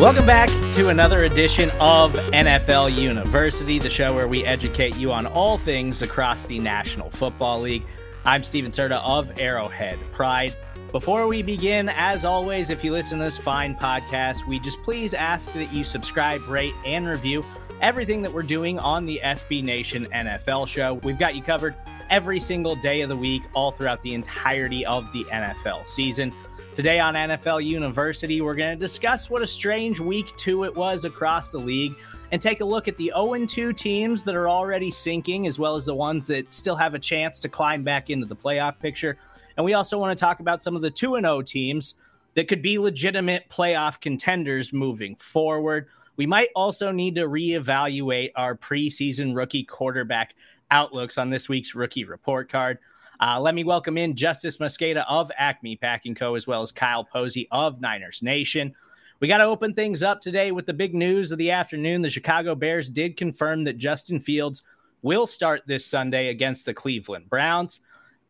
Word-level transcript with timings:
Welcome 0.00 0.26
back 0.26 0.48
to 0.74 0.88
another 0.88 1.22
edition 1.22 1.70
of 1.78 2.14
NFL 2.14 2.94
University, 2.94 3.78
the 3.78 3.88
show 3.88 4.12
where 4.12 4.26
we 4.26 4.44
educate 4.44 4.96
you 4.96 5.12
on 5.12 5.24
all 5.24 5.56
things 5.56 6.02
across 6.02 6.46
the 6.46 6.58
National 6.58 7.10
Football 7.10 7.60
League. 7.60 7.84
I'm 8.24 8.42
Stephen 8.42 8.72
Serda 8.72 9.00
of 9.04 9.38
Arrowhead 9.38 10.00
Pride. 10.10 10.54
Before 10.90 11.28
we 11.28 11.42
begin, 11.42 11.88
as 11.88 12.24
always, 12.24 12.70
if 12.70 12.82
you 12.82 12.90
listen 12.90 13.18
to 13.18 13.24
this 13.24 13.38
fine 13.38 13.76
podcast, 13.76 14.46
we 14.48 14.58
just 14.58 14.82
please 14.82 15.14
ask 15.14 15.52
that 15.52 15.72
you 15.72 15.84
subscribe, 15.84 16.46
rate, 16.48 16.74
and 16.84 17.06
review 17.06 17.44
everything 17.80 18.20
that 18.22 18.32
we're 18.32 18.42
doing 18.42 18.80
on 18.80 19.06
the 19.06 19.20
SB 19.22 19.62
Nation 19.62 20.06
NFL 20.12 20.66
show. 20.66 20.94
We've 20.94 21.18
got 21.18 21.36
you 21.36 21.42
covered 21.42 21.76
every 22.10 22.40
single 22.40 22.74
day 22.74 23.02
of 23.02 23.08
the 23.08 23.16
week, 23.16 23.42
all 23.54 23.70
throughout 23.70 24.02
the 24.02 24.12
entirety 24.12 24.84
of 24.84 25.10
the 25.12 25.24
NFL 25.26 25.86
season. 25.86 26.32
Today 26.74 26.98
on 26.98 27.14
NFL 27.14 27.64
University, 27.64 28.40
we're 28.40 28.56
going 28.56 28.76
to 28.76 28.80
discuss 28.80 29.30
what 29.30 29.42
a 29.42 29.46
strange 29.46 30.00
week 30.00 30.36
two 30.36 30.64
it 30.64 30.74
was 30.74 31.04
across 31.04 31.52
the 31.52 31.58
league 31.58 31.94
and 32.32 32.42
take 32.42 32.62
a 32.62 32.64
look 32.64 32.88
at 32.88 32.96
the 32.96 33.12
0 33.14 33.46
2 33.46 33.72
teams 33.72 34.24
that 34.24 34.34
are 34.34 34.48
already 34.48 34.90
sinking, 34.90 35.46
as 35.46 35.56
well 35.56 35.76
as 35.76 35.84
the 35.84 35.94
ones 35.94 36.26
that 36.26 36.52
still 36.52 36.74
have 36.74 36.94
a 36.94 36.98
chance 36.98 37.38
to 37.38 37.48
climb 37.48 37.84
back 37.84 38.10
into 38.10 38.26
the 38.26 38.34
playoff 38.34 38.80
picture. 38.80 39.16
And 39.56 39.64
we 39.64 39.74
also 39.74 39.98
want 39.98 40.18
to 40.18 40.20
talk 40.20 40.40
about 40.40 40.64
some 40.64 40.74
of 40.74 40.82
the 40.82 40.90
2 40.90 41.14
0 41.14 41.42
teams 41.42 41.94
that 42.34 42.48
could 42.48 42.60
be 42.60 42.76
legitimate 42.80 43.48
playoff 43.48 44.00
contenders 44.00 44.72
moving 44.72 45.14
forward. 45.14 45.86
We 46.16 46.26
might 46.26 46.48
also 46.56 46.90
need 46.90 47.14
to 47.14 47.28
reevaluate 47.28 48.32
our 48.34 48.56
preseason 48.56 49.36
rookie 49.36 49.62
quarterback 49.62 50.34
outlooks 50.72 51.18
on 51.18 51.30
this 51.30 51.48
week's 51.48 51.76
rookie 51.76 52.04
report 52.04 52.50
card. 52.50 52.80
Uh, 53.20 53.40
let 53.40 53.54
me 53.54 53.62
welcome 53.62 53.96
in 53.96 54.14
Justis 54.14 54.58
Mosqueda 54.58 55.04
of 55.08 55.30
Acme 55.38 55.76
Packing 55.76 56.14
Co., 56.14 56.34
as 56.34 56.46
well 56.46 56.62
as 56.62 56.72
Kyle 56.72 57.04
Posey 57.04 57.46
of 57.50 57.80
Niners 57.80 58.22
Nation. 58.22 58.74
We 59.20 59.28
got 59.28 59.38
to 59.38 59.44
open 59.44 59.72
things 59.72 60.02
up 60.02 60.20
today 60.20 60.50
with 60.50 60.66
the 60.66 60.74
big 60.74 60.94
news 60.94 61.30
of 61.30 61.38
the 61.38 61.52
afternoon. 61.52 62.02
The 62.02 62.10
Chicago 62.10 62.54
Bears 62.54 62.88
did 62.88 63.16
confirm 63.16 63.64
that 63.64 63.78
Justin 63.78 64.20
Fields 64.20 64.62
will 65.02 65.26
start 65.26 65.62
this 65.66 65.86
Sunday 65.86 66.28
against 66.28 66.66
the 66.66 66.74
Cleveland 66.74 67.28
Browns, 67.28 67.80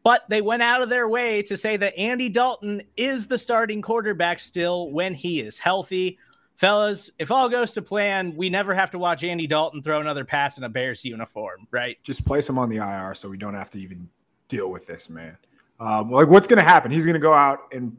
but 0.02 0.22
they 0.28 0.42
went 0.42 0.62
out 0.62 0.82
of 0.82 0.90
their 0.90 1.08
way 1.08 1.40
to 1.42 1.56
say 1.56 1.76
that 1.78 1.96
Andy 1.96 2.28
Dalton 2.28 2.82
is 2.96 3.26
the 3.26 3.38
starting 3.38 3.80
quarterback 3.80 4.38
still 4.38 4.90
when 4.90 5.14
he 5.14 5.40
is 5.40 5.58
healthy. 5.58 6.18
Fellas, 6.56 7.10
if 7.18 7.30
all 7.30 7.48
goes 7.48 7.72
to 7.74 7.82
plan, 7.82 8.36
we 8.36 8.50
never 8.50 8.74
have 8.74 8.90
to 8.90 8.98
watch 8.98 9.24
Andy 9.24 9.46
Dalton 9.46 9.82
throw 9.82 10.00
another 10.00 10.24
pass 10.24 10.58
in 10.58 10.64
a 10.64 10.68
Bears 10.68 11.04
uniform, 11.04 11.66
right? 11.70 11.96
Just 12.02 12.24
place 12.26 12.48
him 12.48 12.58
on 12.58 12.68
the 12.68 12.76
IR 12.76 13.14
so 13.14 13.28
we 13.28 13.38
don't 13.38 13.54
have 13.54 13.70
to 13.70 13.78
even 13.78 14.08
deal 14.48 14.70
with 14.70 14.86
this, 14.86 15.08
man. 15.08 15.36
Um, 15.80 16.10
like, 16.10 16.28
what's 16.28 16.46
going 16.46 16.58
to 16.58 16.64
happen? 16.64 16.90
He's 16.90 17.04
going 17.04 17.14
to 17.14 17.20
go 17.20 17.32
out 17.32 17.60
and 17.72 17.96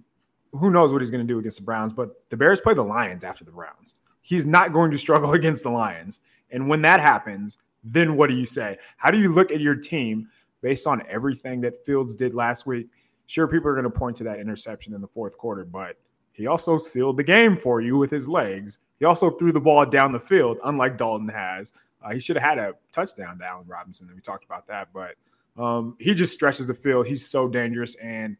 who 0.51 0.71
knows 0.71 0.93
what 0.93 1.01
he's 1.01 1.11
going 1.11 1.25
to 1.25 1.31
do 1.31 1.39
against 1.39 1.57
the 1.57 1.65
Browns, 1.65 1.93
but 1.93 2.29
the 2.29 2.37
Bears 2.37 2.61
play 2.61 2.73
the 2.73 2.83
Lions 2.83 3.23
after 3.23 3.43
the 3.43 3.51
Browns. 3.51 3.95
He's 4.21 4.47
not 4.47 4.73
going 4.73 4.91
to 4.91 4.97
struggle 4.97 5.33
against 5.39 5.63
the 5.63 5.69
Lions. 5.69 6.21
And 6.51 6.69
when 6.69 6.81
that 6.83 6.99
happens, 6.99 7.57
then 7.83 8.15
what 8.15 8.29
do 8.29 8.35
you 8.35 8.45
say? 8.45 8.77
How 8.97 9.11
do 9.11 9.19
you 9.19 9.33
look 9.33 9.51
at 9.51 9.59
your 9.59 9.75
team 9.75 10.29
based 10.61 10.87
on 10.87 11.03
everything 11.07 11.61
that 11.61 11.85
Fields 11.85 12.15
did 12.15 12.33
last 12.33 12.65
week? 12.65 12.87
Sure, 13.27 13.47
people 13.47 13.69
are 13.69 13.73
going 13.73 13.83
to 13.83 13.89
point 13.89 14.15
to 14.17 14.23
that 14.23 14.39
interception 14.39 14.93
in 14.93 15.01
the 15.01 15.07
fourth 15.07 15.37
quarter, 15.37 15.65
but 15.65 15.97
he 16.31 16.47
also 16.47 16.77
sealed 16.77 17.17
the 17.17 17.23
game 17.23 17.55
for 17.55 17.81
you 17.81 17.97
with 17.97 18.11
his 18.11 18.27
legs. 18.27 18.79
He 18.99 19.05
also 19.05 19.31
threw 19.31 19.51
the 19.51 19.59
ball 19.59 19.85
down 19.85 20.11
the 20.11 20.19
field, 20.19 20.57
unlike 20.63 20.97
Dalton 20.97 21.29
has. 21.29 21.73
Uh, 22.03 22.11
he 22.11 22.19
should 22.19 22.35
have 22.35 22.43
had 22.43 22.57
a 22.59 22.73
touchdown 22.91 23.39
to 23.39 23.45
Allen 23.45 23.65
Robinson, 23.67 24.07
and 24.07 24.15
we 24.15 24.21
talked 24.21 24.45
about 24.45 24.67
that, 24.67 24.89
but 24.93 25.15
um, 25.57 25.95
he 25.99 26.13
just 26.13 26.33
stretches 26.33 26.67
the 26.67 26.73
field. 26.73 27.07
He's 27.07 27.27
so 27.27 27.47
dangerous. 27.47 27.95
And 27.95 28.37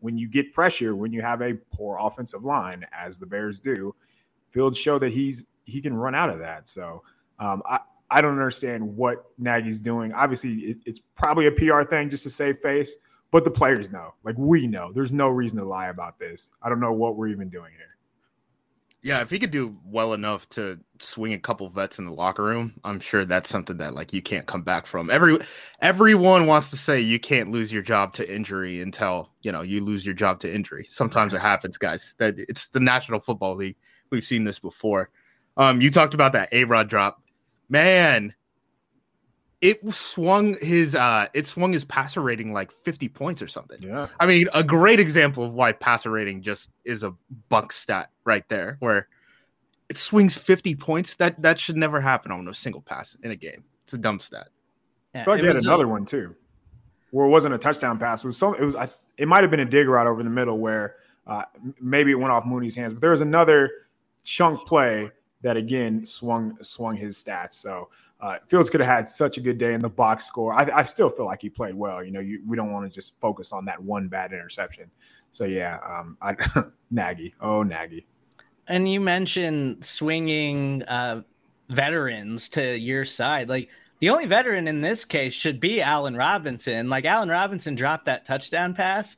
when 0.00 0.16
you 0.16 0.28
get 0.28 0.52
pressure, 0.52 0.94
when 0.94 1.12
you 1.12 1.22
have 1.22 1.42
a 1.42 1.54
poor 1.72 1.98
offensive 2.00 2.44
line, 2.44 2.84
as 2.92 3.18
the 3.18 3.26
Bears 3.26 3.60
do, 3.60 3.94
Fields 4.50 4.78
show 4.78 4.98
that 4.98 5.12
he's 5.12 5.44
he 5.64 5.82
can 5.82 5.94
run 5.94 6.14
out 6.14 6.30
of 6.30 6.38
that. 6.38 6.68
So 6.68 7.02
um, 7.38 7.62
I 7.66 7.80
I 8.10 8.20
don't 8.20 8.32
understand 8.32 8.96
what 8.96 9.26
Nagy's 9.36 9.80
doing. 9.80 10.12
Obviously, 10.12 10.52
it, 10.58 10.78
it's 10.86 11.00
probably 11.14 11.46
a 11.46 11.52
PR 11.52 11.82
thing 11.82 12.08
just 12.08 12.22
to 12.22 12.30
save 12.30 12.58
face, 12.58 12.96
but 13.30 13.44
the 13.44 13.50
players 13.50 13.90
know. 13.90 14.14
Like 14.22 14.36
we 14.38 14.66
know, 14.66 14.92
there's 14.92 15.12
no 15.12 15.28
reason 15.28 15.58
to 15.58 15.64
lie 15.64 15.88
about 15.88 16.18
this. 16.18 16.50
I 16.62 16.68
don't 16.68 16.80
know 16.80 16.92
what 16.92 17.16
we're 17.16 17.28
even 17.28 17.48
doing 17.48 17.72
here. 17.76 17.95
Yeah, 19.06 19.20
if 19.20 19.30
he 19.30 19.38
could 19.38 19.52
do 19.52 19.76
well 19.84 20.14
enough 20.14 20.48
to 20.48 20.80
swing 20.98 21.32
a 21.32 21.38
couple 21.38 21.68
vets 21.68 22.00
in 22.00 22.06
the 22.06 22.10
locker 22.10 22.42
room, 22.42 22.74
I'm 22.82 22.98
sure 22.98 23.24
that's 23.24 23.48
something 23.48 23.76
that 23.76 23.94
like 23.94 24.12
you 24.12 24.20
can't 24.20 24.46
come 24.46 24.62
back 24.62 24.84
from. 24.84 25.10
Every 25.10 25.38
everyone 25.80 26.48
wants 26.48 26.70
to 26.70 26.76
say 26.76 27.00
you 27.00 27.20
can't 27.20 27.52
lose 27.52 27.72
your 27.72 27.82
job 27.82 28.14
to 28.14 28.28
injury 28.28 28.82
until 28.82 29.30
you 29.42 29.52
know 29.52 29.62
you 29.62 29.80
lose 29.80 30.04
your 30.04 30.16
job 30.16 30.40
to 30.40 30.52
injury. 30.52 30.88
Sometimes 30.90 31.34
it 31.34 31.40
happens, 31.40 31.78
guys. 31.78 32.16
That 32.18 32.34
it's 32.36 32.66
the 32.66 32.80
National 32.80 33.20
Football 33.20 33.54
League. 33.54 33.76
We've 34.10 34.24
seen 34.24 34.42
this 34.42 34.58
before. 34.58 35.10
Um, 35.56 35.80
you 35.80 35.88
talked 35.92 36.14
about 36.14 36.32
that 36.32 36.48
A 36.50 36.64
Rod 36.64 36.88
drop, 36.88 37.22
man 37.68 38.34
it 39.60 39.80
swung 39.94 40.56
his 40.60 40.94
uh 40.94 41.26
it 41.32 41.46
swung 41.46 41.72
his 41.72 41.84
passer 41.84 42.20
rating 42.20 42.52
like 42.52 42.70
50 42.70 43.08
points 43.08 43.40
or 43.40 43.48
something. 43.48 43.78
Yeah. 43.80 44.08
I 44.20 44.26
mean, 44.26 44.48
a 44.52 44.62
great 44.62 45.00
example 45.00 45.44
of 45.44 45.54
why 45.54 45.72
passer 45.72 46.10
rating 46.10 46.42
just 46.42 46.70
is 46.84 47.02
a 47.02 47.14
bunk 47.48 47.72
stat 47.72 48.10
right 48.24 48.46
there 48.48 48.76
where 48.80 49.08
it 49.88 49.96
swings 49.96 50.34
50 50.34 50.74
points. 50.76 51.16
That 51.16 51.40
that 51.42 51.58
should 51.58 51.76
never 51.76 52.00
happen 52.00 52.32
on 52.32 52.46
a 52.48 52.54
single 52.54 52.82
pass 52.82 53.16
in 53.22 53.30
a 53.30 53.36
game. 53.36 53.64
It's 53.84 53.94
a 53.94 53.98
dumb 53.98 54.20
stat. 54.20 54.48
Yeah, 55.14 55.22
I 55.22 55.24
feel 55.24 55.34
like 55.34 55.44
had 55.44 55.56
another 55.56 55.86
a, 55.86 55.88
one 55.88 56.04
too. 56.04 56.34
Where 57.10 57.26
it 57.26 57.30
wasn't 57.30 57.54
a 57.54 57.58
touchdown 57.58 57.98
pass. 57.98 58.24
It 58.24 58.26
was 58.26 58.36
some 58.36 58.54
it 58.56 58.64
was 58.64 58.76
I, 58.76 58.88
it 59.16 59.28
might 59.28 59.42
have 59.42 59.50
been 59.50 59.60
a 59.60 59.64
dig 59.64 59.88
route 59.88 60.06
over 60.06 60.22
the 60.22 60.30
middle 60.30 60.58
where 60.58 60.96
uh, 61.26 61.44
maybe 61.80 62.10
it 62.10 62.16
went 62.16 62.30
off 62.30 62.44
Mooney's 62.44 62.76
hands, 62.76 62.92
but 62.92 63.00
there 63.00 63.10
was 63.10 63.22
another 63.22 63.70
chunk 64.22 64.66
play 64.66 65.10
that 65.42 65.56
again 65.56 66.04
swung 66.04 66.56
swung 66.62 66.96
his 66.96 67.22
stats. 67.22 67.54
So 67.54 67.88
uh, 68.20 68.38
Fields 68.46 68.70
could 68.70 68.80
have 68.80 68.88
had 68.88 69.06
such 69.06 69.36
a 69.36 69.40
good 69.40 69.58
day 69.58 69.74
in 69.74 69.82
the 69.82 69.88
box 69.88 70.24
score. 70.24 70.54
I, 70.54 70.68
I 70.74 70.82
still 70.84 71.10
feel 71.10 71.26
like 71.26 71.42
he 71.42 71.50
played 71.50 71.74
well. 71.74 72.02
You 72.02 72.12
know, 72.12 72.20
you, 72.20 72.42
we 72.46 72.56
don't 72.56 72.72
want 72.72 72.88
to 72.88 72.94
just 72.94 73.18
focus 73.20 73.52
on 73.52 73.64
that 73.66 73.82
one 73.82 74.08
bad 74.08 74.32
interception. 74.32 74.90
So 75.32 75.44
yeah, 75.44 75.78
um, 75.86 76.16
I, 76.22 76.34
Nagy, 76.90 77.34
oh 77.40 77.62
Nagy. 77.62 78.06
And 78.68 78.90
you 78.90 79.00
mentioned 79.00 79.84
swinging 79.84 80.82
uh, 80.84 81.22
veterans 81.68 82.48
to 82.50 82.76
your 82.76 83.04
side. 83.04 83.48
Like 83.48 83.68
the 83.98 84.08
only 84.10 84.26
veteran 84.26 84.66
in 84.66 84.80
this 84.80 85.04
case 85.04 85.34
should 85.34 85.60
be 85.60 85.82
Allen 85.82 86.16
Robinson. 86.16 86.88
Like 86.88 87.04
Allen 87.04 87.28
Robinson 87.28 87.74
dropped 87.74 88.06
that 88.06 88.24
touchdown 88.24 88.74
pass 88.74 89.16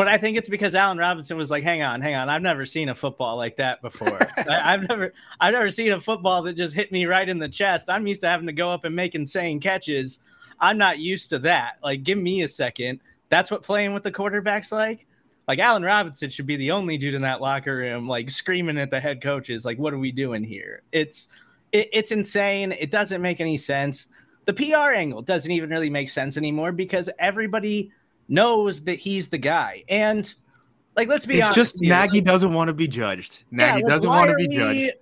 but 0.00 0.08
I 0.08 0.16
think 0.16 0.38
it's 0.38 0.48
because 0.48 0.74
Allen 0.74 0.96
Robinson 0.96 1.36
was 1.36 1.50
like, 1.50 1.62
"Hang 1.62 1.82
on, 1.82 2.00
hang 2.00 2.14
on, 2.14 2.30
I've 2.30 2.40
never 2.40 2.64
seen 2.64 2.88
a 2.88 2.94
football 2.94 3.36
like 3.36 3.56
that 3.56 3.82
before. 3.82 4.18
I, 4.48 4.70
have 4.70 4.88
never, 4.88 5.12
I've 5.38 5.52
never 5.52 5.68
seen 5.68 5.92
a 5.92 6.00
football 6.00 6.40
that 6.44 6.54
just 6.54 6.74
hit 6.74 6.90
me 6.90 7.04
right 7.04 7.28
in 7.28 7.38
the 7.38 7.50
chest. 7.50 7.90
I'm 7.90 8.06
used 8.06 8.22
to 8.22 8.26
having 8.26 8.46
to 8.46 8.54
go 8.54 8.72
up 8.72 8.86
and 8.86 8.96
make 8.96 9.14
insane 9.14 9.60
catches. 9.60 10.20
I'm 10.58 10.78
not 10.78 11.00
used 11.00 11.28
to 11.28 11.38
that. 11.40 11.74
Like, 11.82 12.02
give 12.02 12.16
me 12.16 12.40
a 12.40 12.48
second. 12.48 13.00
That's 13.28 13.50
what 13.50 13.62
playing 13.62 13.92
with 13.92 14.02
the 14.02 14.10
quarterbacks 14.10 14.72
like. 14.72 15.06
Like 15.46 15.58
Allen 15.58 15.82
Robinson 15.82 16.30
should 16.30 16.46
be 16.46 16.56
the 16.56 16.70
only 16.70 16.96
dude 16.96 17.14
in 17.14 17.20
that 17.20 17.42
locker 17.42 17.76
room, 17.76 18.08
like 18.08 18.30
screaming 18.30 18.78
at 18.78 18.90
the 18.90 19.00
head 19.00 19.20
coaches, 19.20 19.66
like, 19.66 19.78
"What 19.78 19.92
are 19.92 19.98
we 19.98 20.12
doing 20.12 20.44
here?" 20.44 20.80
It's, 20.92 21.28
it, 21.72 21.90
it's 21.92 22.10
insane. 22.10 22.72
It 22.72 22.90
doesn't 22.90 23.20
make 23.20 23.42
any 23.42 23.58
sense. 23.58 24.08
The 24.46 24.54
PR 24.54 24.94
angle 24.94 25.20
doesn't 25.20 25.52
even 25.52 25.68
really 25.68 25.90
make 25.90 26.08
sense 26.08 26.38
anymore 26.38 26.72
because 26.72 27.10
everybody 27.18 27.92
knows 28.30 28.84
that 28.84 28.98
he's 28.98 29.28
the 29.28 29.38
guy. 29.38 29.84
And 29.90 30.32
like, 30.96 31.08
let's 31.08 31.26
be 31.26 31.34
it's 31.34 31.46
honest. 31.46 31.56
just 31.56 31.82
Nagy 31.82 32.18
like, 32.18 32.24
doesn't 32.24 32.54
want 32.54 32.68
to 32.68 32.74
be 32.74 32.88
judged. 32.88 33.42
Nagy 33.50 33.66
yeah, 33.66 33.74
like, 33.74 33.86
doesn't 33.86 34.08
want 34.08 34.30
to 34.30 34.36
be 34.36 34.48
we, 34.48 34.56
judged. 34.56 34.96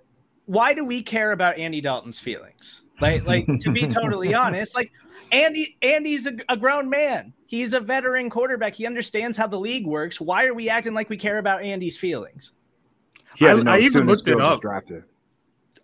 Why 0.45 0.73
do 0.73 0.83
we 0.83 1.01
care 1.01 1.31
about 1.31 1.57
Andy 1.57 1.79
Dalton's 1.79 2.19
feelings? 2.19 2.81
Like, 2.99 3.25
like 3.25 3.45
to 3.61 3.71
be 3.71 3.87
totally 3.87 4.33
honest, 4.33 4.75
like 4.75 4.91
Andy, 5.31 5.77
Andy's 5.81 6.27
a, 6.27 6.33
a, 6.49 6.57
grown 6.57 6.89
man. 6.89 7.33
He's 7.45 7.73
a 7.73 7.79
veteran 7.79 8.29
quarterback. 8.29 8.73
He 8.73 8.85
understands 8.85 9.37
how 9.37 9.47
the 9.47 9.59
league 9.59 9.85
works. 9.85 10.19
Why 10.19 10.45
are 10.45 10.53
we 10.53 10.69
acting 10.69 10.93
like 10.93 11.09
we 11.09 11.17
care 11.17 11.37
about 11.37 11.61
Andy's 11.61 11.97
feelings? 11.97 12.51
Yeah, 13.37 13.61
I, 13.65 13.75
I 13.75 13.79
even 13.79 14.05
looked 14.05 14.27
it 14.27 14.41
up. 14.41 14.59
Drafted. 14.59 15.03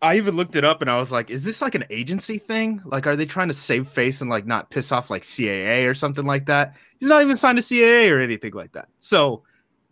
I 0.01 0.17
even 0.17 0.35
looked 0.35 0.55
it 0.55 0.63
up 0.63 0.81
and 0.81 0.89
I 0.89 0.97
was 0.97 1.11
like, 1.11 1.29
is 1.29 1.43
this 1.43 1.61
like 1.61 1.75
an 1.75 1.85
agency 1.89 2.37
thing? 2.37 2.81
Like, 2.85 3.07
are 3.07 3.15
they 3.15 3.25
trying 3.25 3.47
to 3.47 3.53
save 3.53 3.87
face 3.87 4.21
and 4.21 4.29
like 4.29 4.45
not 4.45 4.69
piss 4.69 4.91
off 4.91 5.09
like 5.09 5.23
CAA 5.23 5.89
or 5.89 5.93
something 5.93 6.25
like 6.25 6.45
that? 6.47 6.75
He's 6.99 7.09
not 7.09 7.21
even 7.21 7.35
signed 7.35 7.57
to 7.57 7.63
CAA 7.63 8.11
or 8.11 8.19
anything 8.19 8.53
like 8.53 8.71
that. 8.73 8.87
So 8.97 9.43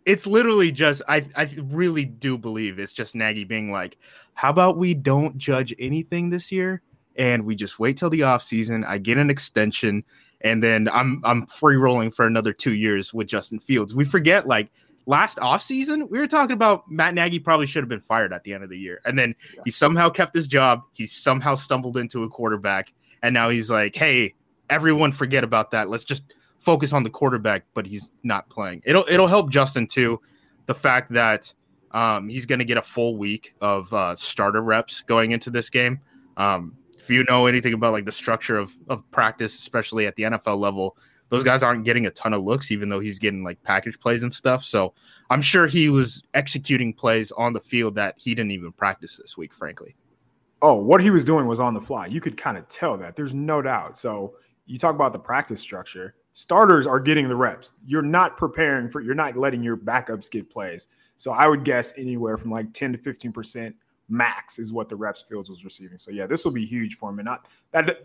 it's 0.04 0.26
literally 0.26 0.70
just, 0.70 1.02
I, 1.08 1.26
I 1.36 1.54
really 1.62 2.04
do 2.04 2.36
believe 2.36 2.78
it's 2.78 2.92
just 2.92 3.14
Nagy 3.14 3.44
being 3.44 3.70
like, 3.70 3.98
how 4.34 4.50
about 4.50 4.76
we 4.76 4.94
don't 4.94 5.38
judge 5.38 5.74
anything 5.78 6.30
this 6.30 6.52
year 6.52 6.82
and 7.16 7.44
we 7.44 7.54
just 7.54 7.78
wait 7.78 7.96
till 7.96 8.10
the 8.10 8.24
off 8.24 8.42
season. 8.42 8.84
I 8.84 8.98
get 8.98 9.18
an 9.18 9.30
extension 9.30 10.04
and 10.42 10.62
then 10.62 10.88
I'm, 10.92 11.22
I'm 11.24 11.46
free 11.46 11.76
rolling 11.76 12.10
for 12.10 12.26
another 12.26 12.52
two 12.52 12.74
years 12.74 13.14
with 13.14 13.28
Justin 13.28 13.60
Fields. 13.60 13.94
We 13.94 14.04
forget 14.04 14.46
like 14.46 14.70
last 15.06 15.38
offseason, 15.38 16.08
we 16.08 16.18
were 16.18 16.26
talking 16.26 16.54
about 16.54 16.90
Matt 16.90 17.14
Nagy 17.14 17.38
probably 17.38 17.66
should 17.66 17.82
have 17.82 17.88
been 17.88 18.00
fired 18.00 18.32
at 18.32 18.44
the 18.44 18.54
end 18.54 18.64
of 18.64 18.70
the 18.70 18.78
year. 18.78 19.00
And 19.04 19.18
then 19.18 19.34
yeah. 19.54 19.62
he 19.64 19.70
somehow 19.70 20.08
kept 20.08 20.34
his 20.34 20.46
job. 20.46 20.82
He 20.92 21.06
somehow 21.06 21.54
stumbled 21.54 21.96
into 21.96 22.24
a 22.24 22.28
quarterback. 22.28 22.92
And 23.22 23.34
now 23.34 23.50
he's 23.50 23.70
like, 23.70 23.94
hey, 23.94 24.34
everyone 24.70 25.12
forget 25.12 25.44
about 25.44 25.70
that. 25.72 25.88
Let's 25.88 26.04
just 26.04 26.22
focus 26.58 26.92
on 26.92 27.02
the 27.02 27.10
quarterback, 27.10 27.64
but 27.74 27.86
he's 27.86 28.10
not 28.22 28.48
playing. 28.48 28.82
It'll 28.84 29.04
it'll 29.08 29.28
help 29.28 29.50
Justin 29.50 29.86
too. 29.86 30.20
The 30.66 30.74
fact 30.74 31.12
that 31.12 31.52
Um, 31.94 32.28
he's 32.28 32.44
going 32.44 32.58
to 32.58 32.64
get 32.64 32.76
a 32.76 32.82
full 32.82 33.16
week 33.16 33.54
of 33.60 33.92
uh, 33.94 34.16
starter 34.16 34.60
reps 34.62 35.02
going 35.02 35.30
into 35.30 35.48
this 35.48 35.70
game. 35.70 36.00
Um, 36.36 36.76
if 36.98 37.08
you 37.08 37.22
know 37.28 37.46
anything 37.46 37.72
about 37.72 37.92
like 37.92 38.04
the 38.04 38.12
structure 38.12 38.58
of, 38.58 38.72
of 38.88 39.08
practice, 39.12 39.56
especially 39.56 40.06
at 40.06 40.16
the 40.16 40.24
NFL 40.24 40.58
level, 40.58 40.96
those 41.30 41.44
guys 41.44 41.62
aren't 41.62 41.84
getting 41.84 42.06
a 42.06 42.10
ton 42.10 42.34
of 42.34 42.42
looks, 42.42 42.70
even 42.70 42.88
though 42.88 43.00
he's 43.00 43.18
getting 43.18 43.42
like 43.42 43.62
package 43.62 43.98
plays 43.98 44.22
and 44.22 44.32
stuff. 44.32 44.62
So 44.62 44.94
I'm 45.30 45.42
sure 45.42 45.66
he 45.66 45.88
was 45.88 46.22
executing 46.34 46.92
plays 46.92 47.32
on 47.32 47.52
the 47.52 47.60
field 47.60 47.94
that 47.96 48.14
he 48.18 48.34
didn't 48.34 48.52
even 48.52 48.72
practice 48.72 49.16
this 49.16 49.36
week, 49.36 49.54
frankly. 49.54 49.96
Oh, 50.62 50.82
what 50.82 51.00
he 51.00 51.10
was 51.10 51.24
doing 51.24 51.46
was 51.46 51.60
on 51.60 51.74
the 51.74 51.80
fly. 51.80 52.06
You 52.06 52.20
could 52.20 52.36
kind 52.36 52.56
of 52.56 52.68
tell 52.68 52.96
that. 52.98 53.16
There's 53.16 53.34
no 53.34 53.60
doubt. 53.62 53.96
So 53.96 54.34
you 54.66 54.78
talk 54.78 54.94
about 54.94 55.12
the 55.12 55.18
practice 55.18 55.60
structure. 55.60 56.14
Starters 56.32 56.86
are 56.86 57.00
getting 57.00 57.28
the 57.28 57.36
reps. 57.36 57.74
You're 57.86 58.02
not 58.02 58.36
preparing 58.36 58.88
for, 58.88 59.00
you're 59.00 59.14
not 59.14 59.36
letting 59.36 59.62
your 59.62 59.76
backups 59.76 60.30
get 60.30 60.50
plays. 60.50 60.88
So 61.16 61.32
I 61.32 61.46
would 61.46 61.64
guess 61.64 61.94
anywhere 61.96 62.36
from 62.36 62.50
like 62.50 62.72
10 62.72 62.92
to 62.92 62.98
15% 62.98 63.74
max 64.08 64.58
is 64.58 64.72
what 64.72 64.88
the 64.88 64.96
reps 64.96 65.22
Fields 65.22 65.48
was 65.48 65.64
receiving. 65.64 65.98
So 65.98 66.10
yeah, 66.10 66.26
this 66.26 66.44
will 66.44 66.52
be 66.52 66.66
huge 66.66 66.94
for 66.94 67.10
him. 67.10 67.18
And 67.18 67.26
not 67.26 67.46
that 67.72 68.04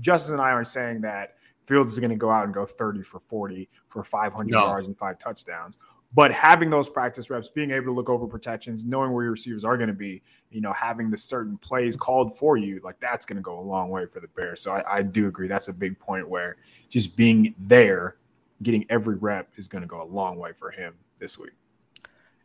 Justis 0.00 0.32
and 0.32 0.40
I 0.40 0.50
aren't 0.50 0.68
saying 0.68 1.00
that 1.02 1.34
Fields 1.64 1.92
is 1.92 1.98
going 1.98 2.10
to 2.10 2.16
go 2.16 2.30
out 2.30 2.44
and 2.44 2.52
go 2.52 2.64
30 2.64 3.02
for 3.02 3.20
40 3.20 3.68
for 3.88 4.02
500 4.02 4.50
no. 4.50 4.66
yards 4.66 4.86
and 4.88 4.96
five 4.96 5.18
touchdowns. 5.18 5.78
But 6.14 6.30
having 6.30 6.68
those 6.68 6.90
practice 6.90 7.30
reps, 7.30 7.48
being 7.48 7.70
able 7.70 7.86
to 7.86 7.92
look 7.92 8.10
over 8.10 8.26
protections, 8.26 8.84
knowing 8.84 9.12
where 9.12 9.24
your 9.24 9.32
receivers 9.32 9.64
are 9.64 9.78
going 9.78 9.88
to 9.88 9.94
be, 9.94 10.22
you 10.50 10.60
know, 10.60 10.72
having 10.72 11.10
the 11.10 11.16
certain 11.16 11.56
plays 11.56 11.96
called 11.96 12.36
for 12.36 12.58
you, 12.58 12.80
like 12.84 13.00
that's 13.00 13.24
going 13.24 13.36
to 13.36 13.42
go 13.42 13.58
a 13.58 13.62
long 13.62 13.88
way 13.88 14.04
for 14.04 14.20
the 14.20 14.28
Bears. 14.28 14.60
So 14.60 14.72
I, 14.72 14.98
I 14.98 15.02
do 15.02 15.26
agree. 15.26 15.48
That's 15.48 15.68
a 15.68 15.72
big 15.72 15.98
point 15.98 16.28
where 16.28 16.56
just 16.90 17.16
being 17.16 17.54
there, 17.58 18.16
getting 18.62 18.84
every 18.90 19.16
rep 19.16 19.48
is 19.56 19.68
going 19.68 19.82
to 19.82 19.88
go 19.88 20.02
a 20.02 20.04
long 20.04 20.36
way 20.36 20.52
for 20.52 20.70
him 20.70 20.94
this 21.18 21.38
week. 21.38 21.52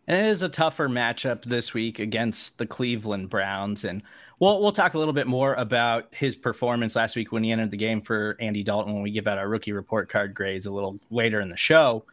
And 0.08 0.18
it 0.18 0.30
is 0.30 0.42
a 0.42 0.48
tougher 0.48 0.88
matchup 0.88 1.44
this 1.44 1.74
week 1.74 2.00
against 2.00 2.60
the 2.60 2.66
Cleveland 2.66 3.30
Browns. 3.30 3.84
And 3.84 4.02
we'll, 4.40 4.62
we'll 4.62 4.72
talk 4.72 4.94
a 4.94 4.98
little 4.98 5.14
bit 5.14 5.28
more 5.28 5.54
about 5.56 6.14
his 6.14 6.36
performance 6.36 6.96
last 6.96 7.16
week 7.16 7.32
when 7.32 7.44
he 7.44 7.52
entered 7.52 7.72
the 7.72 7.78
game 7.78 8.02
for 8.02 8.38
Andy 8.40 8.64
Dalton 8.64 8.94
when 8.94 9.04
we 9.04 9.12
give 9.12 9.28
out 9.28 9.38
our 9.38 9.48
rookie 9.48 9.72
report 9.72 10.10
card 10.10 10.34
grades 10.34 10.66
a 10.66 10.72
little 10.72 11.00
later 11.10 11.40
in 11.40 11.50
the 11.50 11.58
show. 11.58 12.06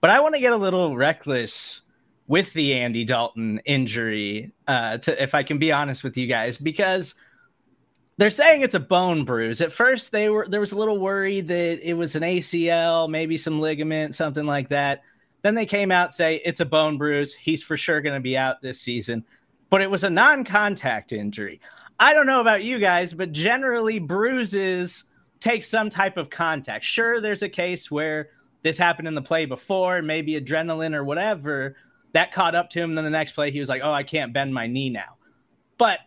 But 0.00 0.10
I 0.10 0.20
want 0.20 0.34
to 0.34 0.40
get 0.40 0.52
a 0.52 0.56
little 0.56 0.96
reckless 0.96 1.82
with 2.26 2.52
the 2.54 2.74
Andy 2.74 3.04
Dalton 3.04 3.60
injury, 3.64 4.52
uh, 4.66 4.98
to, 4.98 5.22
if 5.22 5.34
I 5.34 5.42
can 5.42 5.58
be 5.58 5.72
honest 5.72 6.02
with 6.02 6.16
you 6.16 6.26
guys, 6.26 6.58
because 6.58 7.14
they're 8.16 8.30
saying 8.30 8.62
it's 8.62 8.74
a 8.74 8.80
bone 8.80 9.24
bruise. 9.24 9.60
At 9.60 9.72
first, 9.72 10.12
they 10.12 10.28
were 10.28 10.46
there 10.48 10.60
was 10.60 10.72
a 10.72 10.78
little 10.78 10.98
worry 10.98 11.40
that 11.40 11.88
it 11.88 11.94
was 11.94 12.14
an 12.14 12.22
ACL, 12.22 13.08
maybe 13.08 13.36
some 13.36 13.60
ligament, 13.60 14.14
something 14.14 14.46
like 14.46 14.68
that. 14.68 15.02
Then 15.42 15.54
they 15.54 15.66
came 15.66 15.90
out 15.90 16.14
say 16.14 16.40
it's 16.44 16.60
a 16.60 16.64
bone 16.64 16.98
bruise. 16.98 17.34
He's 17.34 17.62
for 17.62 17.76
sure 17.76 18.00
going 18.00 18.14
to 18.14 18.20
be 18.20 18.36
out 18.36 18.62
this 18.62 18.80
season, 18.80 19.24
but 19.72 19.80
it 19.80 19.90
was 19.90 20.04
a 20.04 20.10
non-contact 20.10 21.12
injury. 21.12 21.58
I 21.98 22.12
don't 22.12 22.26
know 22.26 22.42
about 22.42 22.62
you 22.62 22.78
guys, 22.78 23.14
but 23.14 23.32
generally 23.32 23.98
bruises 23.98 25.04
take 25.40 25.64
some 25.64 25.88
type 25.88 26.18
of 26.18 26.28
contact. 26.28 26.84
Sure, 26.84 27.22
there's 27.22 27.42
a 27.42 27.48
case 27.48 27.90
where 27.90 28.28
this 28.60 28.76
happened 28.76 29.08
in 29.08 29.14
the 29.14 29.22
play 29.22 29.46
before, 29.46 30.02
maybe 30.02 30.38
adrenaline 30.38 30.94
or 30.94 31.04
whatever 31.04 31.74
that 32.12 32.32
caught 32.32 32.54
up 32.54 32.68
to 32.68 32.80
him. 32.80 32.94
Then 32.94 33.04
the 33.04 33.10
next 33.10 33.32
play, 33.32 33.50
he 33.50 33.60
was 33.60 33.70
like, 33.70 33.80
"Oh, 33.82 33.94
I 33.94 34.02
can't 34.02 34.34
bend 34.34 34.52
my 34.52 34.66
knee 34.66 34.90
now." 34.90 35.16
But 35.78 36.00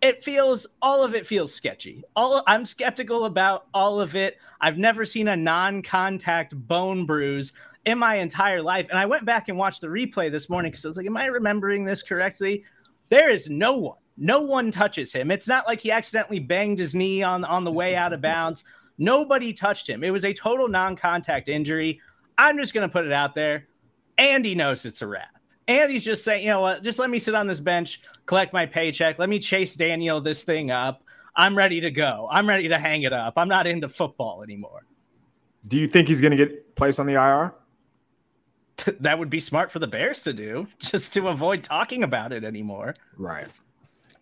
it 0.00 0.22
feels 0.22 0.68
all 0.80 1.02
of 1.02 1.16
it 1.16 1.26
feels 1.26 1.52
sketchy. 1.52 2.04
All 2.14 2.44
I'm 2.46 2.64
skeptical 2.64 3.24
about 3.24 3.66
all 3.74 4.00
of 4.00 4.14
it. 4.14 4.36
I've 4.60 4.78
never 4.78 5.04
seen 5.04 5.26
a 5.26 5.36
non-contact 5.36 6.54
bone 6.68 7.06
bruise 7.06 7.54
in 7.84 7.98
my 7.98 8.14
entire 8.14 8.62
life. 8.62 8.86
And 8.88 9.00
I 9.00 9.06
went 9.06 9.24
back 9.24 9.48
and 9.48 9.58
watched 9.58 9.80
the 9.80 9.88
replay 9.88 10.30
this 10.30 10.48
morning 10.48 10.70
because 10.70 10.84
I 10.84 10.88
was 10.88 10.96
like, 10.96 11.06
am 11.06 11.16
I 11.16 11.26
remembering 11.26 11.84
this 11.84 12.04
correctly? 12.04 12.64
There 13.10 13.30
is 13.30 13.50
no 13.50 13.76
one, 13.76 13.98
no 14.16 14.42
one 14.42 14.70
touches 14.70 15.12
him. 15.12 15.30
It's 15.30 15.48
not 15.48 15.66
like 15.66 15.80
he 15.80 15.90
accidentally 15.90 16.38
banged 16.38 16.78
his 16.78 16.94
knee 16.94 17.22
on, 17.22 17.44
on 17.44 17.64
the 17.64 17.72
way 17.72 17.94
out 17.94 18.12
of 18.12 18.20
bounds. 18.20 18.64
Nobody 18.98 19.52
touched 19.52 19.88
him. 19.88 20.02
It 20.02 20.10
was 20.10 20.24
a 20.24 20.32
total 20.32 20.68
non 20.68 20.96
contact 20.96 21.48
injury. 21.48 22.00
I'm 22.38 22.56
just 22.56 22.72
going 22.72 22.88
to 22.88 22.92
put 22.92 23.04
it 23.04 23.12
out 23.12 23.34
there. 23.34 23.66
Andy 24.16 24.54
knows 24.54 24.86
it's 24.86 25.02
a 25.02 25.06
wrap. 25.06 25.28
Andy's 25.66 26.04
just 26.04 26.24
saying, 26.24 26.42
you 26.42 26.50
know 26.50 26.60
what, 26.60 26.82
just 26.82 26.98
let 26.98 27.10
me 27.10 27.18
sit 27.18 27.34
on 27.34 27.46
this 27.46 27.60
bench, 27.60 28.00
collect 28.26 28.52
my 28.52 28.66
paycheck. 28.66 29.18
Let 29.18 29.28
me 29.28 29.38
chase 29.38 29.74
Daniel 29.76 30.20
this 30.20 30.42
thing 30.42 30.70
up. 30.70 31.04
I'm 31.36 31.56
ready 31.56 31.80
to 31.82 31.90
go. 31.90 32.28
I'm 32.30 32.48
ready 32.48 32.68
to 32.68 32.78
hang 32.78 33.02
it 33.02 33.12
up. 33.12 33.34
I'm 33.36 33.48
not 33.48 33.66
into 33.66 33.88
football 33.88 34.42
anymore. 34.42 34.82
Do 35.68 35.78
you 35.78 35.86
think 35.86 36.08
he's 36.08 36.20
going 36.20 36.32
to 36.32 36.36
get 36.36 36.74
placed 36.74 36.98
on 36.98 37.06
the 37.06 37.14
IR? 37.14 37.54
that 39.00 39.18
would 39.18 39.30
be 39.30 39.40
smart 39.40 39.70
for 39.70 39.78
the 39.78 39.86
Bears 39.86 40.22
to 40.22 40.32
do, 40.32 40.68
just 40.78 41.12
to 41.14 41.28
avoid 41.28 41.62
talking 41.62 42.02
about 42.02 42.32
it 42.32 42.44
anymore. 42.44 42.94
Right. 43.16 43.46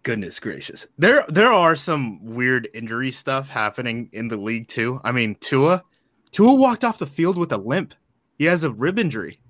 Goodness 0.02 0.40
gracious. 0.40 0.87
There 0.96 1.25
there 1.28 1.52
are 1.52 1.76
some 1.76 2.25
weird 2.25 2.69
injury 2.72 3.10
stuff 3.10 3.49
happening 3.49 4.08
in 4.12 4.28
the 4.28 4.37
league 4.37 4.69
too. 4.69 5.00
I 5.05 5.12
mean, 5.12 5.34
Tua 5.40 5.82
Tua 6.31 6.55
walked 6.55 6.84
off 6.84 6.99
the 6.99 7.06
field 7.06 7.37
with 7.37 7.52
a 7.52 7.58
limp. 7.58 7.94
He 8.38 8.44
has 8.44 8.62
a 8.64 8.70
rib 8.70 8.99
injury. 8.99 9.40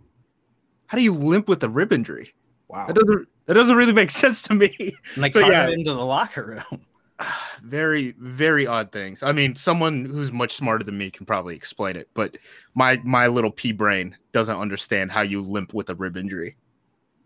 How 0.87 0.96
do 0.96 1.05
you 1.05 1.12
limp 1.12 1.49
with 1.49 1.62
a 1.62 1.69
rib 1.69 1.93
injury? 1.93 2.34
Wow. 2.69 2.87
That 2.87 2.96
doesn't 2.96 3.28
that 3.46 3.55
doesn't 3.55 3.76
really 3.76 3.93
make 3.93 4.10
sense 4.22 4.43
to 4.43 4.55
me. 4.55 4.96
Like 5.16 5.32
so, 5.32 5.40
yeah. 5.40 5.69
into 5.69 5.93
the 5.93 6.05
locker 6.05 6.44
room. 6.44 6.82
very 7.62 8.15
very 8.19 8.67
odd 8.67 8.93
things. 8.93 9.23
I 9.23 9.32
mean 9.32 9.55
someone 9.55 10.05
who's 10.05 10.32
much 10.32 10.55
smarter 10.55 10.85
than 10.85 10.99
me 10.99 11.11
can 11.11 11.26
probably 11.26 11.56
explain 11.56 11.97
it 11.97 12.09
but 12.15 12.37
my 12.75 13.00
my 13.05 13.26
little 13.26 13.50
pea 13.50 13.73
brain 13.73 14.17
doesn't 14.32 14.56
understand 14.56 15.11
how 15.11 15.23
you 15.23 15.41
limp 15.41 15.75
with 15.75 15.91
a 15.91 15.94
rib 15.94 16.17
injury. 16.17 16.56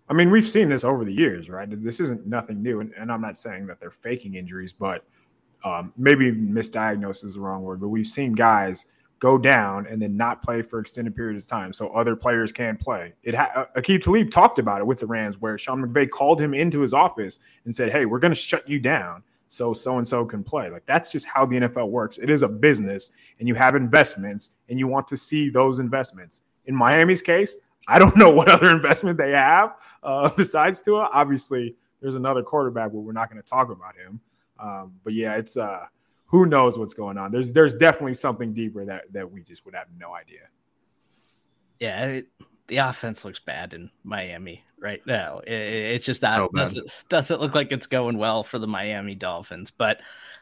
I 0.09 0.15
mean 0.15 0.31
we've 0.31 0.49
seen 0.49 0.69
this 0.69 0.85
over 0.85 1.05
the 1.05 1.13
years 1.13 1.49
right? 1.49 1.69
This 1.71 2.01
isn't 2.01 2.27
nothing 2.27 2.63
new 2.63 2.81
and, 2.81 2.93
and 2.99 3.11
i'm 3.13 3.21
not 3.21 3.37
saying 3.37 3.67
that 3.67 3.81
they're 3.81 3.91
faking 3.91 4.35
injuries 4.35 4.73
but 4.73 5.05
um, 5.65 5.93
maybe 5.97 6.33
misdiagnosis 6.33 7.25
is 7.25 7.35
the 7.35 7.41
wrong 7.41 7.63
word 7.63 7.81
but 7.81 7.89
we've 7.89 8.07
seen 8.07 8.33
guys 8.33 8.87
go 9.23 9.39
down 9.39 9.87
and 9.87 10.03
then 10.03 10.17
not 10.17 10.43
play 10.43 10.63
for 10.63 10.81
extended 10.81 11.15
periods 11.15 11.45
of 11.45 11.49
time 11.49 11.73
so 11.73 11.87
other 11.91 12.17
players 12.17 12.51
can 12.51 12.77
play. 12.77 13.13
It 13.23 13.37
ha- 13.37 13.53
uh, 13.55 13.81
Aqib 13.81 14.03
Talib 14.03 14.33
talked 14.33 14.59
about 14.59 14.81
it 14.81 14.87
with 14.89 14.99
the 14.99 15.07
Rams 15.07 15.41
where 15.41 15.57
Sean 15.57 15.81
McVay 15.81 16.11
called 16.11 16.41
him 16.41 16.53
into 16.53 16.81
his 16.81 16.93
office 16.93 17.39
and 17.65 17.73
said 17.73 17.93
hey 17.93 18.05
we're 18.05 18.19
going 18.19 18.33
to 18.33 18.37
shut 18.37 18.69
you 18.69 18.81
down 18.81 19.23
so 19.53 19.75
so 19.75 19.99
and 19.99 20.07
so 20.07 20.25
can 20.25 20.43
play. 20.43 20.71
Like 20.71 20.87
that's 20.87 21.13
just 21.13 21.27
how 21.27 21.45
the 21.45 21.61
NFL 21.61 21.91
works. 21.91 22.17
It 22.17 22.31
is 22.31 22.43
a 22.43 22.49
business 22.49 23.11
and 23.39 23.47
you 23.47 23.55
have 23.55 23.75
investments 23.75 24.53
and 24.71 24.79
you 24.79 24.89
want 24.89 25.07
to 25.09 25.17
see 25.17 25.51
those 25.51 25.79
investments. 25.79 26.41
In 26.65 26.75
Miami's 26.75 27.21
case, 27.21 27.57
I 27.87 27.99
don't 27.99 28.17
know 28.23 28.31
what 28.31 28.49
other 28.49 28.71
investment 28.71 29.19
they 29.19 29.33
have 29.33 29.75
uh, 30.03 30.31
besides 30.37 30.81
Tua. 30.81 31.11
Obviously, 31.13 31.77
there's 32.01 32.17
another 32.17 32.43
quarterback, 32.43 32.93
but 32.93 33.01
we're 33.01 33.13
not 33.13 33.31
going 33.31 33.43
to 33.43 33.49
talk 33.49 33.71
about 33.71 33.95
him. 33.95 34.21
Um, 34.59 34.95
but 35.05 35.13
yeah, 35.13 35.35
it's 35.35 35.59
uh, 35.59 35.87
who 36.27 36.47
knows 36.47 36.79
what's 36.79 36.95
going 36.95 37.19
on. 37.19 37.31
There's 37.31 37.53
there's 37.53 37.75
definitely 37.75 38.15
something 38.15 38.55
deeper 38.55 38.87
that 38.87 39.13
that 39.13 39.31
we 39.31 39.43
just 39.43 39.67
would 39.67 39.75
have 39.75 39.89
no 39.99 40.15
idea. 40.15 40.49
Yeah, 41.79 42.21
the 42.67 42.79
offense 42.79 43.25
looks 43.25 43.41
bad 43.41 43.75
in 43.75 43.91
Miami 44.05 44.65
right 44.79 45.05
now. 45.07 45.39
It, 45.41 45.53
it's 45.53 46.05
just 46.05 46.23
not, 46.23 46.33
so 46.33 46.49
doesn't, 46.55 46.91
doesn't 47.09 47.41
look 47.41 47.55
like 47.55 47.73
it's 47.73 47.87
going 47.87 48.19
well 48.19 48.43
for 48.43 48.59
the 48.59 48.67
Miami 48.67 49.15
Dolphins. 49.15 49.71
But 49.71 50.01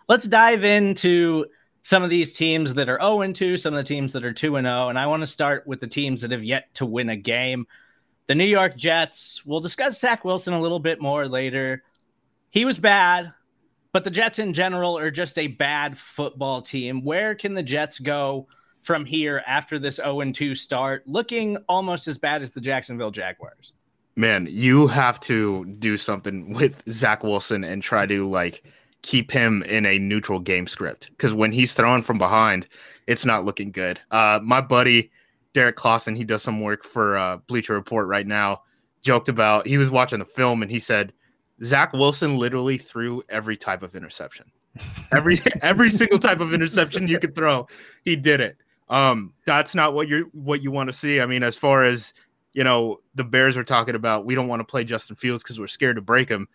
let's 0.09 0.27
dive 0.27 0.65
into 0.65 1.47
some 1.83 2.03
of 2.03 2.11
these 2.11 2.33
teams 2.33 2.75
that 2.75 2.89
are 2.89 2.99
0 3.01 3.33
2, 3.33 3.57
some 3.57 3.75
of 3.75 3.79
the 3.79 3.85
teams 3.85 4.13
that 4.13 4.25
are 4.25 4.33
2 4.33 4.53
0. 4.53 4.89
And 4.89 4.99
I 4.99 5.07
want 5.07 5.23
to 5.23 5.27
start 5.27 5.67
with 5.67 5.81
the 5.81 5.87
teams 5.87 6.23
that 6.23 6.31
have 6.31 6.45
yet 6.45 6.73
to 6.75 6.87
win 6.87 7.09
a 7.09 7.17
game. 7.17 7.67
The 8.27 8.35
New 8.35 8.45
York 8.45 8.77
Jets. 8.77 9.45
We'll 9.45 9.61
discuss 9.61 10.01
Zach 10.01 10.25
Wilson 10.25 10.55
a 10.55 10.61
little 10.61 10.79
bit 10.79 11.01
more 11.01 11.27
later. 11.27 11.83
He 12.51 12.65
was 12.65 12.79
bad, 12.79 13.33
but 13.93 14.05
the 14.05 14.11
Jets 14.11 14.39
in 14.39 14.53
general 14.53 14.99
are 14.99 15.11
just 15.11 15.39
a 15.39 15.49
bad 15.49 15.97
football 15.97 16.63
team. 16.63 17.03
Where 17.03 17.35
can 17.35 17.55
the 17.55 17.63
Jets 17.63 17.99
go 17.99 18.47
from 18.83 19.05
here 19.05 19.43
after 19.47 19.79
this 19.79 19.97
0 19.97 20.31
2 20.33 20.55
start, 20.55 21.07
looking 21.07 21.57
almost 21.69 22.09
as 22.09 22.19
bad 22.19 22.43
as 22.43 22.53
the 22.53 22.61
Jacksonville 22.61 23.11
Jaguars? 23.11 23.73
Man, 24.17 24.49
you 24.51 24.87
have 24.89 25.21
to 25.21 25.65
do 25.79 25.97
something 25.97 26.53
with 26.53 26.83
Zach 26.89 27.23
Wilson 27.23 27.65
and 27.65 27.83
try 27.83 28.07
to 28.07 28.29
like 28.29 28.65
keep 29.03 29.31
him 29.31 29.63
in 29.63 29.87
a 29.87 29.99
neutral 29.99 30.41
game 30.41 30.67
script 30.67 31.11
because 31.11 31.33
when 31.33 31.53
he's 31.53 31.73
throwing 31.73 32.03
from 32.03 32.19
behind, 32.19 32.67
it's 33.07 33.25
not 33.25 33.45
looking 33.45 33.71
good. 33.73 33.99
Uh, 34.11 34.41
my 34.43 34.61
buddy 34.61 35.11
Derrik 35.55 35.75
Klassen, 35.75 36.17
he 36.17 36.25
does 36.25 36.43
some 36.43 36.61
work 36.61 36.85
for 36.85 37.17
uh, 37.17 37.39
Bleacher 37.47 37.75
Report 37.75 38.07
right 38.07 38.27
now, 38.27 38.63
joked 39.03 39.29
about 39.29 39.67
he 39.67 39.79
was 39.79 39.91
watching 39.91 40.19
the 40.19 40.25
film 40.25 40.63
and 40.63 40.71
he 40.71 40.79
said 40.79 41.13
Zach 41.65 41.93
Wilson 41.93 42.39
literally 42.39 42.79
threw 42.79 43.23
every 43.29 43.57
type 43.57 43.83
of 43.83 43.97
interception, 43.97 44.51
every 45.13 45.39
every 45.63 45.91
single 45.91 46.19
type 46.19 46.41
of 46.41 46.53
interception 46.53 47.09
you 47.09 47.19
could 47.19 47.35
throw, 47.35 47.67
he 48.05 48.17
did 48.17 48.41
it. 48.41 48.57
Um, 48.91 49.33
that's 49.47 49.75
not 49.75 49.95
what 49.95 50.09
you're 50.09 50.25
what 50.33 50.63
you 50.63 50.71
want 50.71 50.89
to 50.89 50.93
see. 50.93 51.21
I 51.21 51.27
mean, 51.27 51.43
as 51.43 51.57
far 51.57 51.85
as 51.85 52.13
you 52.53 52.65
know, 52.65 52.99
the 53.15 53.25
Bears 53.25 53.57
are 53.57 53.65
talking 53.65 53.95
about 53.95 54.27
we 54.27 54.35
don't 54.35 54.49
want 54.49 54.61
to 54.61 54.65
play 54.65 54.85
Justin 54.85 55.17
Fields 55.17 55.43
because 55.43 55.59
we're 55.59 55.69
scared 55.69 55.97
to 55.97 56.03
break 56.03 56.29
him. 56.29 56.49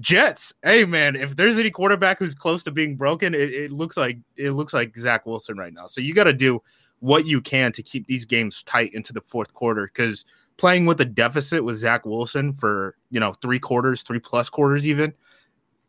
Jets, 0.00 0.54
hey 0.62 0.86
man, 0.86 1.14
if 1.14 1.36
there's 1.36 1.58
any 1.58 1.70
quarterback 1.70 2.18
who's 2.18 2.34
close 2.34 2.64
to 2.64 2.70
being 2.70 2.96
broken, 2.96 3.34
it, 3.34 3.52
it 3.52 3.70
looks 3.70 3.96
like 3.98 4.18
it 4.36 4.52
looks 4.52 4.72
like 4.72 4.96
Zach 4.96 5.26
Wilson 5.26 5.58
right 5.58 5.72
now. 5.72 5.86
So 5.86 6.00
you 6.00 6.14
got 6.14 6.24
to 6.24 6.32
do 6.32 6.62
what 7.00 7.26
you 7.26 7.42
can 7.42 7.72
to 7.72 7.82
keep 7.82 8.06
these 8.06 8.24
games 8.24 8.62
tight 8.62 8.94
into 8.94 9.12
the 9.12 9.20
fourth 9.20 9.52
quarter 9.52 9.86
because 9.86 10.24
playing 10.56 10.86
with 10.86 11.00
a 11.00 11.04
deficit 11.04 11.62
with 11.62 11.76
Zach 11.76 12.06
Wilson 12.06 12.54
for 12.54 12.96
you 13.10 13.20
know 13.20 13.34
three 13.42 13.58
quarters, 13.58 14.02
three 14.02 14.18
plus 14.18 14.48
quarters, 14.48 14.88
even 14.88 15.12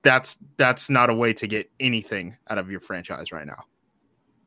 that's 0.02 0.38
that's 0.58 0.90
not 0.90 1.10
a 1.10 1.14
way 1.14 1.32
to 1.32 1.48
get 1.48 1.72
anything 1.80 2.36
out 2.50 2.58
of 2.58 2.70
your 2.70 2.82
franchise 2.82 3.32
right 3.32 3.48
now. 3.48 3.64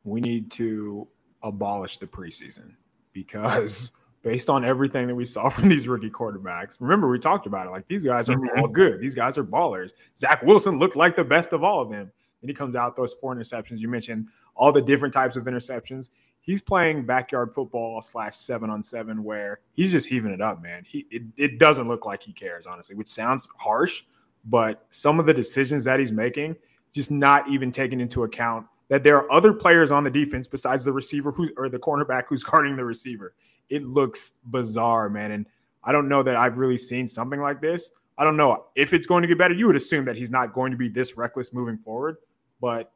We 0.03 0.21
need 0.21 0.51
to 0.51 1.07
abolish 1.43 1.97
the 1.97 2.07
preseason 2.07 2.73
because 3.13 3.91
based 4.21 4.49
on 4.49 4.65
everything 4.65 5.07
that 5.07 5.15
we 5.15 5.25
saw 5.25 5.49
from 5.49 5.69
these 5.69 5.87
rookie 5.87 6.09
quarterbacks, 6.09 6.77
remember 6.79 7.09
we 7.09 7.19
talked 7.19 7.47
about 7.47 7.67
it. 7.67 7.71
Like 7.71 7.87
these 7.87 8.05
guys 8.05 8.29
are 8.29 8.37
mm-hmm. 8.37 8.59
all 8.59 8.67
good. 8.67 8.99
These 8.99 9.15
guys 9.15 9.37
are 9.37 9.43
ballers. 9.43 9.91
Zach 10.17 10.43
Wilson 10.43 10.79
looked 10.79 10.95
like 10.95 11.15
the 11.15 11.23
best 11.23 11.53
of 11.53 11.63
all 11.63 11.81
of 11.81 11.89
them. 11.89 12.11
And 12.41 12.49
he 12.49 12.53
comes 12.53 12.75
out 12.75 12.95
throws 12.95 13.15
four 13.15 13.35
interceptions. 13.35 13.79
You 13.79 13.87
mentioned 13.87 14.27
all 14.55 14.71
the 14.71 14.81
different 14.81 15.13
types 15.13 15.35
of 15.35 15.45
interceptions 15.45 16.09
he's 16.47 16.61
playing 16.61 17.05
backyard 17.05 17.53
football 17.53 18.01
slash 18.01 18.35
seven 18.37 18.69
on 18.69 18.81
seven 18.81 19.23
where 19.23 19.59
he's 19.73 19.91
just 19.91 20.07
heaving 20.07 20.31
it 20.31 20.41
up, 20.41 20.63
man. 20.63 20.83
He 20.87 21.05
it, 21.11 21.23
it 21.35 21.59
doesn't 21.59 21.87
look 21.87 22.05
like 22.05 22.23
he 22.23 22.33
cares, 22.33 22.65
honestly, 22.65 22.95
which 22.95 23.09
sounds 23.09 23.47
harsh, 23.59 24.03
but 24.45 24.85
some 24.89 25.19
of 25.19 25.27
the 25.27 25.33
decisions 25.33 25.83
that 25.83 25.99
he's 25.99 26.13
making, 26.13 26.55
just 26.93 27.11
not 27.11 27.47
even 27.49 27.71
taking 27.71 27.99
into 27.99 28.23
account 28.23 28.65
that 28.89 29.03
there 29.03 29.17
are 29.17 29.31
other 29.31 29.53
players 29.53 29.91
on 29.91 30.03
the 30.03 30.11
defense 30.11 30.47
besides 30.47 30.83
the 30.83 30.93
receiver 30.93 31.31
who 31.31 31.49
or 31.57 31.69
the 31.69 31.79
cornerback 31.79 32.23
who's 32.29 32.43
guarding 32.45 32.75
the 32.75 32.85
receiver. 32.85 33.33
It 33.69 33.83
looks 33.83 34.33
bizarre, 34.45 35.09
man. 35.09 35.31
And 35.31 35.45
I 35.83 35.91
don't 35.91 36.07
know 36.07 36.23
that 36.23 36.35
I've 36.35 36.57
really 36.57 36.77
seen 36.77 37.07
something 37.07 37.41
like 37.41 37.61
this. 37.61 37.91
I 38.17 38.23
don't 38.23 38.37
know 38.37 38.65
if 38.75 38.93
it's 38.93 39.05
going 39.05 39.21
to 39.21 39.27
get 39.27 39.37
better. 39.37 39.53
You 39.53 39.67
would 39.67 39.75
assume 39.75 40.05
that 40.05 40.15
he's 40.15 40.31
not 40.31 40.53
going 40.53 40.71
to 40.71 40.77
be 40.77 40.89
this 40.89 41.17
reckless 41.17 41.53
moving 41.53 41.77
forward, 41.77 42.17
but 42.59 42.91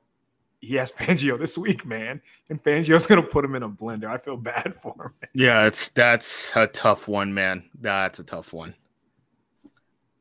he 0.62 0.76
has 0.76 0.92
Fangio 0.98 1.38
this 1.38 1.58
week, 1.58 1.86
man, 1.86 2.22
and 2.50 2.64
Fangio's 2.64 3.08
gonna 3.08 3.24
put 3.24 3.44
him 3.44 3.56
in 3.56 3.64
a 3.64 3.70
blender. 3.70 4.06
I 4.06 4.18
feel 4.18 4.38
bad 4.38 4.74
for 4.82 4.96
him. 5.22 5.30
Yeah, 5.34 5.66
it's 5.66 5.90
that's 5.90 6.52
a 6.56 6.68
tough 6.68 7.08
one, 7.08 7.34
man. 7.34 7.70
That's 7.80 8.20
a 8.20 8.24
tough 8.24 8.54
one. 8.54 8.76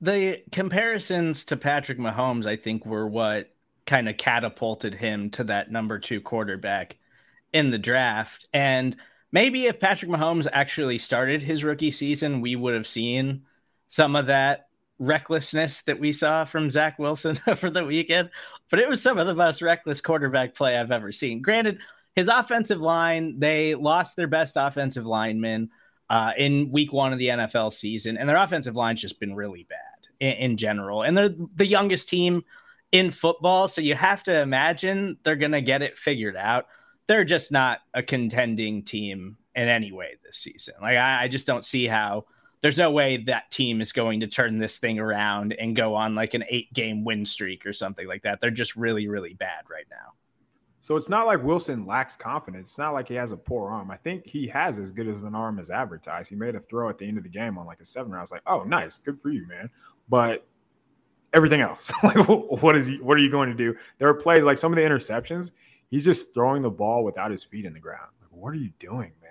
The 0.01 0.43
comparisons 0.51 1.45
to 1.47 1.57
Patrick 1.59 1.99
Mahomes, 1.99 2.47
I 2.47 2.57
think, 2.57 2.87
were 2.87 3.07
what 3.07 3.55
kind 3.91 4.09
of 4.09 4.17
catapulted 4.17 4.95
him 4.95 5.31
to 5.31 5.43
that 5.43 5.73
number 5.73 5.99
two 5.99 6.21
quarterback 6.21 6.97
in 7.53 7.71
the 7.71 7.79
draft. 7.79 8.47
And 8.53 8.97
maybe 9.33 9.67
if 9.67 9.81
Patrick 9.81 10.09
Mahomes 10.09 10.47
actually 10.53 10.97
started 10.97 11.43
his 11.43 11.65
rookie 11.65 11.91
season, 11.91 12.41
we 12.41 12.55
would 12.55 12.75
have 12.75 12.87
seen 12.87 13.43
some 13.89 14.15
of 14.15 14.27
that 14.29 14.69
recklessness 15.01 15.83
that 15.83 15.99
we 15.99 16.13
saw 16.13 16.45
from 16.45 16.71
Zach 16.71 17.01
Wilson 17.01 17.41
over 17.49 17.69
the 17.69 17.85
weekend, 17.85 18.31
but 18.71 18.79
it 18.79 18.89
was 18.89 19.03
some 19.03 19.19
of 19.19 19.27
the 19.27 19.35
most 19.35 19.61
reckless 19.61 20.01
quarterback 20.01 20.55
play 20.55 20.79
I've 20.79 20.93
ever 20.93 21.11
seen. 21.11 21.43
Granted, 21.43 21.81
his 22.15 22.29
offensive 22.29 22.81
line, 22.81 23.41
they 23.41 23.75
lost 23.75 24.15
their 24.15 24.29
best 24.29 24.57
offensive 24.57 25.05
lineman 25.05 25.71
uh, 26.09 26.31
in 26.39 26.71
week 26.71 26.93
one 26.93 27.13
of 27.13 27.19
the 27.19 27.29
NFL 27.29 27.73
season, 27.73 28.17
and 28.17 28.29
their 28.29 28.37
offensive 28.37 28.77
line's 28.77 29.01
just 29.01 29.19
been 29.19 29.35
really 29.35 29.67
bad 29.69 30.07
in, 30.21 30.33
in 30.35 30.57
general. 30.57 31.03
And 31.03 31.19
they're 31.19 31.35
the 31.57 31.67
youngest 31.67 32.09
team 32.09 32.45
in 32.93 33.11
football, 33.11 33.69
so 33.69 33.81
you 33.81 33.95
have 33.95 34.23
to 34.25 34.41
imagine 34.43 35.19
they're 35.23 35.37
going 35.37 35.53
to 35.53 35.61
get 35.61 35.83
it 35.83 35.99
figured 35.99 36.37
out. 36.37 36.67
They're 37.07 37.25
just 37.25 37.53
not 37.53 37.81
a 37.95 38.03
contending 38.03 38.83
team 38.85 39.37
in 39.55 39.69
any 39.69 39.93
way 39.93 40.17
this 40.25 40.39
season. 40.39 40.75
Like, 40.81 40.97
I, 40.97 41.25
I 41.25 41.29
just 41.29 41.47
don't 41.47 41.65
see 41.65 41.87
how 41.87 42.27
there's 42.61 42.79
no 42.79 42.91
way 42.91 43.17
that 43.25 43.51
team 43.51 43.81
is 43.81 43.93
going 43.93 44.21
to 44.21 44.27
turn 44.27 44.59
this 44.59 44.79
thing 44.79 44.99
around 44.99 45.53
and 45.55 45.75
go 45.75 45.95
on 45.95 46.15
like 46.15 46.35
an 46.35 46.45
eight 46.49 46.73
game 46.73 47.05
win 47.05 47.25
streak 47.25 47.65
or 47.67 47.73
something 47.73 48.07
like 48.07 48.23
that. 48.23 48.41
They're 48.41 48.51
just 48.51 48.77
really, 48.77 49.09
really 49.09 49.35
bad 49.35 49.65
right 49.71 49.87
now. 49.91 50.15
So 50.83 50.97
it's 50.97 51.09
not 51.09 51.27
like 51.27 51.43
Wilson 51.43 51.87
lacks 51.87 52.17
confidence. 52.17 52.71
It's 52.71 52.79
not 52.79 52.95
like 52.95 53.09
he 53.09 53.15
has 53.15 53.33
a 53.33 53.37
poor 53.37 53.71
arm. 53.71 53.91
I 53.91 53.97
think 53.97 54.27
he 54.27 54.47
has 54.49 54.79
as 54.79 54.91
good 54.91 55.09
as 55.09 55.17
an 55.17 55.35
arm 55.35 55.59
as 55.59 55.71
advertised. 55.71 56.31
He 56.31 56.37
made 56.37 56.55
a 56.55 56.61
throw 56.61 56.89
at 56.89 56.97
the 56.97 57.07
end 57.07 57.19
of 57.19 57.23
the 57.23 57.29
game 57.29 57.59
on 57.59 57.67
like 57.67 57.81
a 57.81 57.85
seven. 57.85 58.15
I 58.15 58.21
was 58.21 58.33
like, 58.33 58.43
oh, 58.47 58.63
nice, 58.65 58.99
good 58.99 59.21
for 59.21 59.31
you, 59.31 59.47
man. 59.47 59.69
But 60.09 60.47
everything 61.33 61.61
else, 61.61 61.93
like, 62.03 62.29
what 62.29 62.77
is 62.77 62.87
he? 62.87 62.97
What 62.99 63.17
are 63.17 63.21
you 63.21 63.31
going 63.31 63.49
to 63.51 63.57
do? 63.57 63.77
There 63.99 64.09
are 64.09 64.15
plays 64.15 64.45
like 64.45 64.59
some 64.59 64.73
of 64.73 64.77
the 64.77 64.83
interceptions. 64.83 65.53
He's 65.89 66.05
just 66.05 66.33
throwing 66.33 66.63
the 66.63 66.71
ball 66.71 67.05
without 67.05 67.31
his 67.31 67.43
feet 67.43 67.65
in 67.65 67.73
the 67.73 67.81
ground. 67.81 68.11
Like, 68.21 68.31
what 68.31 68.51
are 68.51 68.59
you 68.59 68.71
doing, 68.79 69.13
man? 69.23 69.31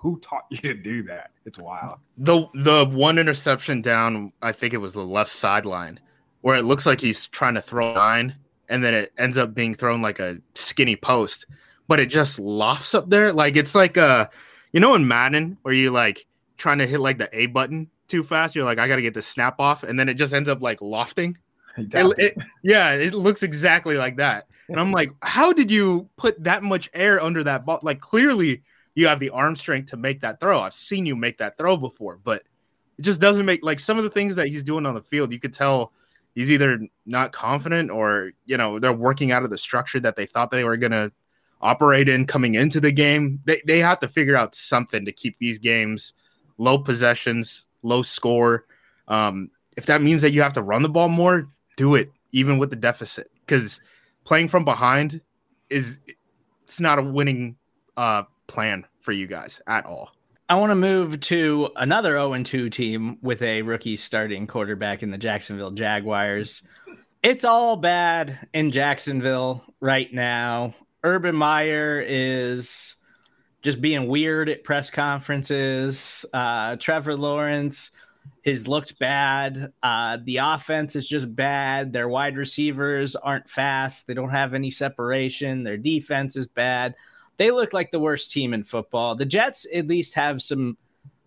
who 0.00 0.18
taught 0.20 0.46
you 0.50 0.58
to 0.58 0.74
do 0.74 1.02
that? 1.04 1.30
It's 1.44 1.58
wild. 1.58 1.98
The 2.18 2.46
the 2.54 2.86
one 2.86 3.18
interception 3.18 3.82
down, 3.82 4.32
I 4.42 4.52
think 4.52 4.74
it 4.74 4.78
was 4.78 4.94
the 4.94 5.04
left 5.04 5.30
sideline, 5.30 6.00
where 6.40 6.56
it 6.56 6.64
looks 6.64 6.86
like 6.86 7.00
he's 7.00 7.26
trying 7.28 7.54
to 7.54 7.62
throw 7.62 7.92
a 7.92 7.94
line, 7.94 8.34
and 8.68 8.82
then 8.82 8.94
it 8.94 9.12
ends 9.18 9.38
up 9.38 9.54
being 9.54 9.74
thrown 9.74 10.02
like 10.02 10.18
a 10.18 10.38
skinny 10.54 10.96
post, 10.96 11.46
but 11.86 12.00
it 12.00 12.06
just 12.06 12.38
lofts 12.38 12.94
up 12.94 13.10
there. 13.10 13.32
Like 13.32 13.56
it's 13.56 13.74
like 13.74 13.96
a, 13.96 14.30
you 14.72 14.80
know, 14.80 14.94
in 14.94 15.06
Madden 15.06 15.58
where 15.62 15.74
you 15.74 15.90
like 15.90 16.26
trying 16.56 16.78
to 16.78 16.86
hit 16.86 17.00
like 17.00 17.18
the 17.18 17.28
A 17.38 17.46
button 17.46 17.90
too 18.10 18.22
fast. 18.22 18.54
You're 18.54 18.64
like, 18.64 18.78
I 18.78 18.88
got 18.88 18.96
to 18.96 19.02
get 19.02 19.14
the 19.14 19.22
snap 19.22 19.60
off, 19.60 19.82
and 19.82 19.98
then 19.98 20.08
it 20.08 20.14
just 20.14 20.34
ends 20.34 20.48
up 20.48 20.62
like 20.62 20.80
lofting. 20.80 21.38
It, 21.76 22.18
it, 22.18 22.38
yeah, 22.64 22.90
it 22.94 23.14
looks 23.14 23.44
exactly 23.44 23.96
like 23.96 24.16
that. 24.16 24.48
And 24.68 24.78
I'm 24.78 24.90
like, 24.90 25.12
how 25.22 25.52
did 25.52 25.70
you 25.70 26.10
put 26.16 26.42
that 26.42 26.64
much 26.64 26.90
air 26.92 27.22
under 27.22 27.44
that 27.44 27.64
ball? 27.64 27.78
Like 27.82 28.00
clearly 28.00 28.62
you 28.94 29.06
have 29.06 29.20
the 29.20 29.30
arm 29.30 29.54
strength 29.54 29.90
to 29.90 29.96
make 29.96 30.20
that 30.20 30.40
throw. 30.40 30.60
I've 30.60 30.74
seen 30.74 31.06
you 31.06 31.14
make 31.14 31.38
that 31.38 31.56
throw 31.56 31.76
before, 31.76 32.18
but 32.22 32.42
it 32.98 33.02
just 33.02 33.20
doesn't 33.20 33.46
make 33.46 33.64
like 33.64 33.80
some 33.80 33.98
of 33.98 34.04
the 34.04 34.10
things 34.10 34.34
that 34.34 34.48
he's 34.48 34.64
doing 34.64 34.84
on 34.84 34.94
the 34.94 35.02
field. 35.02 35.32
You 35.32 35.38
could 35.38 35.54
tell 35.54 35.92
he's 36.34 36.50
either 36.50 36.80
not 37.06 37.32
confident 37.32 37.90
or 37.90 38.32
you 38.46 38.56
know 38.56 38.78
they're 38.78 38.92
working 38.92 39.32
out 39.32 39.44
of 39.44 39.50
the 39.50 39.58
structure 39.58 40.00
that 40.00 40.16
they 40.16 40.26
thought 40.26 40.50
they 40.50 40.64
were 40.64 40.76
going 40.76 40.92
to 40.92 41.12
operate 41.60 42.08
in 42.08 42.26
coming 42.26 42.54
into 42.54 42.80
the 42.80 42.92
game. 42.92 43.40
They 43.44 43.62
they 43.66 43.78
have 43.78 44.00
to 44.00 44.08
figure 44.08 44.36
out 44.36 44.54
something 44.54 45.04
to 45.04 45.12
keep 45.12 45.38
these 45.38 45.58
games 45.58 46.12
low 46.58 46.78
possessions, 46.78 47.66
low 47.82 48.02
score. 48.02 48.64
Um, 49.08 49.50
if 49.76 49.86
that 49.86 50.02
means 50.02 50.22
that 50.22 50.32
you 50.32 50.42
have 50.42 50.52
to 50.54 50.62
run 50.62 50.82
the 50.82 50.88
ball 50.88 51.08
more, 51.08 51.48
do 51.76 51.94
it 51.94 52.10
even 52.32 52.58
with 52.58 52.70
the 52.70 52.76
deficit 52.76 53.30
because 53.40 53.80
playing 54.24 54.48
from 54.48 54.64
behind 54.64 55.20
is 55.68 55.98
it's 56.62 56.80
not 56.80 56.98
a 56.98 57.02
winning 57.02 57.56
uh, 57.96 58.24
plan 58.46 58.86
for 59.00 59.12
you 59.12 59.26
guys 59.26 59.60
at 59.66 59.86
all. 59.86 60.10
I 60.48 60.56
want 60.56 60.70
to 60.70 60.76
move 60.76 61.20
to 61.20 61.70
another 61.76 62.12
0 62.12 62.42
2 62.42 62.70
team 62.70 63.18
with 63.22 63.40
a 63.42 63.62
rookie 63.62 63.96
starting 63.96 64.46
quarterback 64.46 65.02
in 65.02 65.10
the 65.10 65.18
Jacksonville 65.18 65.70
Jaguars. 65.70 66.66
It's 67.22 67.44
all 67.44 67.76
bad 67.76 68.48
in 68.52 68.70
Jacksonville 68.70 69.62
right 69.80 70.12
now. 70.12 70.74
Urban 71.04 71.36
Meyer 71.36 72.04
is 72.06 72.96
just 73.62 73.80
being 73.80 74.08
weird 74.08 74.48
at 74.48 74.64
press 74.64 74.90
conferences. 74.90 76.24
Uh, 76.32 76.76
Trevor 76.76 77.16
Lawrence 77.16 77.90
has 78.44 78.66
looked 78.66 78.98
bad. 78.98 79.72
Uh, 79.82 80.18
the 80.22 80.38
offense 80.38 80.96
is 80.96 81.06
just 81.06 81.34
bad. 81.34 81.92
Their 81.92 82.08
wide 82.08 82.36
receivers 82.36 83.16
aren't 83.16 83.50
fast. 83.50 84.06
They 84.06 84.14
don't 84.14 84.30
have 84.30 84.54
any 84.54 84.70
separation. 84.70 85.64
Their 85.64 85.76
defense 85.76 86.36
is 86.36 86.46
bad 86.46 86.94
they 87.40 87.50
look 87.50 87.72
like 87.72 87.90
the 87.90 87.98
worst 87.98 88.30
team 88.30 88.52
in 88.52 88.64
football. 88.64 89.14
The 89.14 89.24
Jets 89.24 89.66
at 89.74 89.86
least 89.86 90.12
have 90.12 90.42
some 90.42 90.76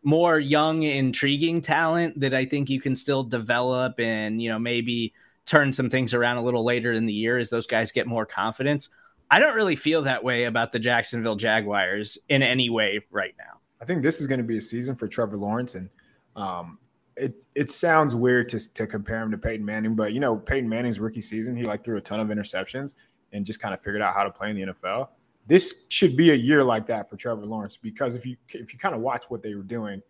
more 0.04 0.38
young, 0.38 0.84
intriguing 0.84 1.60
talent 1.60 2.20
that 2.20 2.36
I 2.36 2.46
think 2.46 2.70
you 2.70 2.80
can 2.80 2.96
still 2.96 3.24
develop 3.24 4.00
and, 4.00 4.40
you 4.40 4.52
know, 4.52 4.60
maybe 4.60 5.12
turn 5.48 5.74
some 5.74 5.90
things 5.90 6.14
around 6.14 6.38
a 6.38 6.44
little 6.44 6.64
later 6.64 6.94
in 6.94 7.08
the 7.08 7.14
year 7.14 7.40
as 7.40 7.50
those 7.50 7.66
guys 7.66 7.92
get 7.92 8.06
more 8.06 8.28
confidence. 8.28 8.90
I 9.30 9.40
don't 9.40 9.56
really 9.56 9.76
feel 9.76 10.04
that 10.04 10.24
way 10.24 10.46
about 10.46 10.72
the 10.72 10.80
Jacksonville 10.80 11.36
Jaguars 11.36 12.18
in 12.30 12.44
any 12.44 12.70
way 12.70 13.02
right 13.12 13.34
now. 13.38 13.60
I 13.82 13.86
think 13.86 14.04
this 14.04 14.22
is 14.22 14.28
going 14.28 14.40
to 14.40 14.46
be 14.46 14.58
a 14.58 14.62
season 14.62 14.96
for 14.96 15.08
Trevor 15.08 15.38
Lawrence, 15.38 15.76
and 15.76 15.90
um, 16.36 16.78
it 17.16 17.44
it 17.56 17.72
sounds 17.72 18.16
weird 18.16 18.50
to 18.50 18.74
to 18.74 18.88
compare 18.88 19.22
him 19.22 19.32
to 19.32 19.38
Peyton 19.38 19.66
Manning, 19.66 19.96
but 19.96 20.14
you 20.14 20.20
know 20.20 20.36
Peyton 20.36 20.70
Manning's 20.70 21.00
rookie 21.00 21.22
season, 21.22 21.56
he 21.56 21.64
like 21.64 21.84
threw 21.84 21.98
a 21.98 22.02
ton 22.02 22.20
of 22.20 22.28
interceptions 22.28 22.96
and 23.32 23.46
just 23.46 23.60
kind 23.60 23.74
of 23.74 23.82
figured 23.82 24.02
out 24.02 24.14
how 24.14 24.24
to 24.24 24.30
play 24.30 24.52
in 24.52 24.56
the 24.56 24.74
NFL 24.74 25.10
this 25.46 25.86
should 25.90 26.16
be 26.16 26.32
a 26.32 26.36
year 26.36 26.64
like 26.64 26.88
that 26.88 27.10
for 27.10 27.18
Trevor 27.18 27.46
Lawrence 27.46 27.78
because 27.78 28.16
if 28.16 28.26
you 28.26 28.38
if 28.50 28.74
you 28.74 28.80
kind 28.80 28.96
of 28.96 29.02
watch 29.02 29.26
what 29.30 29.44
they 29.44 29.56
were 29.56 29.64
doing, 29.64 30.02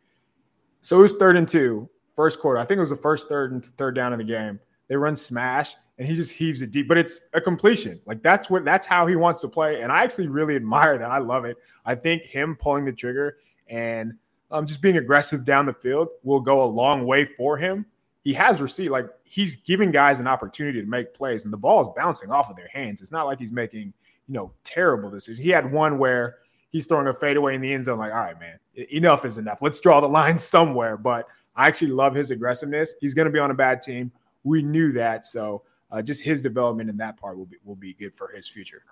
so 0.82 1.00
it 1.00 1.02
was 1.02 1.14
third 1.14 1.38
and 1.38 1.48
two, 1.48 1.90
first 2.16 2.40
quarter. 2.40 2.60
I 2.60 2.66
think 2.66 2.78
it 2.78 2.82
was 2.82 2.90
the 2.92 2.96
first 2.96 3.28
third 3.28 3.52
and 3.52 3.66
third 3.66 3.96
down 3.96 4.14
of 4.14 4.20
the 4.20 4.26
game. 4.26 4.60
They 4.88 4.96
run 4.96 5.16
smash 5.16 5.76
and 5.98 6.08
he 6.08 6.16
just 6.16 6.32
heaves 6.32 6.62
it 6.62 6.72
deep, 6.72 6.88
but 6.88 6.98
it's 6.98 7.28
a 7.34 7.42
completion. 7.42 8.00
Like 8.06 8.22
that's 8.24 8.50
what 8.50 8.66
that's 8.66 8.86
how 8.86 9.06
he 9.08 9.16
wants 9.16 9.42
to 9.42 9.48
play, 9.48 9.82
and 9.82 9.92
I 9.92 10.04
actually 10.04 10.28
really 10.28 10.56
admire 10.58 10.98
that. 10.98 11.12
I 11.12 11.20
love 11.20 11.46
it. 11.46 11.58
I 11.86 11.96
think 11.96 12.24
him 12.24 12.56
pulling 12.56 12.86
the 12.86 12.94
trigger 12.94 13.38
and 13.68 14.14
um, 14.52 14.66
just 14.66 14.82
being 14.82 14.98
aggressive 14.98 15.46
down 15.46 15.66
the 15.66 15.74
field 15.74 16.10
will 16.24 16.42
go 16.42 16.64
a 16.64 16.66
long 16.66 17.06
way 17.06 17.26
for 17.26 17.58
him. 17.58 17.86
He 18.24 18.34
has 18.34 18.62
received 18.62 18.92
like 18.92 19.08
he's 19.26 19.58
giving 19.58 19.92
guys 19.92 20.20
an 20.20 20.28
opportunity 20.28 20.82
to 20.82 20.88
make 20.88 21.14
plays, 21.14 21.44
and 21.44 21.54
the 21.54 21.58
ball 21.58 21.82
is 21.82 21.90
bouncing 21.96 22.32
off 22.32 22.50
of 22.50 22.56
their 22.56 22.70
hands. 22.72 23.02
It's 23.02 23.12
not 23.12 23.26
like 23.26 23.40
he's 23.40 23.52
making 23.52 23.94
you 24.28 24.34
know, 24.34 24.52
terrible 24.64 25.10
decisions. 25.10 25.44
He 25.44 25.50
had 25.50 25.72
one 25.72 25.98
where 25.98 26.38
he's 26.70 26.86
throwing 26.86 27.08
a 27.08 27.14
fadeaway 27.14 27.56
in 27.56 27.62
the 27.62 27.74
end 27.74 27.86
zone, 27.86 28.00
like, 28.00 28.12
all 28.12 28.20
right, 28.20 28.40
man, 28.40 28.58
enough 28.92 29.26
is 29.26 29.38
enough. 29.38 29.62
Let's 29.62 29.80
draw 29.80 30.00
the 30.00 30.08
line 30.08 30.38
somewhere. 30.40 30.98
But 30.98 31.28
I 31.56 31.68
actually 31.68 31.92
love 31.92 32.16
his 32.16 32.32
aggressiveness. 32.32 32.94
He's 33.00 33.14
going 33.14 33.26
to 33.26 33.32
be 33.32 33.40
on 33.40 33.52
a 33.52 33.56
bad 33.56 33.82
team. 33.82 34.12
We 34.44 34.62
knew 34.62 34.92
that. 34.94 35.26
So 35.26 35.64
uh, 35.94 36.02
just 36.02 36.24
his 36.24 36.42
development 36.42 36.90
in 36.90 36.98
that 36.98 37.18
part 37.18 37.38
will 37.38 37.46
be 37.46 37.58
will 37.64 37.76
be 37.76 37.94
good 37.94 38.14
for 38.14 38.30
his 38.36 38.48
future. 38.50 38.84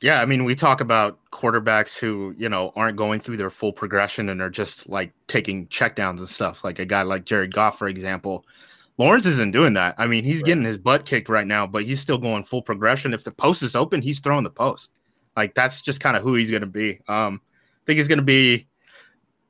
Yeah, 0.00 0.20
I 0.20 0.26
mean, 0.26 0.44
we 0.44 0.54
talk 0.54 0.80
about 0.80 1.18
quarterbacks 1.30 1.96
who, 1.96 2.34
you 2.36 2.48
know, 2.48 2.72
aren't 2.74 2.96
going 2.96 3.20
through 3.20 3.36
their 3.36 3.50
full 3.50 3.72
progression 3.72 4.28
and 4.30 4.40
are 4.40 4.50
just 4.50 4.88
like 4.88 5.12
taking 5.28 5.68
checkdowns 5.68 6.18
and 6.18 6.28
stuff, 6.28 6.64
like 6.64 6.80
a 6.80 6.84
guy 6.84 7.02
like 7.02 7.24
Jared 7.24 7.54
Goff, 7.54 7.78
for 7.78 7.86
example. 7.86 8.44
Lawrence 8.98 9.26
isn't 9.26 9.52
doing 9.52 9.74
that. 9.74 9.94
I 9.98 10.08
mean, 10.08 10.24
he's 10.24 10.38
right. 10.38 10.46
getting 10.46 10.64
his 10.64 10.76
butt 10.76 11.06
kicked 11.06 11.28
right 11.28 11.46
now, 11.46 11.68
but 11.68 11.84
he's 11.84 12.00
still 12.00 12.18
going 12.18 12.42
full 12.42 12.62
progression. 12.62 13.14
If 13.14 13.22
the 13.22 13.30
post 13.30 13.62
is 13.62 13.76
open, 13.76 14.02
he's 14.02 14.18
throwing 14.18 14.42
the 14.42 14.50
post. 14.50 14.90
Like 15.36 15.54
that's 15.54 15.82
just 15.82 16.00
kind 16.00 16.16
of 16.16 16.24
who 16.24 16.34
he's 16.34 16.50
going 16.50 16.62
to 16.62 16.66
be. 16.66 17.00
Um, 17.06 17.40
I 17.44 17.82
think 17.86 17.98
he's 17.98 18.08
going 18.08 18.18
to 18.18 18.24
be. 18.24 18.66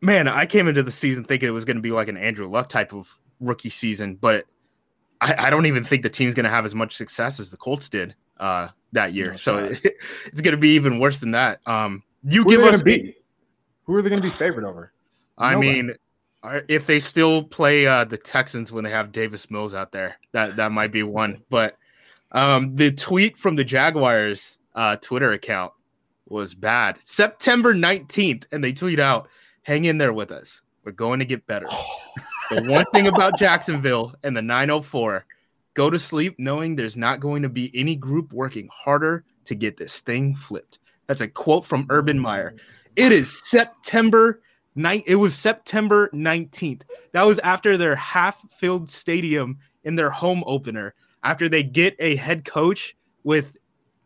Man, 0.03 0.29
I 0.29 0.47
came 0.47 0.69
into 0.69 0.83
the 0.83 0.93
season 0.93 1.25
thinking 1.25 1.49
it 1.49 1.53
was 1.53 1.65
going 1.65 1.77
to 1.77 1.83
be 1.83 1.93
like 1.93 2.09
an 2.09 2.17
Andrew 2.17 2.47
Luck 2.47 2.69
type 2.69 2.93
of 2.93 3.15
rookie 3.41 3.71
season, 3.71 4.17
but 4.17 4.45
I, 5.23 5.47
I 5.47 5.51
don't 5.51 5.67
even 5.67 5.85
think 5.85 6.03
the 6.03 6.11
team's 6.11 6.35
going 6.35 6.45
to 6.45 6.51
have 6.51 6.65
as 6.65 6.75
much 6.75 6.97
success 6.97 7.39
as 7.39 7.49
the 7.49 7.57
Colts 7.57 7.89
did 7.89 8.15
uh, 8.39 8.69
that 8.91 9.15
year. 9.15 9.39
so 9.39 9.59
it, 9.59 9.81
it's 10.27 10.41
going 10.41 10.53
to 10.53 10.59
be 10.59 10.71
even 10.71 10.99
worse 10.99 11.21
than 11.21 11.31
that. 11.31 11.61
Um, 11.65 12.03
you 12.25 12.43
who 12.43 12.51
give 12.51 12.63
us 12.63 12.83
be? 12.83 13.15
Who 13.85 13.95
are 13.95 14.03
they 14.03 14.11
going 14.11 14.21
to 14.21 14.29
be 14.29 14.35
favored 14.35 14.65
over? 14.65 14.93
I 15.39 15.57
mean, 15.57 15.95
if 16.69 16.87
they 16.87 17.01
still 17.01 17.43
play 17.43 17.87
uh, 17.87 18.05
the 18.05 18.19
Texans 18.19 18.71
when 18.71 18.85
they 18.85 18.91
have 18.91 19.13
Davis 19.13 19.51
Mills 19.51 19.75
out 19.75 19.93
there, 19.93 20.17
that 20.33 20.57
that 20.57 20.73
might 20.73 20.93
be 20.93 21.03
one. 21.03 21.43
But 21.51 21.77
um, 22.33 22.75
the 22.77 22.91
tweet 22.93 23.37
from 23.39 23.57
the 23.57 23.65
Jaguars 23.65 24.59
uh, 24.75 24.97
Twitter 24.97 25.33
account 25.33 25.73
was 26.29 26.55
bad. 26.55 26.99
September 27.05 27.75
19th, 27.75 28.45
and 28.53 28.63
they 28.63 28.73
tweet 28.73 29.01
out, 29.01 29.29
hang 29.63 29.85
in 29.85 29.99
there 29.99 30.13
with 30.13 30.31
us. 30.31 30.63
We're 30.85 30.93
going 30.93 31.19
to 31.19 31.25
get 31.25 31.47
better. 31.47 31.67
the 32.55 32.71
one 32.71 32.85
thing 32.93 33.07
about 33.07 33.39
Jacksonville 33.39 34.15
and 34.23 34.37
the 34.37 34.43
904, 34.43 35.25
go 35.75 35.91
to 35.91 35.99
sleep 35.99 36.35
knowing 36.39 36.77
there's 36.77 36.97
not 36.97 37.21
going 37.21 37.43
to 37.43 37.49
be 37.49 37.71
any 37.75 37.97
group 37.97 38.33
working 38.33 38.69
harder 38.73 39.25
to 39.47 39.55
get 39.55 39.77
this 39.77 40.01
thing 40.01 40.35
flipped. 40.35 40.79
That's 41.07 41.21
a 41.21 41.29
quote 41.29 41.65
from 41.65 41.87
Urban 41.91 42.19
Meyer. 42.19 42.55
It 42.97 43.13
is 43.13 43.49
September 43.49 44.41
night. 44.75 45.05
It 45.07 45.17
was 45.17 45.35
September 45.35 46.09
19th. 46.11 46.83
That 47.13 47.27
was 47.27 47.39
after 47.41 47.77
their 47.77 47.97
half-filled 47.97 48.91
stadium 48.91 49.59
in 49.85 49.97
their 49.97 50.11
home 50.11 50.45
opener. 50.47 50.95
After 51.25 51.49
they 51.49 51.63
get 51.63 51.95
a 51.99 52.17
head 52.17 52.45
coach 52.45 52.97
with 53.25 53.57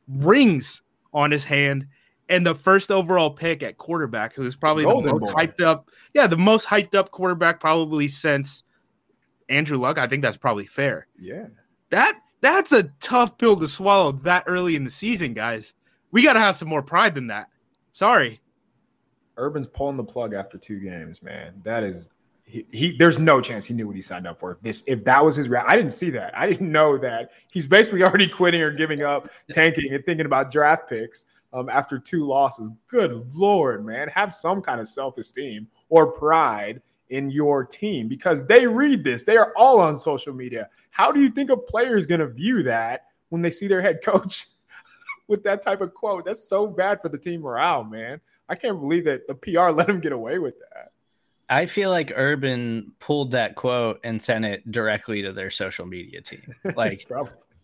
rings 0.08 0.82
on 1.12 1.30
his 1.30 1.44
hand 1.44 1.86
and 2.28 2.46
the 2.46 2.54
first 2.54 2.90
overall 2.90 3.30
pick 3.30 3.62
at 3.62 3.78
quarterback, 3.78 4.34
who's 4.34 4.56
probably 4.56 4.84
Golden 4.84 5.14
the 5.14 5.20
most 5.20 5.34
boy. 5.34 5.42
hyped 5.42 5.60
up. 5.60 5.90
Yeah, 6.14 6.26
the 6.26 6.36
most 6.36 6.66
hyped 6.66 6.94
up 6.94 7.10
quarterback 7.10 7.60
probably 7.60 8.08
since 8.08 8.64
Andrew 9.48 9.78
Luck. 9.78 9.98
I 9.98 10.06
think 10.06 10.22
that's 10.22 10.36
probably 10.36 10.66
fair. 10.66 11.06
Yeah. 11.18 11.46
That 11.90 12.18
that's 12.40 12.72
a 12.72 12.84
tough 13.00 13.38
pill 13.38 13.56
to 13.56 13.68
swallow 13.68 14.12
that 14.12 14.44
early 14.46 14.76
in 14.76 14.84
the 14.84 14.90
season, 14.90 15.34
guys. 15.34 15.74
We 16.10 16.22
got 16.22 16.34
to 16.34 16.40
have 16.40 16.56
some 16.56 16.68
more 16.68 16.82
pride 16.82 17.14
than 17.14 17.28
that. 17.28 17.48
Sorry. 17.92 18.40
Urban's 19.38 19.68
pulling 19.68 19.96
the 19.96 20.04
plug 20.04 20.34
after 20.34 20.58
two 20.58 20.80
games, 20.80 21.22
man. 21.22 21.60
That 21.62 21.84
is 21.84 22.10
he, 22.44 22.64
he, 22.70 22.96
there's 22.96 23.18
no 23.18 23.40
chance 23.40 23.66
he 23.66 23.74
knew 23.74 23.88
what 23.88 23.96
he 23.96 24.02
signed 24.02 24.26
up 24.26 24.38
for. 24.38 24.52
If 24.52 24.60
this 24.60 24.84
if 24.86 25.04
that 25.04 25.24
was 25.24 25.36
his 25.36 25.52
I 25.52 25.76
didn't 25.76 25.92
see 25.92 26.10
that. 26.10 26.36
I 26.36 26.46
didn't 26.46 26.70
know 26.70 26.96
that. 26.98 27.30
He's 27.52 27.66
basically 27.66 28.02
already 28.04 28.28
quitting 28.28 28.62
or 28.62 28.70
giving 28.70 29.02
up, 29.02 29.28
tanking 29.52 29.92
and 29.92 30.04
thinking 30.04 30.26
about 30.26 30.50
draft 30.50 30.88
picks 30.88 31.26
um, 31.52 31.68
after 31.68 31.98
two 31.98 32.24
losses. 32.24 32.70
Good 32.88 33.34
lord, 33.34 33.84
man. 33.84 34.08
Have 34.08 34.32
some 34.32 34.62
kind 34.62 34.80
of 34.80 34.88
self-esteem 34.88 35.68
or 35.88 36.12
pride 36.12 36.82
in 37.08 37.30
your 37.30 37.64
team 37.64 38.08
because 38.08 38.46
they 38.46 38.66
read 38.66 39.04
this. 39.04 39.24
They 39.24 39.36
are 39.36 39.52
all 39.56 39.80
on 39.80 39.96
social 39.96 40.32
media. 40.32 40.68
How 40.90 41.12
do 41.12 41.20
you 41.20 41.30
think 41.30 41.50
a 41.50 41.56
player 41.56 41.96
is 41.96 42.06
going 42.06 42.20
to 42.20 42.28
view 42.28 42.62
that 42.64 43.06
when 43.28 43.42
they 43.42 43.50
see 43.50 43.68
their 43.68 43.82
head 43.82 44.00
coach 44.04 44.46
with 45.28 45.44
that 45.44 45.62
type 45.62 45.80
of 45.80 45.94
quote? 45.94 46.24
That's 46.24 46.48
so 46.48 46.66
bad 46.66 47.00
for 47.00 47.08
the 47.08 47.18
team 47.18 47.42
morale, 47.42 47.84
man. 47.84 48.20
I 48.48 48.54
can't 48.54 48.80
believe 48.80 49.04
that 49.04 49.26
the 49.26 49.34
PR 49.34 49.70
let 49.70 49.88
him 49.88 50.00
get 50.00 50.12
away 50.12 50.38
with 50.38 50.58
that. 50.72 50.92
I 51.48 51.66
feel 51.66 51.90
like 51.90 52.12
Urban 52.14 52.92
pulled 52.98 53.30
that 53.30 53.54
quote 53.54 54.00
and 54.02 54.20
sent 54.20 54.44
it 54.44 54.68
directly 54.70 55.22
to 55.22 55.32
their 55.32 55.50
social 55.50 55.86
media 55.86 56.20
team. 56.20 56.42
Like, 56.76 57.06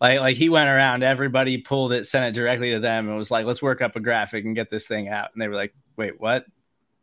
like, 0.02 0.18
like 0.18 0.36
he 0.36 0.48
went 0.48 0.68
around, 0.68 1.04
everybody 1.04 1.58
pulled 1.58 1.92
it, 1.92 2.08
sent 2.08 2.24
it 2.24 2.38
directly 2.38 2.72
to 2.72 2.80
them, 2.80 3.08
and 3.08 3.16
was 3.16 3.30
like, 3.30 3.46
"Let's 3.46 3.62
work 3.62 3.80
up 3.80 3.94
a 3.94 4.00
graphic 4.00 4.44
and 4.44 4.56
get 4.56 4.68
this 4.68 4.88
thing 4.88 5.08
out." 5.08 5.28
And 5.32 5.40
they 5.40 5.46
were 5.46 5.54
like, 5.54 5.72
"Wait, 5.96 6.20
what?" 6.20 6.44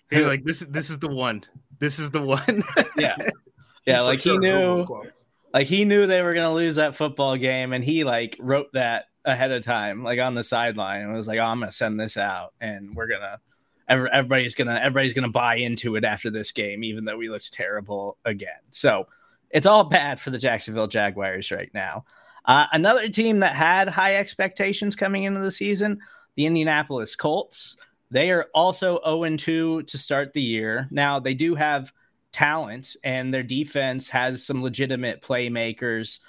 He's 0.10 0.26
like, 0.26 0.44
"This 0.44 0.62
is 0.62 0.68
this 0.68 0.90
is 0.90 1.00
the 1.00 1.08
one. 1.08 1.46
This 1.80 1.98
is 1.98 2.12
the 2.12 2.22
one." 2.22 2.62
yeah, 2.98 3.16
yeah. 3.86 4.02
like 4.02 4.20
sure, 4.20 4.34
he 4.34 4.40
knew, 4.40 4.86
like 5.54 5.68
he 5.68 5.86
knew 5.86 6.08
they 6.08 6.22
were 6.22 6.34
gonna 6.34 6.54
lose 6.54 6.76
that 6.76 6.94
football 6.94 7.38
game, 7.38 7.72
and 7.72 7.86
he 7.86 8.04
like 8.04 8.36
wrote 8.38 8.68
that 8.74 9.06
ahead 9.24 9.52
of 9.52 9.64
time, 9.64 10.04
like 10.04 10.20
on 10.20 10.34
the 10.34 10.44
sideline, 10.44 11.04
and 11.04 11.14
was 11.14 11.28
like, 11.28 11.40
"Oh, 11.40 11.44
I'm 11.44 11.62
gonna 11.62 11.72
send 11.72 11.98
this 11.98 12.18
out, 12.18 12.54
and 12.60 12.96
we're 12.96 13.08
gonna." 13.08 13.40
everybody's 13.88 14.54
gonna 14.54 14.76
everybody's 14.76 15.14
gonna 15.14 15.32
buy 15.32 15.56
into 15.56 15.96
it 15.96 16.04
after 16.04 16.30
this 16.30 16.52
game, 16.52 16.84
even 16.84 17.06
though 17.06 17.18
we 17.18 17.28
looked 17.28 17.52
terrible 17.52 18.18
again. 18.24 18.60
So 18.70 19.08
it's 19.50 19.66
all 19.66 19.86
bad 19.86 20.20
for 20.20 20.30
the 20.30 20.38
Jacksonville 20.38 20.86
Jaguars 20.86 21.50
right 21.50 21.72
now. 21.74 22.06
Uh, 22.50 22.66
another 22.72 23.08
team 23.08 23.42
that 23.42 23.56
had 23.56 23.88
high 23.88 24.16
expectations 24.16 24.96
coming 24.96 25.22
into 25.22 25.40
the 25.40 25.52
season, 25.52 26.00
the 26.34 26.48
Indianapolis 26.48 27.16
Colts. 27.16 27.78
They 28.10 28.32
are 28.32 28.48
also 28.56 29.00
0 29.06 29.38
2 29.38 29.84
to 29.84 29.98
start 30.00 30.34
the 30.34 30.42
year. 30.42 30.88
Now, 30.90 31.20
they 31.20 31.36
do 31.36 31.54
have 31.54 31.94
talent, 32.32 32.96
and 33.04 33.32
their 33.32 33.44
defense 33.44 34.10
has 34.10 34.44
some 34.44 34.64
legitimate 34.64 35.22
playmakers, 35.22 36.22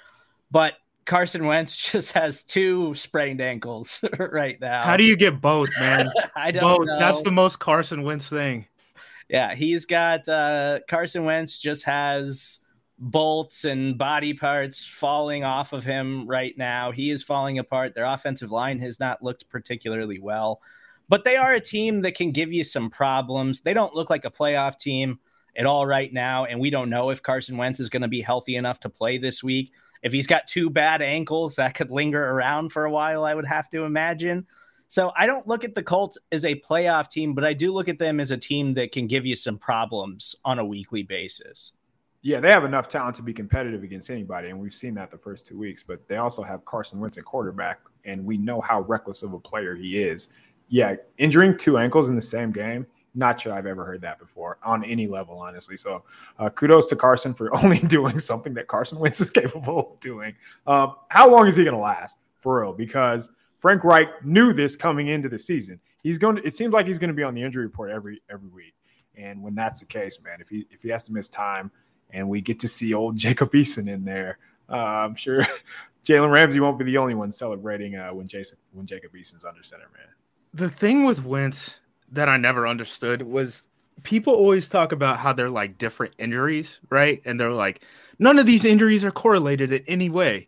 but 0.51 0.75
Carson 1.07 1.47
Wentz 1.47 1.75
just 1.91 2.11
has 2.11 2.43
two 2.43 2.93
sprained 2.93 3.41
ankles 3.41 4.05
right 4.19 4.61
now. 4.61 4.83
How 4.83 4.97
do 4.97 5.03
you 5.03 5.15
get 5.15 5.41
both, 5.41 5.69
man? 5.79 6.07
I 6.35 6.51
don't 6.51 6.61
both. 6.61 6.85
know. 6.85 6.99
That's 6.99 7.23
the 7.23 7.31
most 7.31 7.57
Carson 7.57 8.03
Wentz 8.03 8.29
thing. 8.29 8.67
Yeah, 9.27 9.55
he's 9.55 9.87
got 9.87 10.29
uh, 10.29 10.81
Carson 10.87 11.25
Wentz 11.25 11.57
just 11.57 11.85
has 11.85 12.59
bolts 13.01 13.65
and 13.65 13.97
body 13.97 14.31
parts 14.31 14.85
falling 14.85 15.43
off 15.43 15.73
of 15.73 15.83
him 15.83 16.27
right 16.27 16.55
now. 16.55 16.91
He 16.91 17.09
is 17.09 17.23
falling 17.23 17.57
apart. 17.57 17.95
Their 17.95 18.05
offensive 18.05 18.51
line 18.51 18.77
has 18.79 18.99
not 18.99 19.23
looked 19.23 19.49
particularly 19.49 20.19
well, 20.19 20.61
but 21.09 21.23
they 21.23 21.35
are 21.35 21.51
a 21.51 21.59
team 21.59 22.01
that 22.03 22.15
can 22.15 22.31
give 22.31 22.53
you 22.53 22.63
some 22.63 22.91
problems. 22.91 23.61
They 23.61 23.73
don't 23.73 23.95
look 23.95 24.11
like 24.11 24.23
a 24.23 24.29
playoff 24.31 24.77
team 24.77 25.19
at 25.57 25.65
all 25.65 25.87
right 25.87 26.13
now, 26.13 26.45
and 26.45 26.59
we 26.59 26.69
don't 26.69 26.91
know 26.91 27.09
if 27.09 27.23
Carson 27.23 27.57
Wentz 27.57 27.79
is 27.79 27.89
going 27.89 28.03
to 28.03 28.07
be 28.07 28.21
healthy 28.21 28.55
enough 28.55 28.79
to 28.81 28.89
play 28.89 29.17
this 29.17 29.43
week. 29.43 29.73
If 30.03 30.13
he's 30.13 30.27
got 30.27 30.47
two 30.47 30.69
bad 30.69 31.01
ankles, 31.01 31.55
that 31.55 31.73
could 31.73 31.89
linger 31.89 32.23
around 32.23 32.69
for 32.71 32.85
a 32.85 32.91
while, 32.91 33.25
I 33.25 33.33
would 33.33 33.47
have 33.47 33.69
to 33.71 33.83
imagine. 33.83 34.45
So 34.89 35.11
I 35.17 35.25
don't 35.25 35.47
look 35.47 35.63
at 35.63 35.73
the 35.73 35.83
Colts 35.83 36.19
as 36.31 36.45
a 36.45 36.59
playoff 36.59 37.09
team, 37.09 37.33
but 37.33 37.45
I 37.45 37.53
do 37.53 37.73
look 37.73 37.89
at 37.89 37.97
them 37.97 38.19
as 38.19 38.29
a 38.29 38.37
team 38.37 38.75
that 38.75 38.91
can 38.91 39.07
give 39.07 39.25
you 39.25 39.35
some 39.35 39.57
problems 39.57 40.35
on 40.45 40.59
a 40.59 40.65
weekly 40.65 41.01
basis. 41.01 41.73
Yeah, 42.23 42.39
they 42.39 42.51
have 42.51 42.63
enough 42.63 42.87
talent 42.87 43.15
to 43.15 43.23
be 43.23 43.33
competitive 43.33 43.83
against 43.83 44.09
anybody, 44.09 44.49
and 44.49 44.59
we've 44.59 44.73
seen 44.73 44.93
that 44.95 45.09
the 45.09 45.17
first 45.17 45.45
two 45.45 45.57
weeks. 45.57 45.83
But 45.83 46.07
they 46.07 46.17
also 46.17 46.43
have 46.43 46.63
Carson 46.65 46.99
Wentz 46.99 47.17
at 47.17 47.25
quarterback, 47.25 47.79
and 48.05 48.23
we 48.25 48.37
know 48.37 48.61
how 48.61 48.81
reckless 48.81 49.23
of 49.23 49.33
a 49.33 49.39
player 49.39 49.75
he 49.75 50.03
is. 50.03 50.29
Yeah, 50.69 50.95
injuring 51.17 51.57
two 51.57 51.77
ankles 51.77 52.09
in 52.09 52.15
the 52.15 52.21
same 52.21 52.51
game 52.51 52.85
not 53.13 53.39
sure 53.39 53.53
I've 53.53 53.65
ever 53.65 53.85
heard 53.85 54.01
that 54.01 54.19
before 54.19 54.57
on 54.63 54.83
any 54.83 55.07
level, 55.07 55.37
honestly. 55.39 55.77
So 55.77 56.03
uh, 56.39 56.49
kudos 56.49 56.85
to 56.87 56.95
Carson 56.95 57.33
for 57.33 57.53
only 57.63 57.79
doing 57.79 58.19
something 58.19 58.53
that 58.55 58.67
Carson 58.67 58.99
Wentz 58.99 59.21
is 59.21 59.31
capable 59.31 59.93
of 59.93 59.99
doing. 59.99 60.35
Um, 60.65 60.95
how 61.09 61.29
long 61.29 61.47
is 61.47 61.55
he 61.55 61.63
going 61.63 61.75
to 61.75 61.81
last 61.81 62.17
for 62.37 62.61
real? 62.61 62.73
Because 62.73 63.29
Frank 63.59 63.83
Reich 63.83 64.25
knew 64.25 64.53
this 64.53 64.75
coming 64.75 65.07
into 65.07 65.29
the 65.29 65.39
season. 65.39 65.79
He's 66.01 66.17
going 66.17 66.37
to. 66.37 66.45
It 66.45 66.55
seems 66.55 66.73
like 66.73 66.87
he's 66.87 66.99
going 66.99 67.09
to 67.09 67.15
be 67.15 67.23
on 67.23 67.35
the 67.35 67.43
injury 67.43 67.63
report 67.63 67.91
every 67.91 68.21
every 68.29 68.49
week. 68.49 68.73
And 69.15 69.43
when 69.43 69.53
that's 69.53 69.81
the 69.81 69.85
case, 69.85 70.19
man, 70.23 70.37
if 70.41 70.49
he 70.49 70.65
if 70.71 70.81
he 70.81 70.89
has 70.89 71.03
to 71.03 71.13
miss 71.13 71.29
time, 71.29 71.69
and 72.13 72.29
we 72.29 72.41
get 72.41 72.59
to 72.59 72.67
see 72.67 72.93
old 72.93 73.17
Jacob 73.17 73.51
Eason 73.53 73.87
in 73.87 74.05
there, 74.05 74.37
uh, 74.69 74.75
I'm 74.75 75.15
sure 75.15 75.45
Jalen 76.05 76.31
Ramsey 76.31 76.59
won't 76.59 76.79
be 76.79 76.85
the 76.85 76.97
only 76.97 77.15
one 77.15 77.31
celebrating 77.31 77.95
uh, 77.95 78.09
when 78.09 78.27
Jason 78.27 78.57
when 78.73 78.85
Jacob 78.85 79.13
Eason's 79.13 79.45
under 79.45 79.63
center, 79.63 79.89
man. 79.97 80.07
The 80.53 80.69
thing 80.69 81.05
with 81.05 81.23
Wentz 81.23 81.79
that 82.11 82.27
I 82.27 82.37
never 82.37 82.67
understood 82.67 83.21
was 83.21 83.63
people 84.03 84.33
always 84.33 84.67
talk 84.67 84.91
about 84.91 85.17
how 85.17 85.33
they're 85.33 85.49
like 85.49 85.77
different 85.77 86.13
injuries, 86.17 86.79
right? 86.89 87.21
And 87.25 87.39
they're 87.39 87.51
like, 87.51 87.83
none 88.19 88.39
of 88.39 88.45
these 88.45 88.65
injuries 88.65 89.03
are 89.03 89.11
correlated 89.11 89.71
in 89.71 89.83
any 89.87 90.09
way. 90.09 90.47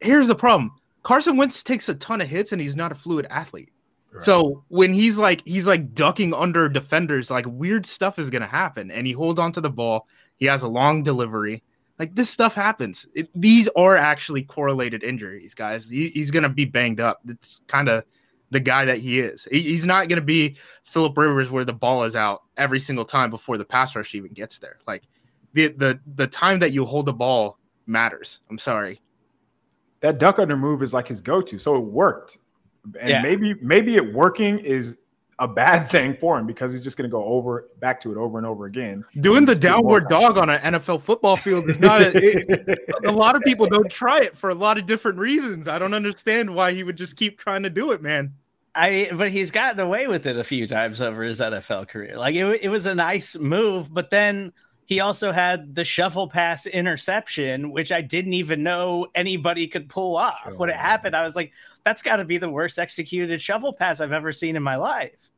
Here's 0.00 0.28
the 0.28 0.34
problem 0.34 0.72
Carson 1.02 1.36
Wentz 1.36 1.62
takes 1.62 1.88
a 1.88 1.94
ton 1.94 2.20
of 2.20 2.28
hits 2.28 2.52
and 2.52 2.60
he's 2.60 2.76
not 2.76 2.92
a 2.92 2.96
fluid 2.96 3.26
athlete. 3.30 3.70
Right. 4.12 4.22
So 4.22 4.64
when 4.68 4.92
he's 4.92 5.18
like 5.18 5.46
he's 5.46 5.66
like 5.66 5.94
ducking 5.94 6.34
under 6.34 6.68
defenders, 6.68 7.30
like 7.30 7.46
weird 7.48 7.86
stuff 7.86 8.18
is 8.18 8.30
gonna 8.30 8.46
happen, 8.46 8.90
and 8.90 9.06
he 9.06 9.12
holds 9.12 9.38
onto 9.38 9.60
the 9.60 9.70
ball. 9.70 10.06
He 10.36 10.46
has 10.46 10.62
a 10.62 10.68
long 10.68 11.02
delivery. 11.02 11.62
Like 11.98 12.14
this 12.14 12.30
stuff 12.30 12.54
happens. 12.54 13.06
It, 13.14 13.28
these 13.34 13.68
are 13.76 13.96
actually 13.96 14.42
correlated 14.42 15.04
injuries, 15.04 15.54
guys. 15.54 15.88
He, 15.88 16.08
he's 16.08 16.30
gonna 16.30 16.48
be 16.48 16.64
banged 16.64 17.00
up. 17.00 17.20
It's 17.28 17.60
kind 17.66 17.88
of 17.88 18.04
the 18.50 18.60
guy 18.60 18.84
that 18.84 18.98
he 18.98 19.20
is. 19.20 19.46
He, 19.50 19.60
he's 19.62 19.86
not 19.86 20.08
going 20.08 20.18
to 20.18 20.24
be 20.24 20.56
Philip 20.82 21.16
Rivers 21.16 21.50
where 21.50 21.64
the 21.64 21.72
ball 21.72 22.02
is 22.04 22.16
out 22.16 22.42
every 22.56 22.80
single 22.80 23.04
time 23.04 23.30
before 23.30 23.56
the 23.56 23.64
pass 23.64 23.94
rush 23.96 24.14
even 24.14 24.32
gets 24.32 24.58
there. 24.58 24.78
Like 24.86 25.04
the 25.52 25.68
the 25.68 26.00
the 26.14 26.26
time 26.26 26.58
that 26.60 26.72
you 26.72 26.84
hold 26.84 27.06
the 27.06 27.12
ball 27.12 27.58
matters. 27.86 28.40
I'm 28.50 28.58
sorry. 28.58 29.00
That 30.00 30.18
duck 30.18 30.38
under 30.38 30.56
move 30.56 30.82
is 30.82 30.94
like 30.94 31.08
his 31.08 31.20
go-to, 31.20 31.58
so 31.58 31.76
it 31.76 31.84
worked. 31.84 32.38
And 33.00 33.08
Yeah. 33.10 33.22
maybe 33.22 33.54
maybe 33.60 33.96
it 33.96 34.12
working 34.12 34.58
is 34.58 34.98
a 35.38 35.48
bad 35.48 35.84
thing 35.90 36.12
for 36.14 36.38
him 36.38 36.46
because 36.46 36.72
he's 36.72 36.82
just 36.82 36.96
going 36.98 37.08
to 37.08 37.12
go 37.12 37.24
over 37.24 37.68
back 37.78 38.00
to 38.00 38.12
it 38.12 38.16
over 38.18 38.36
and 38.38 38.46
over 38.46 38.66
again. 38.66 39.04
Doing 39.20 39.44
the 39.46 39.52
Just 39.52 39.62
get 39.62 39.70
more 39.82 40.00
downward 40.00 40.08
dog 40.08 40.38
on 40.38 40.50
an 40.50 40.74
NFL 40.74 41.00
football 41.00 41.36
field 41.36 41.68
is 41.70 41.80
not. 41.80 42.02
A, 42.02 42.10
it- 42.14 42.78
a 43.06 43.12
lot 43.12 43.36
of 43.36 43.42
people 43.42 43.66
don't 43.66 43.90
try 43.90 44.18
it 44.20 44.36
for 44.36 44.50
a 44.50 44.54
lot 44.54 44.76
of 44.78 44.86
different 44.86 45.18
reasons. 45.18 45.66
I 45.68 45.78
don't 45.78 45.94
understand 45.94 46.54
why 46.54 46.72
he 46.74 46.82
would 46.82 46.96
just 46.96 47.16
keep 47.16 47.38
trying 47.38 47.62
to 47.62 47.70
do 47.70 47.92
it, 47.92 48.02
man. 48.02 48.34
I 48.74 49.10
but 49.12 49.30
he's 49.32 49.50
gotten 49.50 49.80
away 49.80 50.06
with 50.06 50.26
it 50.26 50.36
a 50.36 50.44
few 50.44 50.66
times 50.68 51.00
over 51.00 51.22
his 51.24 51.40
NFL 51.40 51.88
career. 51.88 52.16
Like 52.16 52.34
it, 52.36 52.44
it 52.62 52.68
was 52.68 52.86
a 52.86 52.94
nice 52.94 53.36
move, 53.36 53.92
but 53.92 54.10
then 54.10 54.52
he 54.90 54.98
also 54.98 55.30
had 55.30 55.76
the 55.76 55.84
shuffle 55.84 56.26
pass 56.26 56.66
interception, 56.66 57.70
which 57.70 57.92
I 57.92 58.00
didn't 58.00 58.34
even 58.34 58.64
know 58.64 59.06
anybody 59.14 59.68
could 59.68 59.88
pull 59.88 60.16
off. 60.16 60.52
When 60.56 60.68
it 60.68 60.74
happened, 60.74 61.14
I 61.14 61.22
was 61.22 61.36
like, 61.36 61.52
"That's 61.84 62.02
got 62.02 62.16
to 62.16 62.24
be 62.24 62.38
the 62.38 62.50
worst 62.50 62.76
executed 62.76 63.40
shovel 63.40 63.72
pass 63.72 64.00
I've 64.00 64.10
ever 64.10 64.32
seen 64.32 64.56
in 64.56 64.64
my 64.64 64.74
life." 64.74 65.30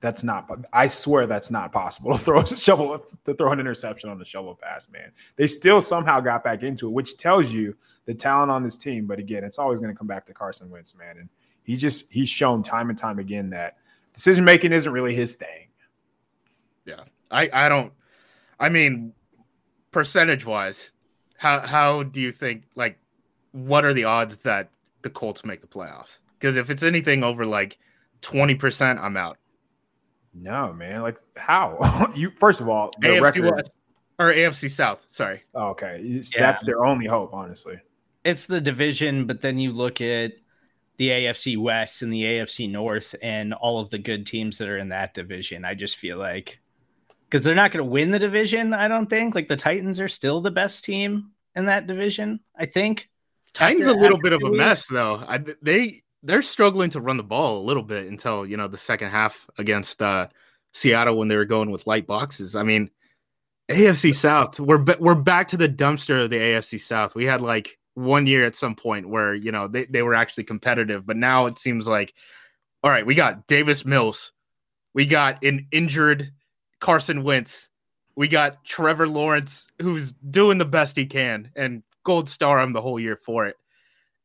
That's 0.00 0.24
not. 0.24 0.50
I 0.72 0.86
swear 0.86 1.26
that's 1.26 1.50
not 1.50 1.72
possible 1.72 2.12
to 2.12 2.18
throw 2.18 2.40
a 2.40 2.46
shovel 2.56 3.04
to 3.26 3.34
throw 3.34 3.52
an 3.52 3.60
interception 3.60 4.08
on 4.08 4.18
the 4.18 4.24
shovel 4.24 4.54
pass, 4.54 4.88
man. 4.88 5.12
They 5.36 5.46
still 5.46 5.82
somehow 5.82 6.20
got 6.20 6.42
back 6.42 6.62
into 6.62 6.88
it, 6.88 6.92
which 6.92 7.18
tells 7.18 7.52
you 7.52 7.76
the 8.06 8.14
talent 8.14 8.50
on 8.50 8.62
this 8.62 8.78
team. 8.78 9.04
But 9.06 9.18
again, 9.18 9.44
it's 9.44 9.58
always 9.58 9.78
going 9.78 9.92
to 9.92 9.98
come 9.98 10.06
back 10.06 10.24
to 10.24 10.32
Carson 10.32 10.70
Wentz, 10.70 10.96
man. 10.96 11.18
And 11.18 11.28
he 11.64 11.76
just 11.76 12.10
he's 12.10 12.30
shown 12.30 12.62
time 12.62 12.88
and 12.88 12.98
time 12.98 13.18
again 13.18 13.50
that 13.50 13.76
decision 14.14 14.42
making 14.42 14.72
isn't 14.72 14.90
really 14.90 15.14
his 15.14 15.34
thing. 15.34 15.68
Yeah, 16.86 17.04
I 17.30 17.50
I 17.52 17.68
don't. 17.68 17.92
I 18.64 18.70
mean, 18.70 19.12
percentage 19.92 20.46
wise, 20.46 20.90
how 21.36 21.60
how 21.60 22.02
do 22.02 22.20
you 22.20 22.32
think? 22.32 22.64
Like, 22.74 22.98
what 23.52 23.84
are 23.84 23.92
the 23.92 24.04
odds 24.04 24.38
that 24.38 24.70
the 25.02 25.10
Colts 25.10 25.44
make 25.44 25.60
the 25.60 25.66
playoffs? 25.66 26.18
Because 26.38 26.56
if 26.56 26.70
it's 26.70 26.82
anything 26.82 27.22
over 27.22 27.44
like 27.44 27.78
twenty 28.22 28.54
percent, 28.54 28.98
I'm 29.00 29.16
out. 29.18 29.36
No, 30.32 30.72
man. 30.72 31.02
Like 31.02 31.18
how 31.36 32.10
you? 32.16 32.30
First 32.30 32.60
of 32.62 32.68
all, 32.68 32.90
the 33.00 33.08
AFC 33.08 33.22
record. 33.22 33.54
West 33.56 33.76
or 34.18 34.32
AFC 34.32 34.70
South. 34.70 35.04
Sorry. 35.08 35.42
Oh, 35.54 35.68
okay, 35.70 36.00
Yeah. 36.02 36.22
that's 36.38 36.64
their 36.64 36.84
only 36.84 37.06
hope, 37.06 37.34
honestly. 37.34 37.76
It's 38.24 38.46
the 38.46 38.60
division, 38.60 39.26
but 39.26 39.42
then 39.42 39.58
you 39.58 39.72
look 39.72 40.00
at 40.00 40.32
the 40.96 41.08
AFC 41.10 41.58
West 41.58 42.00
and 42.00 42.12
the 42.12 42.22
AFC 42.22 42.70
North 42.70 43.14
and 43.20 43.52
all 43.52 43.80
of 43.80 43.90
the 43.90 43.98
good 43.98 44.26
teams 44.26 44.56
that 44.58 44.68
are 44.68 44.78
in 44.78 44.88
that 44.90 45.12
division. 45.12 45.64
I 45.64 45.74
just 45.74 45.96
feel 45.96 46.16
like 46.16 46.60
because 47.34 47.44
they're 47.44 47.56
not 47.56 47.72
going 47.72 47.84
to 47.84 47.90
win 47.90 48.12
the 48.12 48.18
division, 48.20 48.72
I 48.72 48.86
don't 48.86 49.10
think. 49.10 49.34
Like 49.34 49.48
the 49.48 49.56
Titans 49.56 49.98
are 50.00 50.06
still 50.06 50.40
the 50.40 50.52
best 50.52 50.84
team 50.84 51.32
in 51.56 51.66
that 51.66 51.88
division, 51.88 52.38
I 52.56 52.66
think. 52.66 53.08
Titans 53.52 53.88
After- 53.88 53.98
a 53.98 54.00
little 54.00 54.20
bit 54.20 54.32
of 54.32 54.40
a 54.44 54.50
weeks. 54.50 54.56
mess 54.56 54.86
though. 54.86 55.16
I, 55.16 55.38
they 55.60 56.04
they're 56.22 56.42
struggling 56.42 56.90
to 56.90 57.00
run 57.00 57.16
the 57.16 57.24
ball 57.24 57.58
a 57.58 57.64
little 57.64 57.82
bit 57.82 58.06
until 58.06 58.46
you 58.46 58.56
know 58.56 58.68
the 58.68 58.78
second 58.78 59.10
half 59.10 59.50
against 59.58 60.00
uh, 60.00 60.28
Seattle 60.74 61.18
when 61.18 61.26
they 61.26 61.34
were 61.34 61.44
going 61.44 61.72
with 61.72 61.88
light 61.88 62.06
boxes. 62.06 62.54
I 62.54 62.62
mean, 62.62 62.88
AFC 63.68 64.14
South, 64.14 64.60
we're 64.60 64.78
ba- 64.78 64.98
we're 65.00 65.16
back 65.16 65.48
to 65.48 65.56
the 65.56 65.68
dumpster 65.68 66.22
of 66.22 66.30
the 66.30 66.38
AFC 66.38 66.80
South. 66.80 67.16
We 67.16 67.24
had 67.24 67.40
like 67.40 67.80
one 67.94 68.28
year 68.28 68.44
at 68.46 68.54
some 68.54 68.76
point 68.76 69.08
where 69.08 69.34
you 69.34 69.50
know 69.50 69.66
they, 69.66 69.86
they 69.86 70.02
were 70.02 70.14
actually 70.14 70.44
competitive, 70.44 71.04
but 71.04 71.16
now 71.16 71.46
it 71.46 71.58
seems 71.58 71.88
like 71.88 72.14
all 72.84 72.92
right, 72.92 73.04
we 73.04 73.16
got 73.16 73.48
Davis 73.48 73.84
Mills, 73.84 74.30
we 74.94 75.04
got 75.04 75.42
an 75.42 75.66
injured 75.72 76.30
Carson 76.84 77.22
Wentz, 77.22 77.70
we 78.14 78.28
got 78.28 78.62
Trevor 78.62 79.08
Lawrence 79.08 79.68
who's 79.80 80.12
doing 80.12 80.58
the 80.58 80.66
best 80.66 80.94
he 80.94 81.06
can 81.06 81.50
and 81.56 81.82
gold 82.02 82.28
star 82.28 82.60
him 82.60 82.74
the 82.74 82.82
whole 82.82 83.00
year 83.00 83.16
for 83.16 83.46
it. 83.46 83.56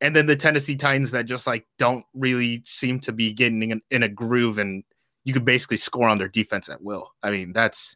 And 0.01 0.13
then 0.13 0.25
the 0.25 0.35
Tennessee 0.35 0.75
Titans 0.75 1.11
that 1.11 1.25
just 1.25 1.47
like 1.47 1.65
don't 1.77 2.03
really 2.13 2.61
seem 2.65 2.99
to 2.99 3.13
be 3.13 3.31
getting 3.31 3.71
in, 3.71 3.81
in 3.91 4.03
a 4.03 4.09
groove 4.09 4.57
and 4.57 4.83
you 5.23 5.31
could 5.31 5.45
basically 5.45 5.77
score 5.77 6.09
on 6.09 6.17
their 6.17 6.27
defense 6.27 6.67
at 6.67 6.83
will. 6.83 7.13
I 7.23 7.31
mean, 7.31 7.53
that's 7.53 7.95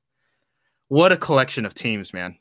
what 0.87 1.11
a 1.11 1.17
collection 1.17 1.65
of 1.65 1.73
teams, 1.73 2.13
man. 2.13 2.37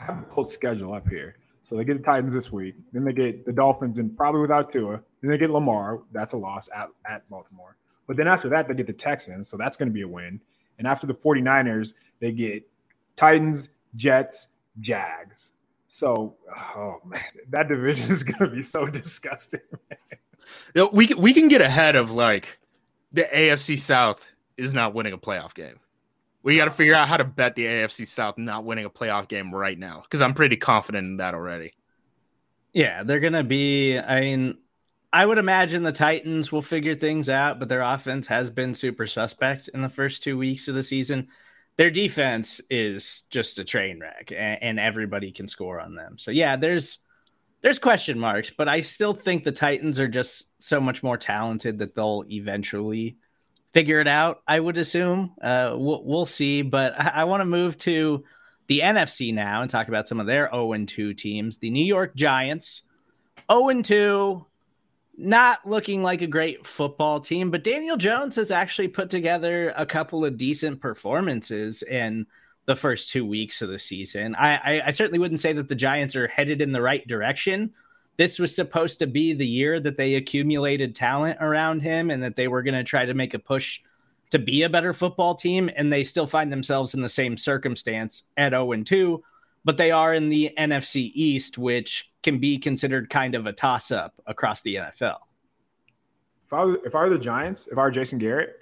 I 0.00 0.04
have 0.04 0.20
the 0.20 0.26
Colts 0.30 0.54
schedule 0.54 0.94
up 0.94 1.06
here. 1.06 1.36
So 1.60 1.76
they 1.76 1.84
get 1.84 1.98
the 1.98 2.02
Titans 2.02 2.34
this 2.34 2.50
week. 2.50 2.76
Then 2.94 3.04
they 3.04 3.12
get 3.12 3.44
the 3.44 3.52
Dolphins 3.52 3.98
and 3.98 4.16
probably 4.16 4.40
without 4.40 4.70
Tua. 4.70 5.02
Then 5.20 5.30
they 5.30 5.36
get 5.36 5.50
Lamar. 5.50 6.00
That's 6.10 6.32
a 6.32 6.38
loss 6.38 6.70
at, 6.74 6.88
at 7.06 7.28
Baltimore. 7.28 7.76
But 8.06 8.16
then 8.16 8.28
after 8.28 8.48
that, 8.48 8.66
they 8.66 8.72
get 8.72 8.86
the 8.86 8.94
Texans. 8.94 9.50
So 9.50 9.58
that's 9.58 9.76
going 9.76 9.90
to 9.90 9.92
be 9.92 10.00
a 10.00 10.08
win. 10.08 10.40
And 10.78 10.86
after 10.86 11.06
the 11.06 11.14
49ers, 11.14 11.94
they 12.20 12.32
get 12.32 12.68
Titans, 13.16 13.70
Jets, 13.94 14.48
Jags. 14.80 15.52
So, 15.88 16.36
oh 16.76 16.96
man, 17.04 17.22
that 17.50 17.68
division 17.68 18.12
is 18.12 18.22
going 18.22 18.50
to 18.50 18.54
be 18.54 18.62
so 18.62 18.86
disgusting. 18.90 19.60
You 20.74 20.82
know, 20.82 20.90
We 20.92 21.06
we 21.14 21.32
can 21.32 21.48
get 21.48 21.60
ahead 21.60 21.96
of 21.96 22.12
like 22.12 22.58
the 23.12 23.22
AFC 23.22 23.78
South 23.78 24.30
is 24.56 24.72
not 24.72 24.94
winning 24.94 25.12
a 25.12 25.18
playoff 25.18 25.54
game. 25.54 25.78
We 26.42 26.56
got 26.56 26.66
to 26.66 26.70
figure 26.70 26.94
out 26.94 27.08
how 27.08 27.16
to 27.16 27.24
bet 27.24 27.56
the 27.56 27.64
AFC 27.64 28.06
South 28.06 28.38
not 28.38 28.64
winning 28.64 28.84
a 28.84 28.90
playoff 28.90 29.26
game 29.26 29.52
right 29.52 29.78
now 29.78 30.02
because 30.02 30.22
I'm 30.22 30.34
pretty 30.34 30.56
confident 30.56 31.04
in 31.04 31.16
that 31.16 31.34
already. 31.34 31.72
Yeah, 32.72 33.02
they're 33.02 33.20
going 33.20 33.32
to 33.32 33.42
be. 33.42 33.98
I 33.98 34.20
mean, 34.20 34.58
I 35.12 35.24
would 35.24 35.38
imagine 35.38 35.82
the 35.82 35.92
Titans 35.92 36.50
will 36.50 36.62
figure 36.62 36.94
things 36.94 37.28
out, 37.28 37.58
but 37.58 37.68
their 37.68 37.82
offense 37.82 38.26
has 38.26 38.50
been 38.50 38.74
super 38.74 39.06
suspect 39.06 39.68
in 39.68 39.82
the 39.82 39.88
first 39.88 40.22
two 40.22 40.36
weeks 40.36 40.68
of 40.68 40.74
the 40.74 40.82
season. 40.82 41.28
Their 41.76 41.90
defense 41.90 42.60
is 42.70 43.22
just 43.30 43.58
a 43.58 43.64
train 43.64 44.00
wreck, 44.00 44.32
and, 44.36 44.62
and 44.62 44.80
everybody 44.80 45.30
can 45.30 45.46
score 45.46 45.80
on 45.80 45.94
them. 45.94 46.18
So 46.18 46.30
yeah, 46.30 46.56
there's 46.56 46.98
there's 47.62 47.78
question 47.78 48.18
marks, 48.18 48.50
but 48.50 48.68
I 48.68 48.80
still 48.80 49.12
think 49.14 49.44
the 49.44 49.52
Titans 49.52 49.98
are 49.98 50.08
just 50.08 50.52
so 50.62 50.80
much 50.80 51.02
more 51.02 51.16
talented 51.16 51.78
that 51.78 51.94
they'll 51.94 52.24
eventually 52.30 53.16
figure 53.72 54.00
it 54.00 54.08
out. 54.08 54.42
I 54.46 54.60
would 54.60 54.78
assume. 54.78 55.34
Uh, 55.40 55.74
we'll, 55.76 56.04
we'll 56.04 56.26
see, 56.26 56.62
but 56.62 56.98
I, 57.00 57.08
I 57.08 57.24
want 57.24 57.40
to 57.40 57.46
move 57.46 57.76
to 57.78 58.24
the 58.68 58.80
NFC 58.80 59.34
now 59.34 59.62
and 59.62 59.70
talk 59.70 59.88
about 59.88 60.08
some 60.08 60.20
of 60.20 60.26
their 60.26 60.48
0 60.50 60.84
2 60.86 61.14
teams. 61.14 61.58
The 61.58 61.70
New 61.70 61.84
York 61.84 62.14
Giants, 62.14 62.82
0 63.50 63.82
2, 63.82 64.45
not 65.16 65.66
looking 65.66 66.02
like 66.02 66.22
a 66.22 66.26
great 66.26 66.66
football 66.66 67.20
team, 67.20 67.50
but 67.50 67.64
Daniel 67.64 67.96
Jones 67.96 68.36
has 68.36 68.50
actually 68.50 68.88
put 68.88 69.10
together 69.10 69.72
a 69.76 69.86
couple 69.86 70.24
of 70.24 70.36
decent 70.36 70.80
performances 70.80 71.82
in 71.82 72.26
the 72.66 72.76
first 72.76 73.08
two 73.08 73.24
weeks 73.24 73.62
of 73.62 73.68
the 73.68 73.78
season. 73.78 74.34
I, 74.34 74.56
I, 74.56 74.82
I 74.86 74.90
certainly 74.90 75.18
wouldn't 75.18 75.40
say 75.40 75.52
that 75.54 75.68
the 75.68 75.74
Giants 75.74 76.16
are 76.16 76.28
headed 76.28 76.60
in 76.60 76.72
the 76.72 76.82
right 76.82 77.06
direction. 77.06 77.72
This 78.16 78.38
was 78.38 78.54
supposed 78.54 78.98
to 78.98 79.06
be 79.06 79.32
the 79.32 79.46
year 79.46 79.78
that 79.80 79.96
they 79.96 80.14
accumulated 80.14 80.94
talent 80.94 81.38
around 81.40 81.80
him 81.80 82.10
and 82.10 82.22
that 82.22 82.36
they 82.36 82.48
were 82.48 82.62
going 82.62 82.74
to 82.74 82.84
try 82.84 83.06
to 83.06 83.14
make 83.14 83.34
a 83.34 83.38
push 83.38 83.80
to 84.30 84.38
be 84.38 84.62
a 84.62 84.68
better 84.68 84.92
football 84.92 85.34
team, 85.34 85.70
and 85.76 85.92
they 85.92 86.02
still 86.02 86.26
find 86.26 86.52
themselves 86.52 86.94
in 86.94 87.02
the 87.02 87.08
same 87.08 87.36
circumstance 87.36 88.24
at 88.36 88.52
0 88.52 88.82
2, 88.82 89.22
but 89.66 89.76
they 89.76 89.90
are 89.90 90.14
in 90.14 90.28
the 90.28 90.52
NFC 90.56 91.10
East, 91.12 91.58
which 91.58 92.12
can 92.22 92.38
be 92.38 92.56
considered 92.56 93.10
kind 93.10 93.34
of 93.34 93.46
a 93.46 93.52
toss 93.52 93.90
up 93.90 94.14
across 94.24 94.62
the 94.62 94.76
NFL. 94.76 95.16
If 96.44 96.52
I, 96.52 96.64
was, 96.64 96.76
if 96.84 96.94
I 96.94 97.00
were 97.00 97.10
the 97.10 97.18
Giants, 97.18 97.66
if 97.66 97.76
I 97.76 97.82
were 97.82 97.90
Jason 97.90 98.20
Garrett, 98.20 98.54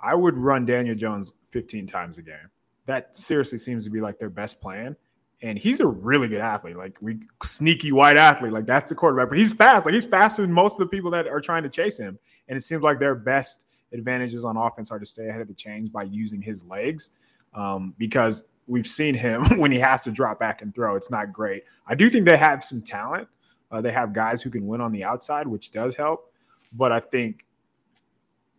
I 0.00 0.14
would 0.14 0.38
run 0.38 0.64
Daniel 0.64 0.94
Jones 0.94 1.34
15 1.50 1.88
times 1.88 2.18
a 2.18 2.22
game. 2.22 2.48
That 2.86 3.16
seriously 3.16 3.58
seems 3.58 3.82
to 3.84 3.90
be 3.90 4.00
like 4.00 4.20
their 4.20 4.30
best 4.30 4.60
plan. 4.60 4.94
And 5.42 5.58
he's 5.58 5.80
a 5.80 5.86
really 5.86 6.28
good 6.28 6.40
athlete, 6.40 6.76
like 6.76 6.96
we 7.00 7.18
sneaky 7.42 7.90
white 7.90 8.16
athlete. 8.16 8.52
Like 8.52 8.66
that's 8.66 8.88
the 8.88 8.94
quarterback, 8.94 9.30
but 9.30 9.38
he's 9.38 9.52
fast. 9.52 9.84
Like 9.84 9.94
he's 9.94 10.06
faster 10.06 10.42
than 10.42 10.52
most 10.52 10.74
of 10.74 10.78
the 10.78 10.96
people 10.96 11.10
that 11.10 11.26
are 11.26 11.40
trying 11.40 11.64
to 11.64 11.68
chase 11.68 11.98
him. 11.98 12.20
And 12.46 12.56
it 12.56 12.62
seems 12.62 12.84
like 12.84 13.00
their 13.00 13.16
best 13.16 13.66
advantages 13.92 14.44
on 14.44 14.56
offense 14.56 14.92
are 14.92 15.00
to 15.00 15.06
stay 15.06 15.26
ahead 15.26 15.40
of 15.40 15.48
the 15.48 15.54
chains 15.54 15.90
by 15.90 16.04
using 16.04 16.40
his 16.40 16.64
legs. 16.64 17.10
Um, 17.52 17.94
because 17.98 18.44
we've 18.66 18.86
seen 18.86 19.14
him 19.14 19.44
when 19.58 19.72
he 19.72 19.78
has 19.78 20.02
to 20.04 20.10
drop 20.10 20.38
back 20.38 20.62
and 20.62 20.74
throw. 20.74 20.96
It's 20.96 21.10
not 21.10 21.32
great. 21.32 21.64
I 21.86 21.94
do 21.94 22.10
think 22.10 22.24
they 22.24 22.36
have 22.36 22.64
some 22.64 22.82
talent. 22.82 23.28
Uh, 23.70 23.80
they 23.80 23.92
have 23.92 24.12
guys 24.12 24.42
who 24.42 24.50
can 24.50 24.66
win 24.66 24.80
on 24.80 24.92
the 24.92 25.04
outside, 25.04 25.46
which 25.46 25.70
does 25.70 25.96
help. 25.96 26.30
But 26.72 26.92
I 26.92 27.00
think 27.00 27.44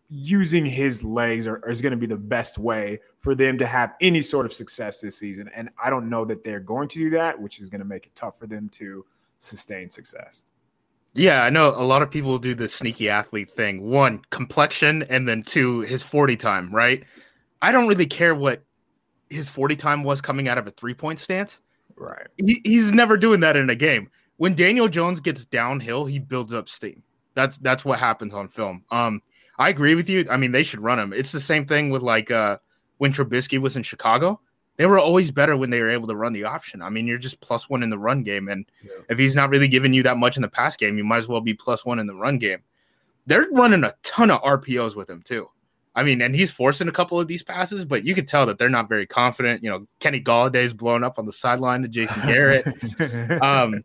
using 0.09 0.65
his 0.65 1.03
legs 1.03 1.47
are, 1.47 1.59
is 1.67 1.81
going 1.81 1.91
to 1.91 1.97
be 1.97 2.05
the 2.05 2.17
best 2.17 2.57
way 2.57 2.99
for 3.17 3.33
them 3.33 3.57
to 3.57 3.65
have 3.65 3.93
any 4.01 4.21
sort 4.21 4.45
of 4.45 4.53
success 4.53 5.01
this 5.01 5.17
season. 5.17 5.49
And 5.55 5.69
I 5.83 5.89
don't 5.89 6.09
know 6.09 6.25
that 6.25 6.43
they're 6.43 6.59
going 6.59 6.87
to 6.89 6.99
do 6.99 7.09
that, 7.11 7.39
which 7.39 7.59
is 7.59 7.69
going 7.69 7.79
to 7.79 7.85
make 7.85 8.05
it 8.05 8.15
tough 8.15 8.37
for 8.37 8.45
them 8.45 8.69
to 8.73 9.05
sustain 9.39 9.89
success. 9.89 10.45
Yeah, 11.15 11.43
I 11.43 11.49
know 11.51 11.69
a 11.69 11.85
lot 11.85 12.01
of 12.01 12.09
people 12.09 12.39
do 12.39 12.55
the 12.55 12.67
sneaky 12.67 13.07
athlete 13.07 13.49
thing. 13.51 13.89
One, 13.89 14.21
complexion, 14.31 15.03
and 15.03 15.27
then 15.27 15.43
two, 15.43 15.81
his 15.81 16.01
40 16.01 16.37
time, 16.37 16.73
right? 16.73 17.03
I 17.61 17.71
don't 17.71 17.87
really 17.87 18.07
care 18.07 18.33
what 18.33 18.63
his 19.29 19.49
40 19.49 19.75
time 19.75 20.03
was 20.03 20.21
coming 20.21 20.47
out 20.47 20.57
of 20.57 20.67
a 20.67 20.71
three 20.71 20.93
point 20.93 21.19
stance. 21.19 21.59
Right. 21.95 22.27
He, 22.37 22.61
he's 22.63 22.91
never 22.91 23.17
doing 23.17 23.39
that 23.41 23.55
in 23.55 23.69
a 23.69 23.75
game. 23.75 24.09
When 24.37 24.55
Daniel 24.55 24.87
Jones 24.89 25.19
gets 25.19 25.45
downhill, 25.45 26.05
he 26.05 26.19
builds 26.19 26.53
up 26.53 26.67
steam. 26.69 27.03
That's 27.35 27.57
that's 27.59 27.85
what 27.85 27.99
happens 27.99 28.33
on 28.33 28.47
film. 28.47 28.83
Um, 28.91 29.21
I 29.59 29.69
agree 29.69 29.95
with 29.95 30.09
you. 30.09 30.25
I 30.29 30.37
mean, 30.37 30.51
they 30.51 30.63
should 30.63 30.79
run 30.81 30.99
him. 30.99 31.13
It's 31.13 31.31
the 31.31 31.39
same 31.41 31.65
thing 31.65 31.89
with 31.91 32.01
like 32.01 32.31
uh, 32.31 32.57
when 32.97 33.13
Trubisky 33.13 33.59
was 33.59 33.75
in 33.75 33.83
Chicago. 33.83 34.39
They 34.77 34.87
were 34.87 34.97
always 34.97 35.29
better 35.29 35.55
when 35.55 35.69
they 35.69 35.79
were 35.81 35.91
able 35.91 36.07
to 36.07 36.15
run 36.15 36.33
the 36.33 36.45
option. 36.45 36.81
I 36.81 36.89
mean, 36.89 37.05
you're 37.05 37.19
just 37.19 37.41
plus 37.41 37.69
one 37.69 37.83
in 37.83 37.91
the 37.91 37.97
run 37.97 38.23
game, 38.23 38.47
and 38.49 38.65
Yeah. 38.83 38.89
if 39.09 39.19
he's 39.19 39.35
not 39.35 39.51
really 39.51 39.67
giving 39.67 39.93
you 39.93 40.01
that 40.03 40.17
much 40.17 40.35
in 40.35 40.41
the 40.41 40.47
pass 40.47 40.75
game, 40.75 40.97
you 40.97 41.03
might 41.03 41.17
as 41.19 41.27
well 41.27 41.41
be 41.41 41.53
plus 41.53 41.85
one 41.85 41.99
in 41.99 42.07
the 42.07 42.15
run 42.15 42.37
game. 42.39 42.59
they're 43.27 43.47
running 43.51 43.83
a 43.83 43.93
ton 44.03 44.29
of 44.31 44.41
RPOs 44.41 44.95
with 44.95 45.09
him 45.09 45.21
too. 45.21 45.47
I 45.95 46.03
mean, 46.03 46.21
and 46.21 46.35
he's 46.35 46.51
forcing 46.51 46.87
a 46.87 46.91
couple 46.91 47.19
of 47.19 47.27
these 47.27 47.43
passes, 47.43 47.85
but 47.85 48.03
you 48.03 48.15
can 48.15 48.25
tell 48.25 48.45
that 48.47 48.57
they're 48.57 48.69
not 48.69 48.89
very 48.89 49.05
confident. 49.05 49.63
You 49.63 49.69
know, 49.69 49.87
Kenny 49.99 50.19
Golladay's 50.19 50.73
blowing 50.73 51.03
up 51.03 51.19
on 51.19 51.25
the 51.25 51.31
sideline 51.31 51.83
to 51.83 51.87
Jason 51.87 52.25
Garrett. 52.25 52.65
um, 53.43 53.83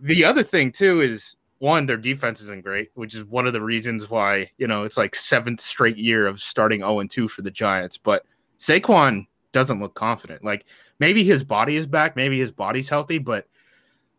the 0.00 0.24
other 0.24 0.42
thing 0.42 0.72
too 0.72 1.00
is 1.00 1.36
one, 1.58 1.86
their 1.86 1.96
defense 1.96 2.40
isn't 2.42 2.64
great, 2.64 2.90
which 2.94 3.14
is 3.14 3.24
one 3.24 3.46
of 3.46 3.52
the 3.52 3.62
reasons 3.62 4.10
why 4.10 4.50
you 4.58 4.66
know 4.66 4.84
it's 4.84 4.96
like 4.96 5.14
seventh 5.14 5.60
straight 5.60 5.96
year 5.96 6.26
of 6.26 6.40
starting 6.40 6.80
0 6.80 7.00
and 7.00 7.10
2 7.10 7.28
for 7.28 7.42
the 7.42 7.50
Giants. 7.50 7.96
But 7.96 8.24
Saquon 8.58 9.26
doesn't 9.52 9.80
look 9.80 9.94
confident. 9.94 10.44
Like 10.44 10.66
maybe 10.98 11.24
his 11.24 11.42
body 11.42 11.76
is 11.76 11.86
back, 11.86 12.14
maybe 12.14 12.38
his 12.38 12.52
body's 12.52 12.88
healthy, 12.88 13.18
but 13.18 13.46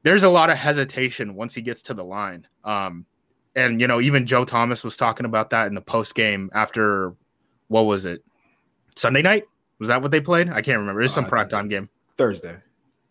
there's 0.03 0.23
a 0.23 0.29
lot 0.29 0.49
of 0.49 0.57
hesitation 0.57 1.35
once 1.35 1.53
he 1.53 1.61
gets 1.61 1.83
to 1.83 1.93
the 1.93 2.03
line. 2.03 2.47
Um, 2.63 3.05
and 3.55 3.81
you 3.81 3.87
know, 3.87 3.99
even 3.99 4.25
Joe 4.25 4.45
Thomas 4.45 4.83
was 4.83 4.97
talking 4.97 5.25
about 5.25 5.49
that 5.51 5.67
in 5.67 5.75
the 5.75 5.81
post 5.81 6.15
game 6.15 6.49
after 6.53 7.13
what 7.67 7.81
was 7.83 8.05
it? 8.05 8.23
Sunday 8.95 9.21
night? 9.21 9.45
Was 9.79 9.87
that 9.87 10.01
what 10.01 10.11
they 10.11 10.21
played? 10.21 10.49
I 10.49 10.61
can't 10.61 10.79
remember. 10.79 11.01
It's 11.01 11.13
some 11.13 11.25
uh, 11.25 11.29
primetime 11.29 11.69
game. 11.69 11.89
Thursday. 12.09 12.57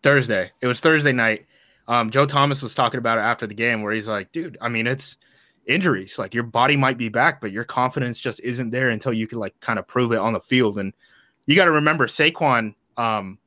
Thursday. 0.03 0.51
It 0.61 0.67
was 0.67 0.79
Thursday 0.79 1.11
night. 1.11 1.45
Um, 1.87 2.11
Joe 2.11 2.25
Thomas 2.25 2.61
was 2.61 2.75
talking 2.75 2.99
about 2.99 3.17
it 3.17 3.21
after 3.21 3.47
the 3.47 3.55
game 3.55 3.81
where 3.81 3.91
he's 3.91 4.07
like, 4.07 4.31
dude, 4.31 4.57
I 4.61 4.69
mean, 4.69 4.85
it's 4.85 5.17
injuries. 5.65 6.19
Like 6.19 6.35
your 6.35 6.43
body 6.43 6.77
might 6.77 6.97
be 6.97 7.09
back, 7.09 7.41
but 7.41 7.51
your 7.51 7.63
confidence 7.63 8.19
just 8.19 8.39
isn't 8.41 8.69
there 8.69 8.89
until 8.89 9.13
you 9.13 9.25
can 9.25 9.39
like 9.39 9.59
kind 9.59 9.79
of 9.79 9.87
prove 9.87 10.11
it 10.11 10.19
on 10.19 10.33
the 10.33 10.39
field. 10.39 10.77
And 10.77 10.93
you 11.47 11.55
got 11.55 11.65
to 11.65 11.71
remember 11.71 12.05
Saquon, 12.05 12.75
um, 12.97 13.39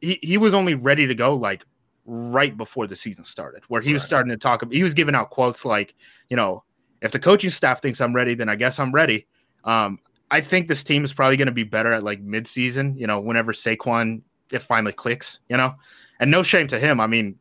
he, 0.00 0.18
he 0.22 0.38
was 0.38 0.52
only 0.52 0.74
ready 0.74 1.06
to 1.06 1.14
go 1.14 1.34
like 1.34 1.64
right 2.10 2.56
before 2.56 2.86
the 2.86 2.96
season 2.96 3.24
started, 3.24 3.62
where 3.68 3.82
he 3.82 3.90
right. 3.90 3.94
was 3.94 4.04
starting 4.04 4.30
to 4.30 4.36
talk. 4.36 4.64
He 4.72 4.82
was 4.82 4.94
giving 4.94 5.14
out 5.14 5.30
quotes 5.30 5.64
like, 5.64 5.94
you 6.30 6.36
know, 6.36 6.64
if 7.02 7.12
the 7.12 7.18
coaching 7.18 7.50
staff 7.50 7.82
thinks 7.82 8.00
I'm 8.00 8.14
ready, 8.14 8.34
then 8.34 8.48
I 8.48 8.56
guess 8.56 8.78
I'm 8.78 8.90
ready. 8.90 9.26
Um, 9.64 10.00
I 10.30 10.40
think 10.40 10.68
this 10.68 10.82
team 10.82 11.04
is 11.04 11.12
probably 11.12 11.36
going 11.36 11.46
to 11.46 11.52
be 11.52 11.64
better 11.64 11.92
at 11.92 12.02
like 12.02 12.24
midseason, 12.24 12.98
you 12.98 13.06
know, 13.06 13.20
whenever 13.20 13.52
Saquon 13.52 14.22
it 14.50 14.62
finally 14.62 14.92
clicks, 14.92 15.40
you 15.48 15.56
know. 15.56 15.74
And 16.20 16.30
no 16.30 16.42
shame 16.42 16.66
to 16.68 16.78
him. 16.78 17.00
I 17.00 17.06
mean, 17.06 17.36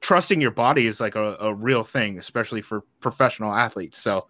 trusting 0.00 0.40
your 0.40 0.50
body 0.50 0.86
is 0.86 1.00
like 1.00 1.14
a, 1.14 1.36
a 1.36 1.54
real 1.54 1.84
thing, 1.84 2.18
especially 2.18 2.62
for 2.62 2.82
professional 3.00 3.52
athletes. 3.52 3.98
So, 3.98 4.26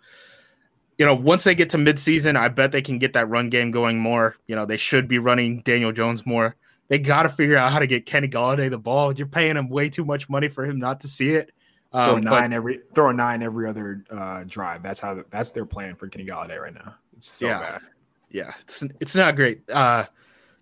you 0.98 1.06
know, 1.06 1.14
once 1.14 1.44
they 1.44 1.54
get 1.54 1.70
to 1.70 1.78
midseason, 1.78 2.36
I 2.36 2.48
bet 2.48 2.72
they 2.72 2.82
can 2.82 2.98
get 2.98 3.14
that 3.14 3.28
run 3.28 3.48
game 3.48 3.70
going 3.70 3.98
more. 3.98 4.36
You 4.46 4.56
know, 4.56 4.66
they 4.66 4.76
should 4.76 5.08
be 5.08 5.18
running 5.18 5.62
Daniel 5.62 5.92
Jones 5.92 6.26
more. 6.26 6.56
They 6.92 6.98
got 6.98 7.22
to 7.22 7.30
figure 7.30 7.56
out 7.56 7.72
how 7.72 7.78
to 7.78 7.86
get 7.86 8.04
Kenny 8.04 8.28
Golladay 8.28 8.68
the 8.68 8.76
ball. 8.76 9.14
You're 9.14 9.26
paying 9.26 9.56
him 9.56 9.70
way 9.70 9.88
too 9.88 10.04
much 10.04 10.28
money 10.28 10.48
for 10.48 10.62
him 10.62 10.78
not 10.78 11.00
to 11.00 11.08
see 11.08 11.30
it. 11.30 11.50
Um, 11.90 12.04
throw 12.04 12.16
nine 12.18 12.50
but, 12.50 12.56
every 12.56 12.80
throw 12.94 13.08
a 13.08 13.14
nine 13.14 13.42
every 13.42 13.66
other 13.66 14.04
uh, 14.10 14.44
drive. 14.46 14.82
That's 14.82 15.00
how 15.00 15.24
that's 15.30 15.52
their 15.52 15.64
plan 15.64 15.94
for 15.94 16.06
Kenny 16.08 16.26
Golladay 16.26 16.60
right 16.60 16.74
now. 16.74 16.96
It's 17.16 17.28
so 17.28 17.46
yeah, 17.46 17.58
bad. 17.60 17.80
Yeah, 18.28 18.52
it's 18.60 18.84
it's 19.00 19.14
not 19.14 19.36
great. 19.36 19.62
Uh, 19.70 20.04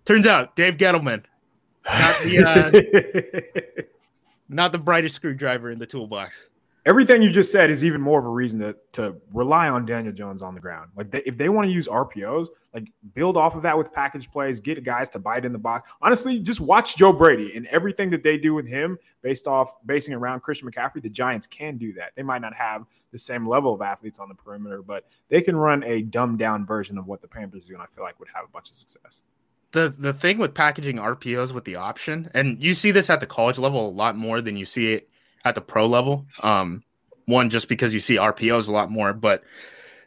turns 0.05 0.25
out 0.25 0.55
Dave 0.55 0.77
Gettleman, 0.77 1.25
not 1.85 2.23
the 2.23 3.77
uh, 3.77 3.81
not 4.47 4.71
the 4.71 4.79
brightest 4.79 5.17
screwdriver 5.17 5.69
in 5.69 5.79
the 5.79 5.85
toolbox 5.85 6.45
everything 6.85 7.21
you 7.21 7.29
just 7.29 7.51
said 7.51 7.69
is 7.69 7.85
even 7.85 8.01
more 8.01 8.19
of 8.19 8.25
a 8.25 8.29
reason 8.29 8.59
to 8.59 8.75
to 8.93 9.15
rely 9.33 9.69
on 9.69 9.85
Daniel 9.85 10.13
Jones 10.13 10.41
on 10.41 10.55
the 10.55 10.61
ground. 10.61 10.91
Like 10.95 11.11
they, 11.11 11.21
if 11.25 11.37
they 11.37 11.49
want 11.49 11.67
to 11.67 11.71
use 11.71 11.87
RPOs, 11.87 12.47
like 12.73 12.91
build 13.13 13.37
off 13.37 13.55
of 13.55 13.61
that 13.63 13.77
with 13.77 13.93
package 13.93 14.29
plays, 14.31 14.59
get 14.59 14.83
guys 14.83 15.09
to 15.09 15.19
bite 15.19 15.45
in 15.45 15.51
the 15.51 15.59
box. 15.59 15.89
Honestly, 16.01 16.39
just 16.39 16.59
watch 16.59 16.97
Joe 16.97 17.13
Brady 17.13 17.55
and 17.55 17.65
everything 17.67 18.09
that 18.11 18.23
they 18.23 18.37
do 18.37 18.53
with 18.53 18.67
him 18.67 18.97
based 19.21 19.47
off 19.47 19.75
basing 19.85 20.13
around 20.13 20.41
Christian 20.41 20.69
McCaffrey. 20.69 21.01
The 21.01 21.09
Giants 21.09 21.47
can 21.47 21.77
do 21.77 21.93
that. 21.93 22.11
They 22.15 22.23
might 22.23 22.41
not 22.41 22.55
have 22.55 22.85
the 23.11 23.19
same 23.19 23.45
level 23.45 23.73
of 23.73 23.81
athletes 23.81 24.19
on 24.19 24.29
the 24.29 24.35
perimeter, 24.35 24.81
but 24.81 25.05
they 25.29 25.41
can 25.41 25.55
run 25.55 25.83
a 25.83 26.01
dumbed 26.01 26.39
down 26.39 26.65
version 26.65 26.97
of 26.97 27.07
what 27.07 27.21
the 27.21 27.27
Panthers 27.27 27.65
do, 27.65 27.73
and 27.73 27.81
I 27.81 27.85
feel 27.85 28.03
like 28.03 28.19
would 28.19 28.29
have 28.33 28.45
a 28.45 28.51
bunch 28.51 28.69
of 28.69 28.75
success 28.75 29.23
the 29.71 29.93
the 29.97 30.11
thing 30.11 30.37
with 30.37 30.53
packaging 30.53 30.97
RPOs 30.97 31.53
with 31.53 31.63
the 31.63 31.77
option, 31.77 32.29
and 32.33 32.61
you 32.61 32.73
see 32.73 32.91
this 32.91 33.09
at 33.09 33.21
the 33.21 33.25
college 33.25 33.57
level 33.57 33.87
a 33.87 33.89
lot 33.89 34.17
more 34.17 34.41
than 34.41 34.57
you 34.57 34.65
see 34.65 34.91
it 34.91 35.09
at 35.45 35.55
the 35.55 35.61
pro 35.61 35.85
level. 35.85 36.25
Um, 36.41 36.83
one 37.25 37.49
just 37.49 37.67
because 37.67 37.93
you 37.93 37.99
see 37.99 38.17
RPOs 38.17 38.67
a 38.67 38.71
lot 38.71 38.91
more, 38.91 39.13
but 39.13 39.43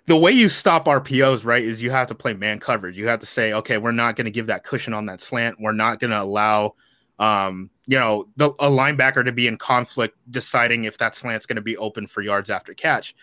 the 0.07 0.17
way 0.17 0.33
you 0.33 0.49
stop 0.49 0.85
RPOs, 0.85 1.45
right, 1.45 1.63
is 1.63 1.83
you 1.83 1.91
have 1.91 2.09
to 2.09 2.15
play 2.15 2.35
man 2.35 2.59
coverage. 2.59 2.99
You 2.99 3.09
have 3.09 3.21
to 3.21 3.27
say, 3.27 3.55
okay, 3.55 3.79
we're 3.79 3.93
not 3.93 4.17
going 4.17 4.27
to 4.27 4.31
give 4.31 4.47
that 4.49 4.65
cushion 4.65 4.93
on 4.93 5.07
that 5.07 5.23
slant. 5.23 5.59
We're 5.59 5.73
not 5.73 5.99
going 5.99 6.11
to 6.11 6.21
allow, 6.21 6.75
um, 7.19 7.71
you 7.87 7.99
know, 7.99 8.29
the, 8.37 8.51
a 8.59 8.69
linebacker 8.69 9.25
to 9.25 9.33
be 9.33 9.47
in 9.47 9.57
conflict 9.57 10.19
deciding 10.31 10.85
if 10.85 10.99
that 10.99 11.15
slant's 11.15 11.47
going 11.47 11.57
to 11.57 11.63
be 11.63 11.77
open 11.79 12.07
for 12.07 12.21
yards 12.21 12.51
after 12.51 12.75
catch. 12.75 13.15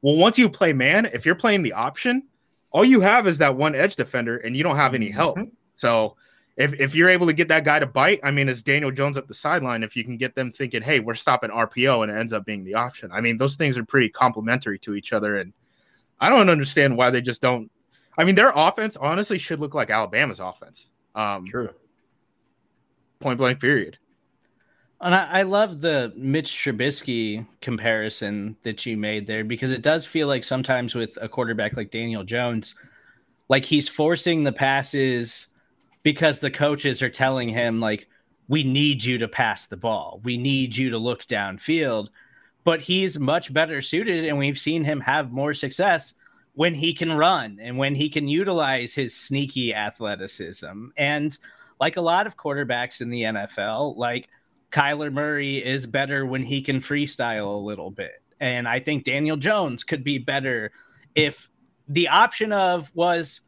Well, 0.00 0.16
once 0.16 0.38
you 0.38 0.48
play 0.48 0.72
man, 0.72 1.06
if 1.06 1.26
you're 1.26 1.34
playing 1.34 1.64
the 1.64 1.72
option, 1.72 2.28
all 2.70 2.84
you 2.84 3.00
have 3.00 3.26
is 3.26 3.38
that 3.38 3.56
one 3.56 3.74
edge 3.74 3.96
defender, 3.96 4.36
and 4.36 4.56
you 4.56 4.62
don't 4.62 4.76
have 4.76 4.94
any 4.94 5.10
help. 5.10 5.38
Mm-hmm. 5.38 5.50
So 5.74 6.16
if 6.58 6.78
if 6.80 6.94
you're 6.94 7.08
able 7.08 7.28
to 7.28 7.32
get 7.32 7.48
that 7.48 7.64
guy 7.64 7.78
to 7.78 7.86
bite, 7.86 8.18
I 8.24 8.32
mean, 8.32 8.48
it's 8.48 8.62
Daniel 8.62 8.90
Jones 8.90 9.16
up 9.16 9.28
the 9.28 9.34
sideline. 9.34 9.84
If 9.84 9.96
you 9.96 10.02
can 10.02 10.16
get 10.16 10.34
them 10.34 10.50
thinking, 10.50 10.82
hey, 10.82 10.98
we're 10.98 11.14
stopping 11.14 11.50
RPO, 11.50 12.02
and 12.02 12.10
it 12.10 12.16
ends 12.16 12.32
up 12.32 12.44
being 12.44 12.64
the 12.64 12.74
option. 12.74 13.12
I 13.12 13.20
mean, 13.20 13.38
those 13.38 13.54
things 13.54 13.78
are 13.78 13.84
pretty 13.84 14.08
complementary 14.08 14.78
to 14.80 14.96
each 14.96 15.12
other, 15.12 15.36
and 15.36 15.52
I 16.20 16.28
don't 16.28 16.50
understand 16.50 16.96
why 16.96 17.10
they 17.10 17.20
just 17.20 17.40
don't. 17.40 17.70
I 18.18 18.24
mean, 18.24 18.34
their 18.34 18.52
offense 18.54 18.96
honestly 18.96 19.38
should 19.38 19.60
look 19.60 19.74
like 19.74 19.90
Alabama's 19.90 20.40
offense. 20.40 20.90
Um, 21.14 21.46
True. 21.46 21.70
Point 23.20 23.38
blank. 23.38 23.60
Period. 23.60 23.98
And 25.00 25.14
I, 25.14 25.26
I 25.26 25.42
love 25.42 25.80
the 25.80 26.12
Mitch 26.16 26.50
Trubisky 26.50 27.46
comparison 27.60 28.56
that 28.64 28.84
you 28.84 28.96
made 28.96 29.28
there 29.28 29.44
because 29.44 29.70
it 29.70 29.82
does 29.82 30.04
feel 30.04 30.26
like 30.26 30.42
sometimes 30.42 30.96
with 30.96 31.16
a 31.20 31.28
quarterback 31.28 31.76
like 31.76 31.92
Daniel 31.92 32.24
Jones, 32.24 32.74
like 33.48 33.64
he's 33.64 33.88
forcing 33.88 34.42
the 34.42 34.50
passes 34.50 35.47
because 36.08 36.38
the 36.38 36.50
coaches 36.50 37.02
are 37.02 37.10
telling 37.10 37.50
him 37.50 37.80
like 37.80 38.08
we 38.48 38.64
need 38.64 39.04
you 39.04 39.18
to 39.18 39.28
pass 39.28 39.66
the 39.66 39.76
ball. 39.76 40.22
We 40.24 40.38
need 40.38 40.74
you 40.74 40.88
to 40.88 40.96
look 40.96 41.26
downfield. 41.26 42.08
But 42.64 42.80
he's 42.80 43.18
much 43.18 43.52
better 43.52 43.82
suited 43.82 44.24
and 44.24 44.38
we've 44.38 44.58
seen 44.58 44.84
him 44.84 45.00
have 45.00 45.30
more 45.30 45.52
success 45.52 46.14
when 46.54 46.72
he 46.72 46.94
can 46.94 47.12
run 47.12 47.58
and 47.60 47.76
when 47.76 47.94
he 47.94 48.08
can 48.08 48.26
utilize 48.26 48.94
his 48.94 49.14
sneaky 49.14 49.74
athleticism. 49.74 50.86
And 50.96 51.36
like 51.78 51.98
a 51.98 52.00
lot 52.00 52.26
of 52.26 52.38
quarterbacks 52.38 53.02
in 53.02 53.10
the 53.10 53.24
NFL, 53.24 53.98
like 53.98 54.30
Kyler 54.72 55.12
Murray 55.12 55.62
is 55.62 55.84
better 55.84 56.24
when 56.24 56.42
he 56.42 56.62
can 56.62 56.76
freestyle 56.76 57.54
a 57.54 57.58
little 57.58 57.90
bit. 57.90 58.22
And 58.40 58.66
I 58.66 58.80
think 58.80 59.04
Daniel 59.04 59.36
Jones 59.36 59.84
could 59.84 60.04
be 60.04 60.16
better 60.16 60.72
if 61.14 61.50
the 61.86 62.08
option 62.08 62.50
of 62.54 62.90
was 62.94 63.42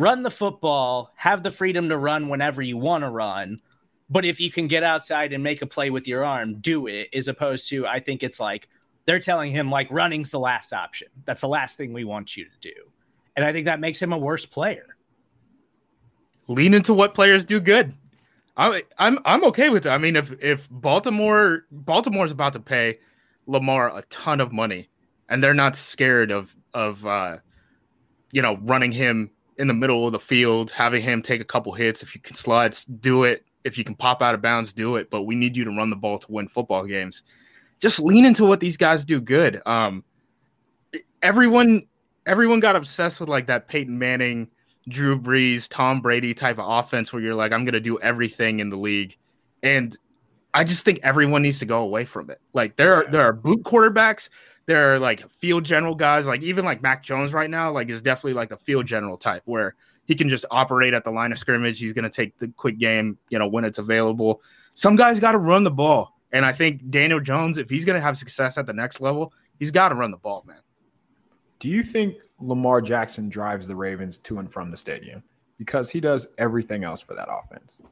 run 0.00 0.22
the 0.22 0.30
football, 0.30 1.12
have 1.14 1.42
the 1.42 1.50
freedom 1.50 1.90
to 1.90 1.98
run 1.98 2.30
whenever 2.30 2.62
you 2.62 2.78
want 2.78 3.04
to 3.04 3.10
run. 3.10 3.60
But 4.08 4.24
if 4.24 4.40
you 4.40 4.50
can 4.50 4.66
get 4.66 4.82
outside 4.82 5.34
and 5.34 5.44
make 5.44 5.60
a 5.60 5.66
play 5.66 5.90
with 5.90 6.08
your 6.08 6.24
arm, 6.24 6.58
do 6.60 6.86
it, 6.86 7.10
as 7.14 7.28
opposed 7.28 7.68
to, 7.68 7.86
I 7.86 8.00
think 8.00 8.22
it's 8.22 8.40
like 8.40 8.68
they're 9.04 9.20
telling 9.20 9.52
him, 9.52 9.70
like, 9.70 9.88
running's 9.90 10.30
the 10.30 10.38
last 10.38 10.72
option. 10.72 11.08
That's 11.26 11.42
the 11.42 11.48
last 11.48 11.76
thing 11.76 11.92
we 11.92 12.04
want 12.04 12.34
you 12.34 12.46
to 12.46 12.50
do. 12.60 12.72
And 13.36 13.44
I 13.44 13.52
think 13.52 13.66
that 13.66 13.78
makes 13.78 14.00
him 14.00 14.12
a 14.12 14.18
worse 14.18 14.46
player. 14.46 14.96
Lean 16.48 16.72
into 16.72 16.94
what 16.94 17.14
players 17.14 17.44
do 17.44 17.60
good. 17.60 17.94
I'm 18.56 18.80
I'm 18.98 19.18
I'm 19.24 19.44
okay 19.44 19.68
with 19.68 19.86
it. 19.86 19.90
I 19.90 19.98
mean, 19.98 20.16
if 20.16 20.32
if 20.42 20.68
Baltimore 20.70 21.66
Baltimore's 21.70 22.32
about 22.32 22.54
to 22.54 22.60
pay 22.60 22.98
Lamar 23.46 23.96
a 23.96 24.02
ton 24.02 24.40
of 24.40 24.52
money, 24.52 24.88
and 25.28 25.42
they're 25.42 25.54
not 25.54 25.76
scared 25.76 26.32
of 26.32 26.56
of 26.74 27.06
uh, 27.06 27.36
you 28.32 28.42
know 28.42 28.58
running 28.62 28.90
him 28.90 29.30
in 29.60 29.68
the 29.68 29.74
middle 29.74 30.06
of 30.06 30.12
the 30.12 30.18
field, 30.18 30.70
having 30.70 31.02
him 31.02 31.20
take 31.20 31.40
a 31.40 31.44
couple 31.44 31.72
hits. 31.72 32.02
If 32.02 32.14
you 32.14 32.20
can 32.20 32.34
slide, 32.34 32.76
do 33.00 33.24
it. 33.24 33.44
If 33.62 33.76
you 33.76 33.84
can 33.84 33.94
pop 33.94 34.22
out 34.22 34.34
of 34.34 34.40
bounds, 34.40 34.72
do 34.72 34.96
it. 34.96 35.10
But 35.10 35.22
we 35.22 35.34
need 35.34 35.54
you 35.54 35.64
to 35.64 35.70
run 35.70 35.90
the 35.90 35.96
ball 35.96 36.18
to 36.18 36.32
win 36.32 36.48
football 36.48 36.84
games. 36.86 37.22
Just 37.78 38.00
lean 38.00 38.24
into 38.24 38.46
what 38.46 38.60
these 38.60 38.78
guys 38.78 39.04
do 39.04 39.20
good. 39.20 39.60
Um, 39.66 40.02
everyone, 41.22 41.86
everyone 42.24 42.60
got 42.60 42.74
obsessed 42.74 43.20
with 43.20 43.28
like 43.28 43.46
that 43.48 43.68
Peyton 43.68 43.98
Manning, 43.98 44.48
Drew 44.88 45.20
Brees, 45.20 45.68
Tom 45.68 46.00
Brady 46.00 46.32
type 46.32 46.58
of 46.58 46.66
offense 46.66 47.12
where 47.12 47.20
you're 47.20 47.34
like, 47.34 47.52
I'm 47.52 47.66
gonna 47.66 47.80
do 47.80 48.00
everything 48.00 48.60
in 48.60 48.70
the 48.70 48.76
league, 48.76 49.16
and 49.62 49.96
I 50.54 50.64
just 50.64 50.84
think 50.84 51.00
everyone 51.02 51.42
needs 51.42 51.58
to 51.58 51.66
go 51.66 51.82
away 51.82 52.06
from 52.06 52.30
it. 52.30 52.40
Like 52.54 52.76
there 52.76 52.94
are 52.94 53.06
there 53.10 53.22
are 53.22 53.32
boot 53.34 53.62
quarterbacks 53.62 54.30
there 54.66 54.94
are 54.94 54.98
like 54.98 55.28
field 55.30 55.64
general 55.64 55.94
guys, 55.94 56.26
like 56.26 56.42
even 56.42 56.64
like 56.64 56.82
Mac 56.82 57.02
Jones 57.02 57.32
right 57.32 57.50
now, 57.50 57.70
like 57.72 57.90
is 57.90 58.02
definitely 58.02 58.34
like 58.34 58.50
a 58.50 58.56
field 58.56 58.86
general 58.86 59.16
type 59.16 59.42
where 59.44 59.74
he 60.04 60.14
can 60.14 60.28
just 60.28 60.44
operate 60.50 60.94
at 60.94 61.04
the 61.04 61.10
line 61.10 61.32
of 61.32 61.38
scrimmage. 61.38 61.78
He's 61.78 61.92
going 61.92 62.04
to 62.04 62.10
take 62.10 62.38
the 62.38 62.48
quick 62.56 62.78
game, 62.78 63.18
you 63.28 63.38
know, 63.38 63.48
when 63.48 63.64
it's 63.64 63.78
available. 63.78 64.42
Some 64.74 64.96
guys 64.96 65.20
got 65.20 65.32
to 65.32 65.38
run 65.38 65.64
the 65.64 65.70
ball. 65.70 66.16
And 66.32 66.46
I 66.46 66.52
think 66.52 66.90
Daniel 66.90 67.20
Jones, 67.20 67.58
if 67.58 67.68
he's 67.68 67.84
going 67.84 67.96
to 67.96 68.02
have 68.02 68.16
success 68.16 68.56
at 68.58 68.66
the 68.66 68.72
next 68.72 69.00
level, 69.00 69.32
he's 69.58 69.70
got 69.70 69.88
to 69.88 69.94
run 69.94 70.10
the 70.10 70.16
ball, 70.16 70.44
man. 70.46 70.60
Do 71.58 71.68
you 71.68 71.82
think 71.82 72.16
Lamar 72.38 72.80
Jackson 72.80 73.28
drives 73.28 73.66
the 73.66 73.76
Ravens 73.76 74.18
to 74.18 74.38
and 74.38 74.50
from 74.50 74.70
the 74.70 74.76
stadium? 74.76 75.22
Because 75.58 75.90
he 75.90 76.00
does 76.00 76.26
everything 76.38 76.84
else 76.84 77.02
for 77.02 77.14
that 77.14 77.28
offense. 77.30 77.82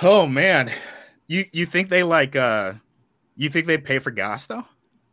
Oh 0.00 0.26
man. 0.26 0.72
You 1.28 1.44
you 1.52 1.66
think 1.66 1.88
they 1.88 2.02
like 2.02 2.34
uh 2.34 2.74
you 3.44 3.50
think 3.50 3.66
they'd 3.66 3.84
pay 3.84 3.98
for 3.98 4.10
gas 4.10 4.46
though? 4.46 4.64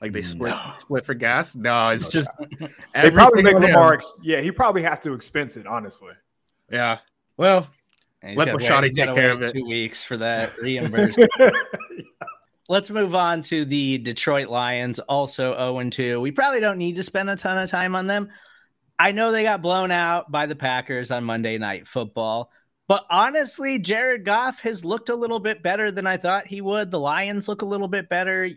Like 0.02 0.14
they 0.14 0.22
split 0.22 0.52
no. 0.52 0.74
split 0.78 1.06
for 1.06 1.14
gas? 1.14 1.56
No, 1.56 1.90
it's 1.90 2.06
no 2.06 2.22
just 2.22 2.30
they 2.94 3.12
probably 3.12 3.44
make 3.44 3.58
Lamar. 3.58 3.94
Ex- 3.94 4.20
yeah, 4.24 4.42
he 4.42 4.52
probably 4.52 4.84
has 4.84 5.00
to 5.02 5.14
expense 5.14 5.58
it. 5.58 5.68
Honestly. 5.68 6.14
Yeah. 6.72 7.00
Well, 7.38 7.68
let 8.24 8.50
Rashadi 8.50 8.96
take 8.96 9.14
care 9.14 9.32
of 9.32 9.42
it. 9.42 9.54
Two 9.54 9.66
weeks 9.66 10.04
for 10.04 10.18
that 10.18 10.58
reimbursement. 10.62 11.32
Let's 12.70 12.92
move 12.92 13.16
on 13.16 13.42
to 13.44 13.66
the 13.66 13.98
Detroit 13.98 14.48
Lions, 14.48 15.00
also 15.00 15.56
0 15.56 15.90
2. 15.90 16.22
We 16.22 16.32
probably 16.32 16.60
don't 16.60 16.78
need 16.78 16.98
to 16.98 17.04
spend 17.04 17.30
a 17.30 17.36
ton 17.36 17.58
of 17.58 17.70
time 17.70 17.96
on 17.96 18.06
them. 18.06 18.30
I 19.00 19.12
know 19.12 19.32
they 19.32 19.44
got 19.44 19.62
blown 19.62 19.90
out 19.92 20.32
by 20.32 20.46
the 20.46 20.56
Packers 20.56 21.10
on 21.10 21.24
Monday 21.24 21.58
Night 21.58 21.88
Football, 21.88 22.52
but 22.90 23.06
honestly, 23.12 23.78
Jared 23.78 24.26
Goff 24.26 24.62
has 24.62 24.84
looked 24.84 25.10
a 25.10 25.16
little 25.16 25.40
bit 25.40 25.62
better 25.62 25.92
than 25.92 26.08
I 26.08 26.18
thought 26.18 26.48
he 26.48 26.60
would. 26.60 26.90
The 26.90 27.00
Lions 27.00 27.48
look 27.48 27.62
a 27.62 27.66
little 27.66 27.88
bit 27.88 28.10
better. 28.10 28.50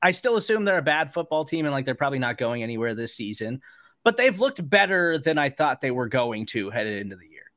I 0.00 0.12
still 0.12 0.36
assume 0.36 0.64
they're 0.64 0.78
a 0.78 0.82
bad 0.82 1.12
football 1.12 1.44
team 1.44 1.66
and 1.66 1.74
like 1.74 1.86
they're 1.86 1.96
probably 1.96 2.20
not 2.20 2.38
going 2.38 2.62
anywhere 2.62 2.94
this 2.94 3.12
season, 3.12 3.60
but 4.04 4.16
they've 4.16 4.38
looked 4.38 4.70
better 4.70 5.18
than 5.18 5.38
I 5.38 5.50
thought 5.50 5.80
they 5.80 5.90
were 5.90 6.08
going 6.08 6.46
to 6.46 6.70
headed 6.70 7.00
into 7.00 7.16
the 7.16 7.26
year. 7.26 7.50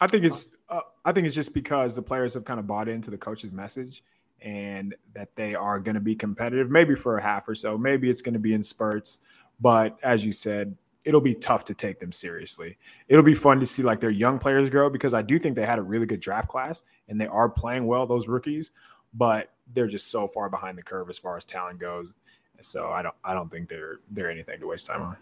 I 0.00 0.06
think 0.06 0.22
it's 0.22 0.54
uh, 0.68 0.82
I 1.04 1.10
think 1.10 1.26
it's 1.26 1.34
just 1.34 1.52
because 1.52 1.96
the 1.96 2.02
players 2.02 2.34
have 2.34 2.44
kind 2.44 2.60
of 2.60 2.68
bought 2.68 2.88
into 2.88 3.10
the 3.10 3.18
coach's 3.18 3.50
message 3.50 4.04
and 4.40 4.94
that 5.14 5.34
they 5.34 5.56
are 5.56 5.80
going 5.80 5.96
to 5.96 6.00
be 6.00 6.14
competitive 6.14 6.70
maybe 6.70 6.94
for 6.94 7.18
a 7.18 7.22
half 7.22 7.48
or 7.48 7.56
so, 7.56 7.76
maybe 7.76 8.08
it's 8.08 8.22
going 8.22 8.34
to 8.34 8.38
be 8.38 8.54
in 8.54 8.62
spurts, 8.62 9.18
but 9.60 9.98
as 10.04 10.24
you 10.24 10.30
said, 10.30 10.76
it'll 11.06 11.20
be 11.20 11.34
tough 11.34 11.64
to 11.64 11.74
take 11.74 12.00
them 12.00 12.10
seriously. 12.10 12.76
It'll 13.08 13.24
be 13.24 13.32
fun 13.32 13.60
to 13.60 13.66
see 13.66 13.84
like 13.84 14.00
their 14.00 14.10
young 14.10 14.38
players 14.38 14.68
grow 14.68 14.90
because 14.90 15.14
I 15.14 15.22
do 15.22 15.38
think 15.38 15.54
they 15.54 15.64
had 15.64 15.78
a 15.78 15.82
really 15.82 16.04
good 16.04 16.20
draft 16.20 16.48
class 16.48 16.82
and 17.08 17.18
they 17.18 17.28
are 17.28 17.48
playing 17.48 17.86
well 17.86 18.06
those 18.06 18.26
rookies, 18.26 18.72
but 19.14 19.52
they're 19.72 19.86
just 19.86 20.10
so 20.10 20.26
far 20.26 20.50
behind 20.50 20.76
the 20.76 20.82
curve 20.82 21.08
as 21.08 21.16
far 21.16 21.36
as 21.36 21.44
talent 21.44 21.78
goes. 21.78 22.12
So 22.60 22.90
I 22.90 23.02
don't 23.02 23.14
I 23.24 23.34
don't 23.34 23.50
think 23.50 23.68
they're 23.68 24.00
they're 24.10 24.30
anything 24.30 24.60
to 24.60 24.66
waste 24.66 24.86
time 24.86 25.02
on. 25.02 25.16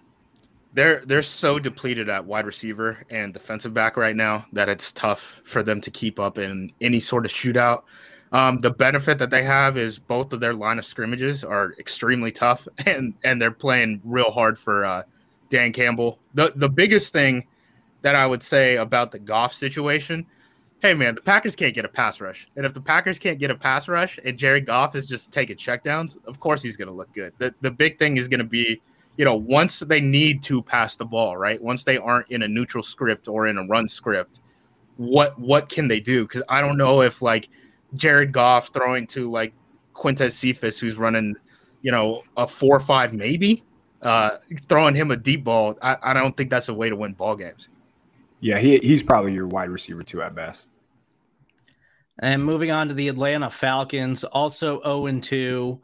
They're 0.72 1.04
they're 1.04 1.22
so 1.22 1.58
depleted 1.58 2.08
at 2.08 2.24
wide 2.24 2.46
receiver 2.46 3.04
and 3.10 3.34
defensive 3.34 3.74
back 3.74 3.96
right 3.96 4.16
now 4.16 4.46
that 4.52 4.68
it's 4.70 4.90
tough 4.90 5.42
for 5.44 5.62
them 5.62 5.80
to 5.82 5.90
keep 5.90 6.18
up 6.18 6.38
in 6.38 6.72
any 6.80 6.98
sort 6.98 7.26
of 7.26 7.32
shootout. 7.32 7.82
Um, 8.32 8.58
the 8.58 8.70
benefit 8.70 9.18
that 9.18 9.30
they 9.30 9.44
have 9.44 9.76
is 9.76 9.98
both 9.98 10.32
of 10.32 10.40
their 10.40 10.54
line 10.54 10.78
of 10.78 10.86
scrimmages 10.86 11.44
are 11.44 11.74
extremely 11.78 12.32
tough, 12.32 12.66
and 12.86 13.14
and 13.22 13.42
they're 13.42 13.50
playing 13.50 14.00
real 14.04 14.30
hard 14.30 14.58
for 14.58 14.86
uh, 14.86 15.02
Dan 15.54 15.72
Campbell. 15.72 16.18
The 16.34 16.52
the 16.56 16.68
biggest 16.68 17.12
thing 17.12 17.46
that 18.02 18.16
I 18.16 18.26
would 18.26 18.42
say 18.42 18.76
about 18.76 19.12
the 19.12 19.20
Goff 19.20 19.54
situation, 19.54 20.26
hey 20.82 20.94
man, 20.94 21.14
the 21.14 21.22
Packers 21.22 21.54
can't 21.54 21.74
get 21.74 21.84
a 21.84 21.88
pass 21.88 22.20
rush, 22.20 22.48
and 22.56 22.66
if 22.66 22.74
the 22.74 22.80
Packers 22.80 23.20
can't 23.20 23.38
get 23.38 23.52
a 23.52 23.54
pass 23.54 23.86
rush, 23.86 24.18
and 24.24 24.36
Jared 24.36 24.66
Goff 24.66 24.96
is 24.96 25.06
just 25.06 25.32
taking 25.32 25.56
checkdowns, 25.56 26.16
of 26.26 26.40
course 26.40 26.60
he's 26.60 26.76
going 26.76 26.88
to 26.88 26.94
look 26.94 27.12
good. 27.14 27.32
The 27.38 27.54
the 27.60 27.70
big 27.70 28.00
thing 28.00 28.16
is 28.16 28.26
going 28.26 28.40
to 28.40 28.44
be 28.44 28.82
you 29.16 29.24
know, 29.24 29.36
once 29.36 29.78
they 29.78 30.00
need 30.00 30.42
to 30.42 30.60
pass 30.60 30.96
the 30.96 31.04
ball, 31.04 31.36
right? 31.36 31.62
Once 31.62 31.84
they 31.84 31.98
aren't 31.98 32.28
in 32.30 32.42
a 32.42 32.48
neutral 32.48 32.82
script 32.82 33.28
or 33.28 33.46
in 33.46 33.58
a 33.58 33.64
run 33.64 33.86
script, 33.86 34.40
what 34.96 35.38
what 35.38 35.68
can 35.68 35.86
they 35.86 36.00
do? 36.00 36.24
Because 36.24 36.42
I 36.48 36.60
don't 36.60 36.76
know 36.76 37.02
if 37.02 37.22
like 37.22 37.48
Jared 37.94 38.32
Goff 38.32 38.72
throwing 38.72 39.06
to 39.08 39.30
like 39.30 39.52
Quintez 39.92 40.32
Cephus, 40.32 40.80
who's 40.80 40.96
running, 40.96 41.36
you 41.82 41.92
know, 41.92 42.22
a 42.36 42.44
four 42.44 42.80
five 42.80 43.12
maybe, 43.12 43.62
uh, 44.04 44.36
throwing 44.62 44.94
him 44.94 45.10
a 45.10 45.16
deep 45.16 45.44
ball. 45.44 45.78
I, 45.82 45.96
I 46.02 46.14
don't 46.14 46.36
think 46.36 46.50
that's 46.50 46.68
a 46.68 46.74
way 46.74 46.90
to 46.90 46.96
win 46.96 47.14
ball 47.14 47.36
games. 47.36 47.68
Yeah, 48.40 48.58
he, 48.58 48.78
he's 48.78 49.02
probably 49.02 49.32
your 49.32 49.46
wide 49.46 49.70
receiver 49.70 50.02
too 50.02 50.22
at 50.22 50.34
best. 50.34 50.70
And 52.18 52.44
moving 52.44 52.70
on 52.70 52.88
to 52.88 52.94
the 52.94 53.08
Atlanta 53.08 53.50
Falcons, 53.50 54.22
also 54.22 54.80
0 54.82 55.20
2. 55.20 55.80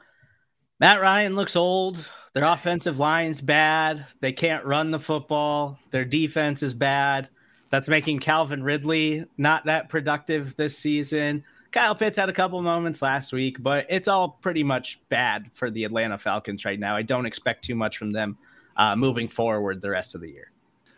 Matt 0.79 1.01
Ryan 1.01 1.35
looks 1.35 1.57
old. 1.57 2.09
Their 2.33 2.45
offensive 2.45 2.99
line's 3.01 3.41
bad. 3.41 4.07
They 4.21 4.33
can't 4.33 4.65
run 4.65 4.93
the 4.93 5.01
football. 5.01 5.79
Their 5.91 6.05
defense 6.05 6.63
is 6.63 6.75
bad. 6.75 7.29
That's 7.71 7.89
making 7.89 8.21
Calvin 8.21 8.63
Ridley 8.63 9.25
not 9.37 9.65
that 9.65 9.89
productive 9.89 10.57
this 10.57 10.79
season. 10.79 11.45
Kyle 11.73 11.95
Pitts 11.95 12.19
had 12.19 12.29
a 12.29 12.33
couple 12.33 12.61
moments 12.63 13.01
last 13.01 13.33
week, 13.33 13.63
but 13.63 13.87
it's 13.89 14.09
all 14.09 14.29
pretty 14.29 14.65
much 14.65 15.01
bad 15.09 15.51
for 15.53 15.71
the 15.71 15.85
Atlanta 15.85 16.19
Falcons 16.19 16.65
right 16.65 16.79
now. 16.79 16.97
I 16.97 17.03
don't 17.03 17.27
expect 17.27 17.65
too 17.65 17.77
much 17.77 17.97
from 17.97 18.13
them 18.13 18.39
uh, 18.77 18.97
moving 18.97 19.29
forward 19.29 19.81
the 19.81 19.91
rest 19.91 20.15
of 20.15 20.21
the 20.21 20.31
year. 20.31 20.51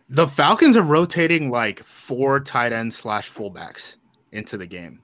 The 0.08 0.26
Falcons 0.26 0.76
are 0.76 0.82
rotating 0.82 1.50
like 1.50 1.82
four 1.84 2.40
tight 2.40 2.72
ends 2.72 2.96
slash 2.96 3.30
fullbacks 3.30 3.96
into 4.32 4.56
the 4.56 4.66
game, 4.66 5.00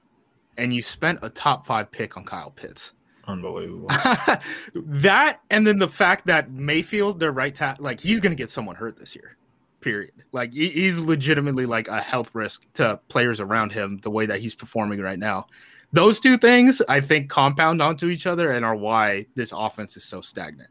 and 0.57 0.73
you 0.73 0.81
spent 0.81 1.19
a 1.21 1.29
top 1.29 1.65
five 1.65 1.91
pick 1.91 2.17
on 2.17 2.25
Kyle 2.25 2.51
Pitts. 2.51 2.93
Unbelievable. 3.27 3.87
that 4.75 5.41
and 5.51 5.65
then 5.65 5.77
the 5.77 5.87
fact 5.87 6.25
that 6.27 6.51
Mayfield, 6.51 7.19
their 7.19 7.31
right 7.31 7.53
tackle, 7.53 7.85
like 7.85 7.99
he's 7.99 8.19
going 8.19 8.31
to 8.31 8.35
get 8.35 8.49
someone 8.49 8.75
hurt 8.75 8.97
this 8.97 9.15
year. 9.15 9.37
Period. 9.81 10.11
Like 10.31 10.51
he's 10.53 10.99
legitimately 10.99 11.65
like 11.65 11.87
a 11.87 12.01
health 12.01 12.31
risk 12.33 12.63
to 12.73 12.99
players 13.07 13.39
around 13.39 13.71
him. 13.71 13.99
The 14.03 14.09
way 14.11 14.25
that 14.25 14.41
he's 14.41 14.53
performing 14.53 14.99
right 14.99 15.19
now, 15.19 15.47
those 15.93 16.19
two 16.19 16.37
things 16.37 16.81
I 16.89 16.99
think 16.99 17.29
compound 17.29 17.81
onto 17.81 18.09
each 18.09 18.27
other 18.27 18.51
and 18.51 18.65
are 18.65 18.75
why 18.75 19.25
this 19.35 19.53
offense 19.55 19.95
is 19.95 20.03
so 20.03 20.21
stagnant. 20.21 20.69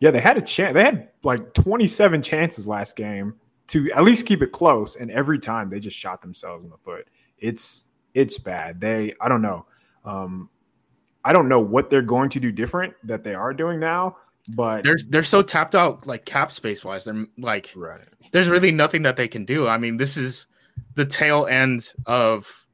Yeah, 0.00 0.10
they 0.10 0.20
had 0.20 0.36
a 0.36 0.42
chance. 0.42 0.74
They 0.74 0.84
had 0.84 1.08
like 1.22 1.54
27 1.54 2.22
chances 2.22 2.68
last 2.68 2.94
game 2.94 3.34
to 3.68 3.90
at 3.92 4.04
least 4.04 4.26
keep 4.26 4.42
it 4.42 4.52
close, 4.52 4.96
and 4.96 5.10
every 5.10 5.38
time 5.38 5.70
they 5.70 5.80
just 5.80 5.96
shot 5.96 6.22
themselves 6.22 6.64
in 6.64 6.70
the 6.70 6.76
foot. 6.76 7.08
It's 7.38 7.84
it's 8.12 8.38
bad. 8.38 8.80
They 8.80 9.14
I 9.20 9.28
don't 9.28 9.42
know. 9.42 9.66
Um, 10.04 10.50
I 11.24 11.32
don't 11.32 11.48
know 11.48 11.60
what 11.60 11.88
they're 11.88 12.02
going 12.02 12.28
to 12.30 12.40
do 12.40 12.52
different 12.52 12.94
that 13.04 13.24
they 13.24 13.34
are 13.34 13.54
doing 13.54 13.80
now, 13.80 14.18
but 14.48 14.84
they're 14.84 14.98
they're 15.08 15.22
so 15.22 15.42
tapped 15.42 15.74
out 15.74 16.06
like 16.06 16.24
cap 16.24 16.52
space 16.52 16.84
wise. 16.84 17.04
They're 17.04 17.26
like 17.38 17.70
right. 17.74 18.02
There's 18.32 18.48
really 18.48 18.72
nothing 18.72 19.02
that 19.02 19.16
they 19.16 19.28
can 19.28 19.44
do. 19.44 19.66
I 19.66 19.78
mean, 19.78 19.96
this 19.96 20.16
is 20.16 20.46
the 20.94 21.06
tail 21.06 21.46
end 21.46 21.92
of 22.06 22.66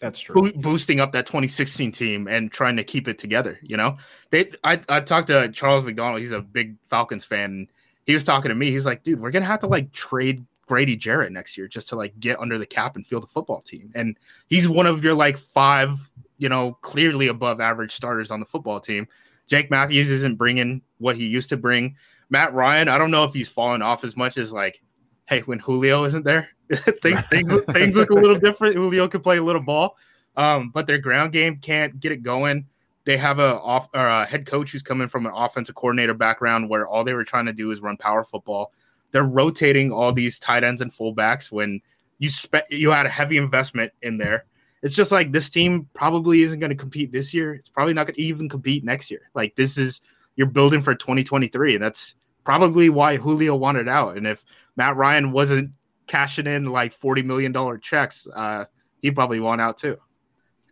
that's 0.00 0.20
true. 0.20 0.52
Bo- 0.52 0.58
boosting 0.60 1.00
up 1.00 1.12
that 1.12 1.26
2016 1.26 1.92
team 1.92 2.28
and 2.28 2.50
trying 2.50 2.76
to 2.76 2.84
keep 2.84 3.08
it 3.08 3.18
together. 3.18 3.58
You 3.62 3.76
know, 3.76 3.96
they. 4.30 4.50
I 4.64 4.80
I 4.88 5.00
talked 5.00 5.26
to 5.28 5.50
Charles 5.50 5.84
McDonald. 5.84 6.20
He's 6.20 6.32
a 6.32 6.40
big 6.40 6.76
Falcons 6.82 7.24
fan. 7.24 7.68
He 8.06 8.14
was 8.14 8.24
talking 8.24 8.48
to 8.48 8.54
me. 8.54 8.70
He's 8.70 8.86
like, 8.86 9.02
dude, 9.02 9.20
we're 9.20 9.30
gonna 9.30 9.44
have 9.44 9.60
to 9.60 9.66
like 9.66 9.92
trade 9.92 10.46
Grady 10.66 10.96
Jarrett 10.96 11.32
next 11.32 11.58
year 11.58 11.68
just 11.68 11.88
to 11.90 11.96
like 11.96 12.18
get 12.20 12.40
under 12.40 12.58
the 12.58 12.66
cap 12.66 12.96
and 12.96 13.06
field 13.06 13.24
a 13.24 13.26
football 13.26 13.60
team. 13.60 13.90
And 13.94 14.16
he's 14.46 14.68
one 14.68 14.86
of 14.86 15.04
your 15.04 15.14
like 15.14 15.36
five 15.36 16.08
you 16.38 16.48
know, 16.48 16.78
clearly 16.80 17.26
above 17.26 17.60
average 17.60 17.94
starters 17.94 18.30
on 18.30 18.40
the 18.40 18.46
football 18.46 18.80
team. 18.80 19.06
Jake 19.48 19.70
Matthews 19.70 20.10
isn't 20.10 20.36
bringing 20.36 20.82
what 20.98 21.16
he 21.16 21.26
used 21.26 21.48
to 21.48 21.56
bring. 21.56 21.96
Matt 22.30 22.52
Ryan, 22.54 22.88
I 22.88 22.98
don't 22.98 23.10
know 23.10 23.24
if 23.24 23.32
he's 23.32 23.48
fallen 23.48 23.82
off 23.82 24.04
as 24.04 24.16
much 24.16 24.36
as 24.36 24.52
like, 24.52 24.82
hey, 25.26 25.40
when 25.40 25.58
Julio 25.58 26.04
isn't 26.04 26.24
there, 26.24 26.48
things, 27.02 27.26
things, 27.28 27.54
things 27.72 27.96
look 27.96 28.10
a 28.10 28.14
little 28.14 28.38
different. 28.38 28.76
Julio 28.76 29.08
could 29.08 29.22
play 29.22 29.38
a 29.38 29.42
little 29.42 29.62
ball, 29.62 29.96
um, 30.36 30.70
but 30.72 30.86
their 30.86 30.98
ground 30.98 31.32
game 31.32 31.56
can't 31.56 31.98
get 31.98 32.12
it 32.12 32.22
going. 32.22 32.66
They 33.04 33.16
have 33.16 33.38
a 33.38 33.58
off 33.60 33.88
or 33.94 34.06
a 34.06 34.26
head 34.26 34.44
coach 34.44 34.70
who's 34.70 34.82
coming 34.82 35.08
from 35.08 35.24
an 35.24 35.32
offensive 35.34 35.74
coordinator 35.74 36.12
background 36.12 36.68
where 36.68 36.86
all 36.86 37.04
they 37.04 37.14
were 37.14 37.24
trying 37.24 37.46
to 37.46 37.54
do 37.54 37.70
is 37.70 37.80
run 37.80 37.96
power 37.96 38.22
football. 38.22 38.72
They're 39.12 39.24
rotating 39.24 39.90
all 39.90 40.12
these 40.12 40.38
tight 40.38 40.62
ends 40.62 40.82
and 40.82 40.92
fullbacks 40.92 41.50
when 41.50 41.80
you 42.18 42.28
spent 42.28 42.66
you 42.68 42.90
had 42.90 43.06
a 43.06 43.10
heavy 43.10 43.38
investment 43.38 43.92
in 44.02 44.18
there 44.18 44.44
it's 44.82 44.94
just 44.94 45.12
like 45.12 45.32
this 45.32 45.50
team 45.50 45.88
probably 45.94 46.42
isn't 46.42 46.60
going 46.60 46.70
to 46.70 46.76
compete 46.76 47.12
this 47.12 47.34
year. 47.34 47.54
It's 47.54 47.68
probably 47.68 47.94
not 47.94 48.06
going 48.06 48.14
to 48.14 48.22
even 48.22 48.48
compete 48.48 48.84
next 48.84 49.10
year. 49.10 49.30
Like 49.34 49.54
this 49.56 49.76
is 49.76 50.00
you're 50.36 50.46
building 50.46 50.80
for 50.80 50.94
2023, 50.94 51.74
and 51.74 51.82
that's 51.84 52.14
probably 52.44 52.88
why 52.88 53.16
Julio 53.16 53.56
wanted 53.56 53.88
out. 53.88 54.16
And 54.16 54.26
if 54.26 54.44
Matt 54.76 54.96
Ryan 54.96 55.32
wasn't 55.32 55.72
cashing 56.06 56.46
in 56.46 56.66
like 56.66 56.92
40 56.92 57.22
million 57.22 57.52
dollar 57.52 57.76
checks, 57.76 58.26
uh, 58.34 58.66
he 59.02 59.10
probably 59.10 59.40
want 59.40 59.60
out 59.60 59.78
too. 59.78 59.98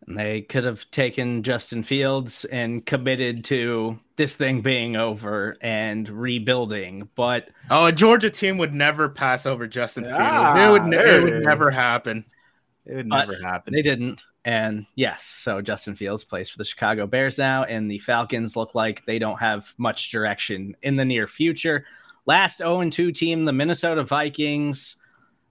And 0.07 0.17
they 0.17 0.43
could 0.43 0.63
have 0.63 0.89
taken 0.93 1.43
Justin 1.43 1.83
Fields 1.83 2.45
and 2.45 2.87
committed 2.87 3.45
to 3.47 3.99
this 4.15 4.37
thing 4.37 4.61
being 4.61 4.95
over 4.95 5.57
and 5.61 6.09
rebuilding. 6.09 7.09
But 7.17 7.49
oh, 7.71 7.87
a 7.87 7.93
Georgia 7.93 8.31
team 8.31 8.59
would 8.59 8.73
never 8.73 9.09
pass 9.09 9.47
over 9.47 9.67
Justin 9.67 10.05
Fields. 10.05 10.19
it 10.21 10.71
would, 10.71 10.95
it 10.95 11.23
would 11.25 11.43
never 11.43 11.71
happen. 11.71 12.25
It 12.87 12.95
would 12.95 13.07
never 13.09 13.37
happen. 13.43 13.75
They 13.75 13.83
didn't. 13.83 14.25
And 14.45 14.87
yes, 14.95 15.25
so 15.25 15.61
Justin 15.61 15.97
Fields 15.97 16.25
plays 16.25 16.49
for 16.49 16.59
the 16.59 16.65
Chicago 16.65 17.07
Bears 17.07 17.37
now, 17.37 17.65
and 17.65 17.91
the 17.91 17.99
Falcons 17.99 18.55
look 18.55 18.77
like 18.77 19.05
they 19.05 19.19
don't 19.19 19.41
have 19.41 19.75
much 19.77 20.11
direction 20.11 20.77
in 20.83 20.95
the 20.95 21.05
near 21.05 21.27
future. 21.27 21.85
Last 22.27 22.59
0 22.59 22.89
2 22.89 23.13
team, 23.13 23.45
the 23.45 23.53
Minnesota 23.53 24.05
Vikings. 24.05 24.97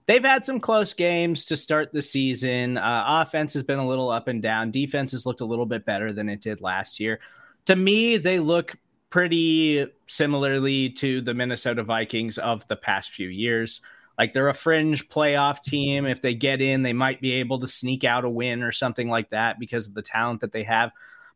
They've 0.06 0.24
had 0.24 0.44
some 0.44 0.60
close 0.60 0.94
games 0.94 1.44
to 1.46 1.56
start 1.56 1.92
the 1.92 2.00
season. 2.00 2.78
Uh, 2.78 3.04
offense 3.06 3.52
has 3.54 3.62
been 3.62 3.80
a 3.80 3.86
little 3.86 4.08
up 4.08 4.28
and 4.28 4.40
down. 4.40 4.70
Defense 4.70 5.10
has 5.10 5.26
looked 5.26 5.40
a 5.40 5.46
little 5.46 5.66
bit 5.66 5.84
better 5.84 6.12
than 6.12 6.28
it 6.28 6.40
did 6.40 6.60
last 6.60 7.00
year. 7.00 7.18
To 7.66 7.76
me, 7.76 8.16
they 8.16 8.38
look 8.38 8.76
pretty 9.10 9.86
similarly 10.06 10.90
to 10.90 11.20
the 11.20 11.34
Minnesota 11.34 11.82
Vikings 11.82 12.38
of 12.38 12.66
the 12.68 12.76
past 12.76 13.10
few 13.10 13.28
years. 13.28 13.80
Like 14.18 14.32
they're 14.32 14.48
a 14.48 14.54
fringe 14.54 15.08
playoff 15.08 15.62
team. 15.62 16.06
If 16.06 16.22
they 16.22 16.34
get 16.34 16.60
in, 16.62 16.82
they 16.82 16.92
might 16.92 17.20
be 17.20 17.32
able 17.32 17.60
to 17.60 17.68
sneak 17.68 18.04
out 18.04 18.24
a 18.24 18.30
win 18.30 18.62
or 18.62 18.72
something 18.72 19.08
like 19.08 19.30
that 19.30 19.58
because 19.58 19.88
of 19.88 19.94
the 19.94 20.02
talent 20.02 20.40
that 20.40 20.52
they 20.52 20.64
have. 20.64 20.90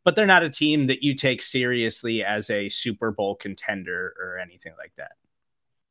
but 0.05 0.17
they're 0.17 0.27
not 0.27 0.43
a 0.43 0.51
team 0.51 0.87
that 0.87 1.03
you 1.03 1.15
take 1.15 1.43
seriously 1.43 2.25
as 2.25 2.49
a 2.51 2.69
Super 2.69 3.11
Bowl 3.11 3.35
contender 3.35 4.15
or 4.21 4.39
anything 4.39 4.73
like 4.79 4.93
that. 4.97 5.13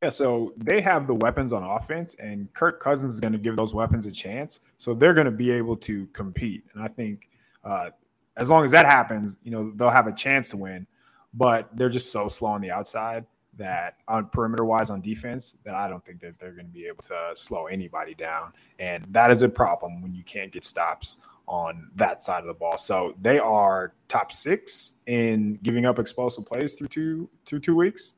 Yeah, 0.01 0.11
so 0.11 0.53
they 0.57 0.81
have 0.81 1.07
the 1.07 1.13
weapons 1.13 1.51
on 1.51 1.61
offense, 1.61 2.15
and 2.15 2.51
Kirk 2.53 2.79
Cousins 2.79 3.13
is 3.13 3.19
going 3.19 3.33
to 3.33 3.37
give 3.37 3.57
those 3.57 3.75
weapons 3.75 4.05
a 4.05 4.11
chance. 4.11 4.61
So 4.77 4.93
they're 4.93 5.13
going 5.13 5.25
to 5.25 5.31
be 5.31 5.51
able 5.51 5.75
to 5.77 6.07
compete. 6.07 6.63
And 6.73 6.81
I 6.81 6.87
think 6.87 7.29
uh, 7.63 7.89
as 8.37 8.49
long 8.49 8.63
as 8.63 8.71
that 8.71 8.85
happens, 8.85 9.37
you 9.43 9.51
know, 9.51 9.71
they'll 9.75 9.89
have 9.89 10.07
a 10.07 10.13
chance 10.15 10.49
to 10.49 10.57
win. 10.57 10.87
But 11.33 11.69
they're 11.77 11.89
just 11.89 12.11
so 12.11 12.27
slow 12.27 12.49
on 12.49 12.61
the 12.61 12.71
outside 12.71 13.25
that 13.59 13.97
on 14.07 14.27
perimeter 14.27 14.65
wise 14.65 14.89
on 14.89 15.01
defense 15.01 15.55
that 15.63 15.75
I 15.75 15.87
don't 15.87 16.03
think 16.03 16.19
that 16.21 16.39
they're 16.39 16.53
going 16.53 16.65
to 16.65 16.73
be 16.73 16.87
able 16.87 17.03
to 17.03 17.31
slow 17.35 17.67
anybody 17.67 18.15
down. 18.15 18.53
And 18.79 19.05
that 19.11 19.29
is 19.29 19.43
a 19.43 19.49
problem 19.49 20.01
when 20.01 20.13
you 20.15 20.23
can't 20.23 20.51
get 20.51 20.65
stops 20.65 21.19
on 21.45 21.89
that 21.95 22.23
side 22.23 22.41
of 22.41 22.47
the 22.47 22.53
ball. 22.53 22.77
So 22.77 23.15
they 23.21 23.39
are 23.39 23.93
top 24.07 24.31
six 24.31 24.93
in 25.07 25.59
giving 25.61 25.85
up 25.85 25.99
explosive 25.99 26.45
plays 26.45 26.75
through 26.75 26.87
two 26.87 27.29
through 27.45 27.59
two 27.59 27.75
weeks. 27.75 28.15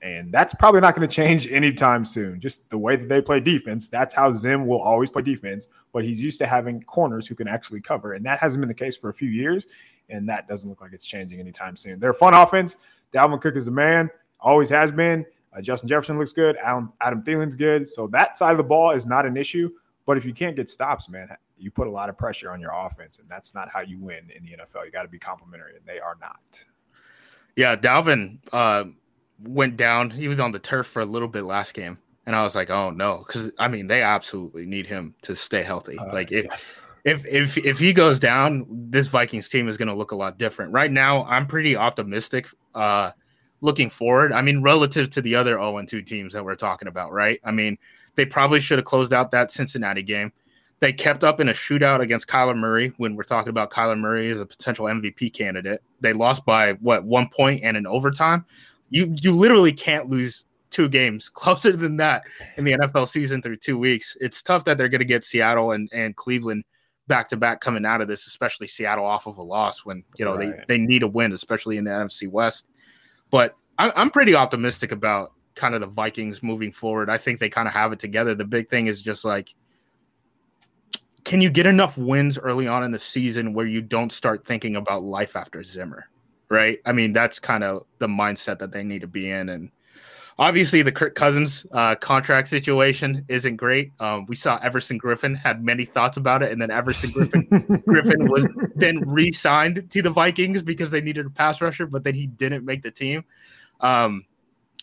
And 0.00 0.32
that's 0.32 0.54
probably 0.54 0.80
not 0.80 0.94
going 0.94 1.08
to 1.08 1.14
change 1.14 1.46
anytime 1.50 2.04
soon. 2.04 2.40
Just 2.40 2.70
the 2.70 2.78
way 2.78 2.94
that 2.96 3.08
they 3.08 3.20
play 3.20 3.40
defense, 3.40 3.88
that's 3.88 4.14
how 4.14 4.30
Zim 4.30 4.66
will 4.66 4.80
always 4.80 5.10
play 5.10 5.22
defense. 5.22 5.68
But 5.92 6.04
he's 6.04 6.22
used 6.22 6.38
to 6.38 6.46
having 6.46 6.82
corners 6.82 7.26
who 7.26 7.34
can 7.34 7.48
actually 7.48 7.80
cover. 7.80 8.12
And 8.12 8.24
that 8.26 8.38
hasn't 8.38 8.60
been 8.60 8.68
the 8.68 8.74
case 8.74 8.96
for 8.96 9.08
a 9.08 9.14
few 9.14 9.28
years. 9.28 9.66
And 10.08 10.28
that 10.28 10.48
doesn't 10.48 10.68
look 10.68 10.80
like 10.80 10.92
it's 10.92 11.06
changing 11.06 11.40
anytime 11.40 11.76
soon. 11.76 11.98
They're 11.98 12.14
fun 12.14 12.32
offense. 12.32 12.76
Dalvin 13.12 13.40
Cook 13.40 13.56
is 13.56 13.68
a 13.68 13.72
man, 13.72 14.10
always 14.40 14.70
has 14.70 14.92
been. 14.92 15.24
Uh, 15.56 15.60
Justin 15.60 15.88
Jefferson 15.88 16.18
looks 16.18 16.32
good. 16.32 16.56
Adam, 16.62 16.92
Adam 17.00 17.22
Thielen's 17.22 17.56
good. 17.56 17.88
So 17.88 18.06
that 18.08 18.36
side 18.36 18.52
of 18.52 18.58
the 18.58 18.64
ball 18.64 18.90
is 18.92 19.06
not 19.06 19.26
an 19.26 19.36
issue. 19.36 19.70
But 20.06 20.16
if 20.16 20.24
you 20.24 20.32
can't 20.32 20.56
get 20.56 20.70
stops, 20.70 21.08
man, 21.08 21.28
you 21.58 21.70
put 21.70 21.86
a 21.86 21.90
lot 21.90 22.08
of 22.08 22.16
pressure 22.16 22.50
on 22.50 22.60
your 22.60 22.72
offense. 22.72 23.18
And 23.18 23.28
that's 23.28 23.54
not 23.54 23.68
how 23.68 23.80
you 23.80 23.98
win 23.98 24.30
in 24.34 24.42
the 24.44 24.56
NFL. 24.62 24.84
You 24.84 24.90
got 24.90 25.02
to 25.02 25.08
be 25.08 25.18
complimentary. 25.18 25.76
And 25.76 25.84
they 25.84 26.00
are 26.00 26.16
not. 26.20 26.64
Yeah, 27.56 27.76
Dalvin. 27.76 28.38
Uh 28.52 28.84
went 29.42 29.76
down. 29.76 30.10
He 30.10 30.28
was 30.28 30.40
on 30.40 30.52
the 30.52 30.58
turf 30.58 30.86
for 30.86 31.00
a 31.00 31.06
little 31.06 31.28
bit 31.28 31.44
last 31.44 31.74
game, 31.74 31.98
and 32.26 32.34
I 32.34 32.42
was 32.42 32.54
like, 32.54 32.70
"Oh 32.70 32.90
no," 32.90 33.24
because 33.26 33.50
I 33.58 33.68
mean 33.68 33.86
they 33.86 34.02
absolutely 34.02 34.66
need 34.66 34.86
him 34.86 35.14
to 35.22 35.36
stay 35.36 35.62
healthy. 35.62 35.98
Uh, 35.98 36.12
like 36.12 36.32
if 36.32 36.44
yes. 36.44 36.80
if 37.04 37.26
if 37.26 37.56
if 37.58 37.78
he 37.78 37.92
goes 37.92 38.20
down, 38.20 38.66
this 38.68 39.06
Vikings 39.06 39.48
team 39.48 39.68
is 39.68 39.76
going 39.76 39.88
to 39.88 39.94
look 39.94 40.12
a 40.12 40.16
lot 40.16 40.38
different. 40.38 40.72
Right 40.72 40.90
now, 40.90 41.24
I'm 41.24 41.46
pretty 41.46 41.76
optimistic. 41.76 42.48
Uh, 42.74 43.12
looking 43.60 43.90
forward, 43.90 44.32
I 44.32 44.42
mean, 44.42 44.62
relative 44.62 45.10
to 45.10 45.20
the 45.20 45.34
other 45.34 45.52
0 45.52 45.84
2 45.86 46.02
teams 46.02 46.32
that 46.32 46.44
we're 46.44 46.54
talking 46.54 46.88
about, 46.88 47.12
right? 47.12 47.40
I 47.44 47.50
mean, 47.50 47.78
they 48.14 48.24
probably 48.24 48.60
should 48.60 48.78
have 48.78 48.84
closed 48.84 49.12
out 49.12 49.30
that 49.32 49.50
Cincinnati 49.50 50.02
game. 50.02 50.32
They 50.80 50.92
kept 50.92 51.24
up 51.24 51.40
in 51.40 51.48
a 51.48 51.52
shootout 51.52 52.00
against 52.00 52.28
Kyler 52.28 52.56
Murray 52.56 52.92
when 52.98 53.16
we're 53.16 53.24
talking 53.24 53.50
about 53.50 53.72
Kyler 53.72 53.98
Murray 53.98 54.30
as 54.30 54.38
a 54.38 54.46
potential 54.46 54.86
MVP 54.86 55.32
candidate. 55.32 55.82
They 56.00 56.12
lost 56.12 56.44
by 56.44 56.74
what 56.74 57.04
one 57.04 57.28
point 57.28 57.64
and 57.64 57.76
in 57.76 57.86
overtime 57.86 58.44
you 58.90 59.14
you 59.20 59.32
literally 59.32 59.72
can't 59.72 60.08
lose 60.08 60.44
two 60.70 60.88
games 60.88 61.28
closer 61.34 61.76
than 61.76 61.96
that 61.98 62.22
in 62.56 62.64
the 62.64 62.72
NFL 62.72 63.08
season 63.08 63.42
through 63.42 63.56
two 63.56 63.78
weeks. 63.78 64.16
It's 64.20 64.42
tough 64.42 64.64
that 64.64 64.78
they're 64.78 64.88
going 64.88 65.00
to 65.00 65.04
get 65.04 65.24
Seattle 65.24 65.72
and, 65.72 65.88
and 65.92 66.14
Cleveland 66.16 66.64
back 67.06 67.28
to 67.28 67.36
back 67.36 67.60
coming 67.60 67.86
out 67.86 68.00
of 68.00 68.08
this, 68.08 68.26
especially 68.26 68.66
Seattle 68.66 69.04
off 69.04 69.26
of 69.26 69.38
a 69.38 69.42
loss 69.42 69.84
when 69.84 70.04
you 70.16 70.24
know 70.24 70.36
right. 70.36 70.66
they, 70.68 70.76
they 70.76 70.84
need 70.84 71.02
a 71.02 71.08
win, 71.08 71.32
especially 71.32 71.76
in 71.76 71.84
the 71.84 71.90
NFC 71.90 72.28
West. 72.28 72.66
But 73.30 73.56
I, 73.78 73.92
I'm 73.96 74.10
pretty 74.10 74.34
optimistic 74.34 74.92
about 74.92 75.32
kind 75.54 75.74
of 75.74 75.80
the 75.80 75.86
Vikings 75.86 76.42
moving 76.42 76.72
forward. 76.72 77.10
I 77.10 77.18
think 77.18 77.40
they 77.40 77.48
kind 77.48 77.68
of 77.68 77.74
have 77.74 77.92
it 77.92 77.98
together. 77.98 78.34
The 78.34 78.44
big 78.44 78.68
thing 78.68 78.86
is 78.86 79.02
just 79.02 79.24
like, 79.24 79.54
can 81.24 81.40
you 81.40 81.50
get 81.50 81.66
enough 81.66 81.98
wins 81.98 82.38
early 82.38 82.66
on 82.66 82.84
in 82.84 82.90
the 82.90 82.98
season 82.98 83.52
where 83.52 83.66
you 83.66 83.82
don't 83.82 84.10
start 84.10 84.46
thinking 84.46 84.76
about 84.76 85.02
life 85.02 85.36
after 85.36 85.62
Zimmer? 85.62 86.08
right? 86.48 86.78
I 86.84 86.92
mean, 86.92 87.12
that's 87.12 87.38
kind 87.38 87.64
of 87.64 87.84
the 87.98 88.06
mindset 88.08 88.58
that 88.58 88.72
they 88.72 88.82
need 88.82 89.00
to 89.02 89.06
be 89.06 89.30
in. 89.30 89.50
And 89.50 89.70
obviously, 90.38 90.82
the 90.82 90.92
Kirk 90.92 91.14
Cousins 91.14 91.66
uh, 91.72 91.94
contract 91.96 92.48
situation 92.48 93.24
isn't 93.28 93.56
great. 93.56 93.92
Um, 94.00 94.26
we 94.26 94.36
saw 94.36 94.58
Everson 94.58 94.98
Griffen 94.98 95.36
had 95.36 95.62
many 95.62 95.84
thoughts 95.84 96.16
about 96.16 96.42
it, 96.42 96.52
and 96.52 96.60
then 96.60 96.70
Everson 96.70 97.10
Griffen 97.10 97.48
Griffen 97.84 98.28
was 98.28 98.46
then 98.74 99.00
re-signed 99.08 99.90
to 99.90 100.02
the 100.02 100.10
Vikings 100.10 100.62
because 100.62 100.90
they 100.90 101.00
needed 101.00 101.26
a 101.26 101.30
pass 101.30 101.60
rusher, 101.60 101.86
but 101.86 102.04
then 102.04 102.14
he 102.14 102.26
didn't 102.26 102.64
make 102.64 102.82
the 102.82 102.90
team. 102.90 103.24
Um, 103.80 104.24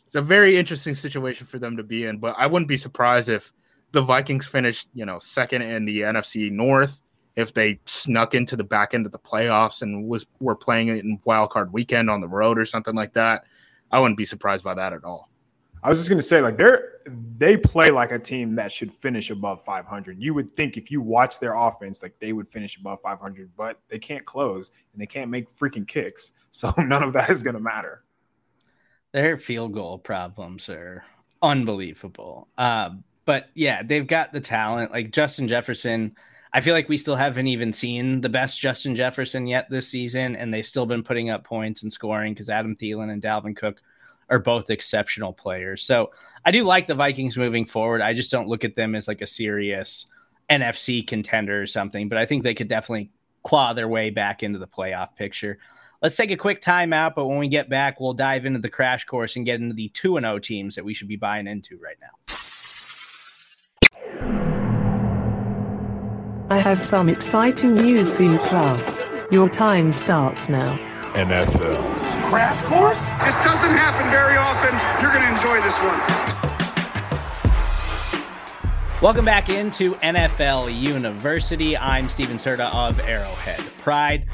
it's 0.06 0.16
a 0.16 0.22
very 0.22 0.58
interesting 0.58 0.96
situation 0.96 1.48
for 1.48 1.60
them 1.60 1.78
to 1.78 1.84
be 1.84 2.06
in, 2.06 2.20
but 2.20 2.36
I 2.38 2.48
wouldn't 2.48 2.70
be 2.70 2.78
surprised 2.78 3.30
if 3.30 3.52
the 3.92 4.02
Vikings 4.02 4.46
finished, 4.46 4.90
you 4.94 5.06
know, 5.06 5.20
second 5.20 5.62
in 5.62 5.86
the 5.86 6.02
NFC 6.02 6.52
North 6.52 7.02
if 7.36 7.54
they 7.54 7.80
snuck 7.86 8.34
into 8.34 8.56
the 8.56 8.64
back 8.64 8.94
end 8.94 9.06
of 9.06 9.12
the 9.12 9.20
playoffs 9.20 9.82
and 9.82 10.08
was 10.08 10.26
were 10.40 10.56
playing 10.56 10.88
it 10.88 11.04
in 11.04 11.20
wild 11.26 11.50
card 11.50 11.74
weekend 11.74 12.10
on 12.10 12.22
the 12.22 12.28
road 12.28 12.58
or 12.58 12.66
something 12.66 12.96
like 12.96 13.14
that, 13.14 13.44
I 13.92 14.00
wouldn't 14.00 14.18
be 14.18 14.26
surprised 14.26 14.64
by 14.64 14.74
that 14.74 14.94
at 14.94 15.04
all. 15.04 15.30
I 15.86 15.90
was 15.90 16.00
just 16.00 16.10
going 16.10 16.18
to 16.18 16.24
say, 16.24 16.42
like 16.42 16.58
they're 16.58 16.94
they 17.06 17.58
play 17.58 17.92
like 17.92 18.10
a 18.10 18.18
team 18.18 18.56
that 18.56 18.72
should 18.72 18.92
finish 18.92 19.30
above 19.30 19.64
500. 19.64 20.20
You 20.20 20.34
would 20.34 20.50
think 20.50 20.78
if 20.78 20.90
you 20.90 21.00
watch 21.00 21.40
their 21.40 21.54
offense, 21.54 22.02
like 22.02 22.18
they 22.18 22.34
would 22.34 22.48
finish 22.48 22.76
above 22.78 23.02
500, 23.02 23.52
but 23.56 23.80
they 23.88 24.00
can't 24.00 24.26
close 24.26 24.72
and 24.94 25.00
they 25.00 25.06
can't 25.06 25.30
make 25.30 25.48
freaking 25.48 25.88
kicks, 25.88 26.32
so 26.50 26.74
none 26.80 27.04
of 27.04 27.14
that 27.14 27.30
is 27.30 27.44
going 27.44 27.54
to 27.54 27.60
matter. 27.60 28.04
Their 29.12 29.38
field 29.38 29.74
goal 29.74 30.00
problems 30.00 30.70
are 30.70 31.04
unbelievable. 31.44 32.48
Uh, 32.58 32.90
but 33.26 33.50
yeah, 33.54 33.84
they've 33.84 34.08
got 34.08 34.34
the 34.34 34.42
talent. 34.42 34.92
Like 34.92 35.12
Justin 35.12 35.48
Jefferson 35.48 36.16
I 36.52 36.62
feel 36.62 36.74
like 36.74 36.88
we 36.88 36.98
still 36.98 37.18
haven't 37.18 37.48
even 37.48 37.74
seen 37.74 38.22
the 38.22 38.30
best 38.30 38.58
Justin 38.58 38.96
Jefferson 38.96 39.46
yet 39.46 39.70
this 39.70 39.90
season, 39.90 40.38
and 40.38 40.54
they've 40.54 40.66
still 40.66 40.86
been 40.86 41.04
putting 41.04 41.30
up 41.30 41.44
points 41.44 41.84
and 41.84 41.92
scoring 41.92 42.34
because 42.34 42.50
Adam 42.50 42.78
Thielen 42.78 43.12
and 43.12 43.22
Dalvin 43.22 43.58
Cook 43.58 43.82
are 44.30 44.40
both 44.40 44.70
exceptional 44.70 45.34
players. 45.34 45.84
So 45.84 46.12
I 46.44 46.52
do 46.52 46.64
like 46.64 46.88
the 46.88 46.96
Vikings 46.96 47.38
moving 47.38 47.66
forward. 47.66 48.02
I 48.02 48.14
just 48.14 48.32
don't 48.32 48.48
look 48.48 48.64
at 48.64 48.76
them 48.76 48.96
as 48.96 49.08
like 49.08 49.22
a 49.22 49.28
serious 49.28 50.08
NFC 50.50 51.06
contender 51.06 51.62
or 51.62 51.68
something, 51.68 52.10
but 52.10 52.18
I 52.18 52.26
think 52.26 52.44
they 52.44 52.54
could 52.54 52.68
definitely 52.68 53.12
claw 53.44 53.74
their 53.74 53.88
way 53.88 54.10
back 54.10 54.44
into 54.44 54.60
the 54.60 54.68
playoff 54.68 55.16
picture. 55.16 55.60
Let's 56.02 56.16
take 56.16 56.32
a 56.32 56.38
quick 56.38 56.62
timeout, 56.62 57.16
but 57.16 57.26
when 57.26 57.40
we 57.40 57.48
get 57.48 57.70
back, 57.70 58.00
we'll 58.00 58.14
dive 58.14 58.46
into 58.46 58.60
the 58.60 58.70
crash 58.70 59.06
course 59.06 59.36
and 59.36 59.46
get 59.46 59.60
into 59.60 59.74
the 59.74 59.90
2 59.90 60.20
0 60.20 60.40
teams 60.40 60.76
that 60.76 60.86
we 60.86 60.94
should 60.94 61.08
be 61.08 61.16
buying 61.16 61.48
into 61.48 61.80
right 61.80 61.98
now. 62.02 62.10
I 66.48 66.60
have 66.60 66.84
some 66.84 67.10
exciting 67.10 67.74
news 67.74 68.14
for 68.14 68.22
you, 68.22 68.38
class. 68.38 69.04
Your 69.32 69.50
time 69.50 69.92
starts 69.92 70.48
now. 70.48 70.78
NFL. 71.14 72.05
Crash 72.30 72.60
course? 72.64 73.06
This 73.24 73.36
doesn't 73.46 73.70
happen 73.70 74.10
very 74.10 74.36
often. 74.36 74.74
You're 75.00 75.14
going 75.14 75.22
to 75.22 75.30
enjoy 75.32 75.62
this 75.62 75.78
one. 75.78 76.00
Welcome 79.00 79.26
back 79.26 79.50
into 79.50 79.94
NFL 79.96 80.76
University. 80.76 81.78
I'm 81.78 82.10
Stephen 82.10 82.38
Serda 82.38 82.74
of 82.74 83.00
Arrowhead 83.02 83.60
Pride, 83.78 84.26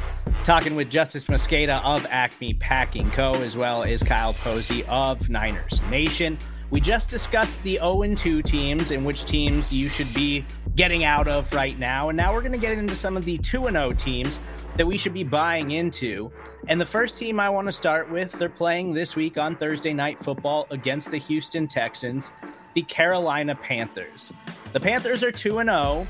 talking 0.46 0.76
with 0.76 0.90
Justis 0.90 1.28
Mosqueda 1.28 1.84
of 1.84 2.08
Acme 2.10 2.54
Packing 2.54 3.12
Co., 3.12 3.34
as 3.34 3.58
well 3.58 3.84
as 3.84 4.02
Kyle 4.02 4.34
Posey 4.36 4.86
of 4.86 5.30
Niners 5.30 5.82
Nation. 5.90 6.38
We 6.70 6.80
just 6.80 7.10
discussed 7.10 7.62
the 7.64 7.76
0 7.76 8.16
2 8.16 8.42
teams 8.42 8.92
and 8.92 9.06
which 9.06 9.26
teams 9.26 9.74
you 9.74 9.90
should 9.90 10.14
be 10.14 10.46
getting 10.76 11.04
out 11.04 11.28
of 11.28 11.52
right 11.54 11.78
now. 11.78 12.10
And 12.10 12.18
now 12.18 12.34
we're 12.34 12.42
going 12.42 12.54
to 12.54 12.58
get 12.58 12.78
into 12.78 12.96
some 12.96 13.18
of 13.18 13.26
the 13.26 13.38
2 13.38 13.70
0 13.70 13.94
teams 13.94 14.40
that 14.78 14.86
we 14.86 14.98
should 14.98 15.14
be 15.14 15.24
buying 15.24 15.72
into. 15.72 16.32
And 16.68 16.80
the 16.80 16.86
first 16.86 17.18
team 17.18 17.40
I 17.40 17.50
want 17.50 17.68
to 17.68 17.72
start 17.72 18.10
with, 18.10 18.32
they're 18.34 18.50
playing 18.50 18.94
this 18.94 19.16
week 19.16 19.38
on 19.38 19.56
Thursday 19.56 19.94
Night 19.94 20.20
Football 20.20 20.68
against 20.70 21.12
the 21.12 21.18
Houston 21.18 21.68
Texans, 21.68 22.32
the 22.74 22.84
Carolina 22.84 23.56
Panthers. 23.56 24.32
The 24.74 24.80
Panthers 24.80 25.24
are 25.24 25.32
2 25.32 25.64
0. 25.64 26.08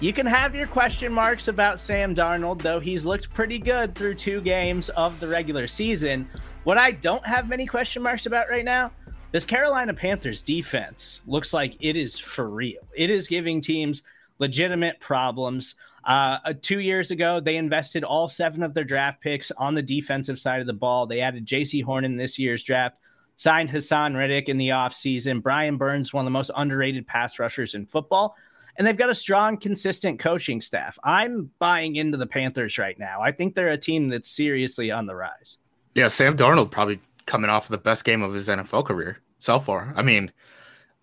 You 0.00 0.12
can 0.12 0.26
have 0.26 0.54
your 0.54 0.66
question 0.66 1.12
marks 1.12 1.48
about 1.48 1.80
Sam 1.80 2.14
Darnold, 2.14 2.60
though 2.60 2.80
he's 2.80 3.06
looked 3.06 3.32
pretty 3.32 3.58
good 3.58 3.94
through 3.94 4.14
two 4.14 4.40
games 4.40 4.88
of 4.90 5.18
the 5.20 5.28
regular 5.28 5.66
season. 5.66 6.28
What 6.64 6.76
I 6.76 6.90
don't 6.90 7.24
have 7.24 7.48
many 7.48 7.66
question 7.66 8.02
marks 8.02 8.26
about 8.26 8.50
right 8.50 8.64
now 8.64 8.90
this 9.32 9.44
Carolina 9.44 9.92
Panthers 9.92 10.40
defense 10.40 11.22
looks 11.26 11.52
like 11.52 11.76
it 11.80 11.96
is 11.96 12.18
for 12.18 12.48
real. 12.48 12.80
It 12.94 13.10
is 13.10 13.28
giving 13.28 13.60
teams 13.60 14.02
legitimate 14.38 15.00
problems. 15.00 15.74
Uh, 16.04 16.38
two 16.62 16.78
years 16.78 17.10
ago, 17.10 17.40
they 17.40 17.56
invested 17.56 18.04
all 18.04 18.28
seven 18.28 18.62
of 18.62 18.74
their 18.74 18.84
draft 18.84 19.20
picks 19.20 19.50
on 19.52 19.74
the 19.74 19.82
defensive 19.82 20.38
side 20.38 20.60
of 20.60 20.66
the 20.66 20.72
ball. 20.72 21.06
They 21.06 21.20
added 21.20 21.46
Jaycee 21.46 21.82
Horn 21.82 22.04
in 22.04 22.16
this 22.16 22.38
year's 22.38 22.62
draft, 22.62 22.96
signed 23.34 23.70
Haason 23.70 24.16
Reddick 24.16 24.48
in 24.48 24.56
the 24.56 24.68
offseason. 24.68 25.42
Brian 25.42 25.76
Burns, 25.76 26.12
one 26.12 26.22
of 26.22 26.26
the 26.26 26.30
most 26.30 26.52
underrated 26.56 27.06
pass 27.06 27.38
rushers 27.38 27.74
in 27.74 27.86
football. 27.86 28.36
And 28.78 28.86
they've 28.86 28.96
got 28.96 29.10
a 29.10 29.14
strong, 29.14 29.56
consistent 29.56 30.20
coaching 30.20 30.60
staff. 30.60 30.98
I'm 31.02 31.50
buying 31.58 31.96
into 31.96 32.18
the 32.18 32.26
Panthers 32.26 32.78
right 32.78 32.98
now. 32.98 33.22
I 33.22 33.32
think 33.32 33.54
they're 33.54 33.68
a 33.68 33.78
team 33.78 34.08
that's 34.08 34.28
seriously 34.28 34.90
on 34.90 35.06
the 35.06 35.16
rise. 35.16 35.56
Yeah, 35.94 36.08
Sam 36.08 36.36
Darnold 36.36 36.70
probably 36.70 37.00
coming 37.26 37.50
off 37.50 37.66
of 37.66 37.70
the 37.70 37.78
best 37.78 38.04
game 38.04 38.22
of 38.22 38.32
his 38.32 38.48
NFL 38.48 38.84
career 38.86 39.18
so 39.38 39.58
far. 39.60 39.92
I 39.96 40.02
mean, 40.02 40.32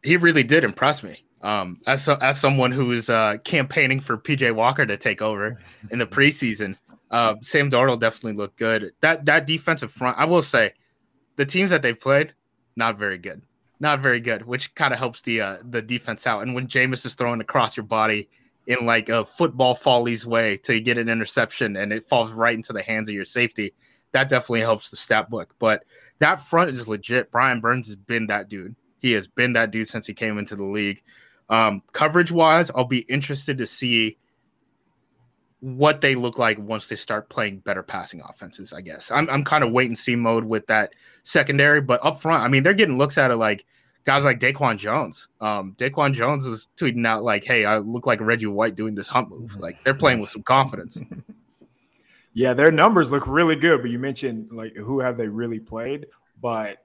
he 0.04 0.18
really 0.18 0.44
did 0.44 0.64
impress 0.64 1.04
me. 1.04 1.26
Um, 1.42 1.82
as 1.88 2.08
as 2.08 2.40
someone 2.40 2.72
who 2.72 2.92
is 2.94 3.10
uh, 3.10 3.38
campaigning 3.44 4.00
for 4.00 4.18
PJ 4.18 4.56
Walker 4.56 4.86
to 4.86 4.98
take 4.98 5.22
over 5.22 5.62
in 5.92 6.00
the 6.00 6.08
preseason, 6.18 6.78
Uh, 7.12 7.36
Sam 7.42 7.70
Darnold 7.70 8.00
definitely 8.00 8.34
looked 8.34 8.58
good. 8.58 8.92
That 9.02 9.26
that 9.26 9.46
defensive 9.46 9.92
front, 9.92 10.18
I 10.18 10.26
will 10.26 10.42
say, 10.42 10.74
the 11.36 11.46
teams 11.46 11.70
that 11.70 11.82
they 11.82 11.94
played, 11.94 12.34
not 12.76 12.98
very 12.98 13.18
good, 13.18 13.42
not 13.80 14.00
very 14.02 14.20
good, 14.20 14.46
which 14.46 14.74
kind 14.74 14.94
of 14.94 15.00
helps 15.00 15.22
the 15.22 15.42
uh, 15.42 15.58
the 15.70 15.82
defense 15.82 16.26
out. 16.26 16.42
And 16.42 16.56
when 16.56 16.68
Jameis 16.68 17.06
is 17.06 17.14
throwing 17.14 17.42
across 17.42 17.78
your 17.78 17.86
body 17.86 18.30
in 18.66 18.86
like 18.86 19.10
a 19.10 19.26
football 19.26 19.76
follies 19.76 20.26
way 20.26 20.58
to 20.58 20.80
get 20.80 20.98
an 20.98 21.10
interception 21.10 21.76
and 21.76 21.92
it 21.92 22.08
falls 22.08 22.32
right 22.32 22.56
into 22.56 22.72
the 22.74 22.82
hands 22.82 23.10
of 23.10 23.16
your 23.16 23.26
safety, 23.26 23.74
that 24.14 24.30
definitely 24.30 24.62
helps 24.62 24.90
the 24.90 24.96
stat 24.96 25.30
book. 25.30 25.54
But 25.60 25.84
that 26.20 26.46
front 26.46 26.70
is 26.70 26.88
legit. 26.88 27.32
Brian 27.32 27.60
Burns 27.60 27.88
has 27.88 27.96
been 27.96 28.28
that 28.28 28.48
dude. 28.48 28.76
He 29.00 29.12
has 29.12 29.28
been 29.28 29.54
that 29.54 29.72
dude 29.72 29.88
since 29.88 30.08
he 30.08 30.14
came 30.14 30.38
into 30.38 30.56
the 30.56 30.64
league. 30.64 31.04
Um, 31.50 31.84
coverage 31.92 32.32
wise, 32.32 32.72
I'll 32.72 32.86
be 32.86 33.00
interested 33.00 33.58
to 33.58 33.68
see 33.68 34.18
what 35.60 36.02
they 36.02 36.14
look 36.16 36.38
like 36.38 36.58
once 36.60 36.88
they 36.88 36.96
start 36.96 37.30
playing 37.30 37.60
better 37.60 37.84
passing 37.84 38.22
offenses. 38.28 38.72
I 38.72 38.82
guess 38.82 39.12
I'm 39.12 39.30
I'm 39.30 39.44
kind 39.44 39.64
of 39.64 39.72
wait 39.72 39.88
and 39.88 39.98
see 39.98 40.16
mode 40.16 40.46
with 40.46 40.68
that 40.68 40.94
secondary, 41.24 41.82
but 41.82 42.04
up 42.06 42.22
front, 42.22 42.44
I 42.44 42.48
mean, 42.48 42.64
they're 42.64 42.74
getting 42.74 42.98
looks 42.98 43.18
at 43.18 43.32
it 43.32 43.38
like 43.38 43.66
guys 44.06 44.24
like 44.24 44.40
DaQuan 44.40 44.78
Jones. 44.78 45.30
Um, 45.42 45.74
DaQuan 45.78 46.14
Jones 46.14 46.46
is 46.46 46.68
tweeting 46.78 47.06
out 47.08 47.24
like, 47.24 47.44
"Hey, 47.44 47.66
I 47.66 47.78
look 47.80 48.06
like 48.06 48.20
Reggie 48.22 48.46
White 48.46 48.76
doing 48.76 48.96
this 48.96 49.08
hump 49.08 49.30
move." 49.30 49.56
Like 49.58 49.84
they're 49.84 49.94
playing 49.94 50.20
with 50.20 50.30
some 50.30 50.44
confidence. 50.44 51.02
Yeah, 52.34 52.54
their 52.54 52.72
numbers 52.72 53.12
look 53.12 53.28
really 53.28 53.56
good, 53.56 53.82
but 53.82 53.92
you 53.92 54.00
mentioned 54.00 54.52
like 54.52 54.76
who 54.76 55.00
have 55.00 55.18
they 55.18 55.28
really 55.28 55.60
played? 55.60 56.08
But 56.42 56.78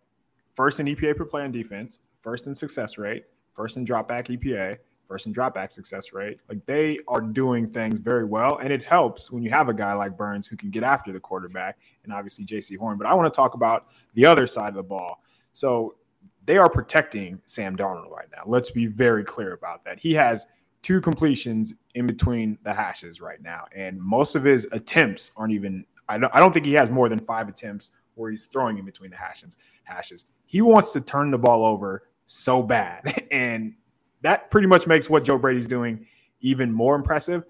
first 0.55 0.79
in 0.79 0.87
EPA 0.87 1.17
per 1.17 1.25
play 1.25 1.43
on 1.43 1.53
defense, 1.53 2.01
first 2.21 2.47
in 2.47 2.55
success 2.55 2.99
rate, 2.99 3.25
first 3.55 3.77
in 3.77 3.85
dropback 3.85 4.27
EPA, 4.29 4.79
first 5.09 5.27
in 5.27 5.33
dropback 5.33 5.73
success 5.73 6.13
rate. 6.13 6.39
Like 6.49 6.65
they 6.67 6.99
are 7.09 7.23
doing 7.23 7.67
things 7.67 7.99
very 7.99 8.27
well, 8.27 8.59
and 8.59 8.73
it 8.73 8.85
helps 8.85 9.33
when 9.33 9.43
you 9.43 9.51
have 9.51 9.69
a 9.69 9.75
guy 9.75 9.95
like 9.95 10.17
Burns 10.17 10.47
who 10.47 10.57
can 10.57 10.71
get 10.71 10.83
after 10.83 11.13
the 11.13 11.21
quarterback, 11.21 11.79
and 12.05 12.13
obviously 12.13 12.45
Jaycee 12.45 12.77
Horn. 12.77 12.99
But 12.99 13.07
I 13.07 13.15
want 13.15 13.33
to 13.33 13.37
talk 13.37 13.55
about 13.55 13.87
the 14.15 14.27
other 14.27 14.47
side 14.47 14.69
of 14.69 14.75
the 14.75 14.83
ball. 14.83 15.23
So 15.53 15.97
they 16.45 16.59
are 16.59 16.69
protecting 16.69 17.41
Sam 17.47 17.77
Darnold 17.77 18.11
right 18.11 18.29
now. 18.31 18.43
Let's 18.47 18.71
be 18.71 18.87
very 18.87 19.25
clear 19.25 19.55
about 19.55 19.85
that. 19.85 19.99
He 19.99 20.15
has 20.15 20.47
two 20.89 21.03
completions 21.03 21.75
in 21.95 22.07
between 22.07 22.57
the 22.63 22.73
hashes 22.73 23.21
right 23.21 23.43
now, 23.43 23.67
and 23.77 24.01
most 24.01 24.35
of 24.35 24.43
his 24.43 24.67
attempts 24.73 25.31
aren't 25.37 25.53
even. 25.53 25.85
I 26.09 26.17
don't, 26.17 26.35
I 26.35 26.41
don't 26.41 26.51
think 26.51 26.65
he 26.65 26.73
has 26.73 26.91
more 26.91 27.11
than 27.11 27.19
five 27.19 27.47
attempts 27.47 27.91
where 28.15 28.31
he's 28.31 28.47
throwing 28.47 28.79
in 28.79 28.87
between 28.87 29.11
the 29.11 29.19
hashes. 29.19 29.59
Hashes. 29.85 30.25
He 30.47 30.63
wants 30.63 30.93
to 30.93 31.03
turn 31.03 31.31
the 31.31 31.37
ball 31.37 31.67
over 31.67 32.05
so 32.25 32.63
bad, 32.63 33.27
and 33.31 33.75
that 34.23 34.51
pretty 34.51 34.67
much 34.67 34.87
makes 34.87 35.11
what 35.11 35.25
Joe 35.25 35.37
Brady's 35.37 35.67
doing 35.67 36.07
even 36.41 36.73
more 36.73 36.95
impressive. 36.95 37.45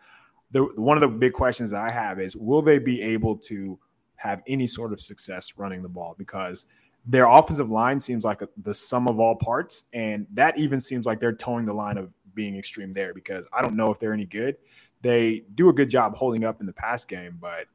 The 0.51 0.65
one 0.75 0.97
of 0.97 1.01
the 1.03 1.17
big 1.17 1.33
questions 1.33 1.71
that 1.71 1.81
I 1.81 1.93
have 1.93 2.19
is, 2.19 2.35
will 2.35 2.63
they 2.63 2.81
be 2.81 3.01
able 3.03 3.37
to 3.37 3.79
have 4.17 4.43
any 4.49 4.67
sort 4.67 4.93
of 4.93 5.01
success 5.01 5.53
running 5.57 5.83
the 5.83 5.89
ball 5.89 6.17
because 6.19 6.67
their 7.07 7.29
offensive 7.29 7.71
line 7.71 8.01
seems 8.01 8.25
like 8.25 8.43
the 8.57 8.75
sum 8.75 9.07
of 9.07 9.21
all 9.21 9.37
parts, 9.37 9.85
and 9.95 10.27
that 10.35 10.59
even 10.59 10.81
seems 10.81 11.07
like 11.07 11.21
they're 11.21 11.33
towing 11.33 11.67
the 11.67 11.73
line 11.73 11.99
of 11.99 12.13
being 12.39 12.57
extreme 12.57 12.93
there 12.93 13.13
because 13.13 13.49
I 13.53 13.63
don't 13.63 13.75
know 13.75 13.91
if 13.91 13.99
they're 13.99 14.13
any 14.13 14.25
good. 14.25 14.59
They 15.03 15.43
do 15.57 15.71
a 15.71 15.73
good 15.73 15.91
job 15.91 16.15
holding 16.15 16.45
up 16.45 16.61
in 16.61 16.67
the 16.67 16.73
pass 16.73 17.05
game, 17.05 17.37
but 17.41 17.67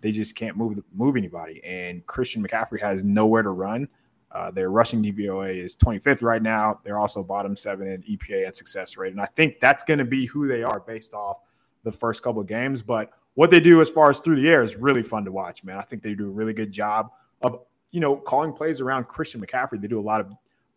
they 0.00 0.12
just 0.12 0.36
can't 0.36 0.56
move 0.56 0.80
move 0.94 1.16
anybody. 1.16 1.60
And 1.64 2.06
Christian 2.06 2.46
McCaffrey 2.46 2.80
has 2.80 3.02
nowhere 3.02 3.42
to 3.42 3.50
run. 3.50 3.88
Uh, 4.30 4.52
their 4.52 4.70
rushing 4.70 5.02
DVOA 5.02 5.56
is 5.56 5.74
25th 5.74 6.22
right 6.22 6.42
now. 6.42 6.78
They're 6.84 6.98
also 6.98 7.24
bottom 7.24 7.56
seven 7.56 7.88
in 7.88 8.02
EPA 8.02 8.46
and 8.46 8.54
success 8.54 8.96
rate, 8.96 9.12
and 9.12 9.20
I 9.20 9.26
think 9.26 9.58
that's 9.58 9.82
going 9.82 9.98
to 9.98 10.04
be 10.04 10.26
who 10.26 10.46
they 10.46 10.62
are 10.62 10.78
based 10.78 11.12
off 11.12 11.40
the 11.82 11.92
first 11.92 12.22
couple 12.22 12.40
of 12.40 12.46
games. 12.46 12.82
But 12.82 13.10
what 13.34 13.50
they 13.50 13.60
do 13.60 13.80
as 13.80 13.90
far 13.90 14.10
as 14.10 14.20
through 14.20 14.36
the 14.36 14.48
air 14.48 14.62
is 14.62 14.76
really 14.76 15.02
fun 15.02 15.24
to 15.24 15.32
watch, 15.32 15.64
man. 15.64 15.76
I 15.76 15.82
think 15.82 16.02
they 16.02 16.14
do 16.14 16.26
a 16.26 16.30
really 16.30 16.52
good 16.52 16.70
job 16.70 17.10
of 17.42 17.60
you 17.90 17.98
know 17.98 18.16
calling 18.16 18.52
plays 18.52 18.80
around 18.80 19.08
Christian 19.08 19.44
McCaffrey. 19.44 19.80
They 19.80 19.88
do 19.88 19.98
a 19.98 20.08
lot 20.12 20.20
of 20.20 20.32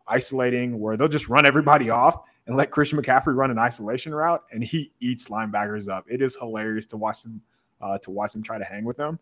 isolating 0.07 0.79
where 0.79 0.97
they'll 0.97 1.07
just 1.07 1.29
run 1.29 1.45
everybody 1.45 1.89
off 2.01 2.17
and 2.47 2.55
let 2.55 2.71
Christian 2.71 2.99
McCaffrey 2.99 3.35
run 3.35 3.51
an 3.51 3.59
isolation 3.59 4.15
route, 4.15 4.43
and 4.51 4.63
he 4.63 4.91
eats 4.99 5.27
linebackers 5.29 5.89
up. 5.89 6.05
It 6.09 6.21
is 6.21 6.37
hilarious 6.37 6.85
to 6.87 6.97
watch 6.97 7.23
them 7.23 7.41
uh, 7.81 7.97
to 7.99 8.09
watch 8.09 8.33
them 8.33 8.41
try 8.41 8.57
to 8.57 8.63
hang 8.63 8.85
with 8.85 8.97
them. 8.97 9.19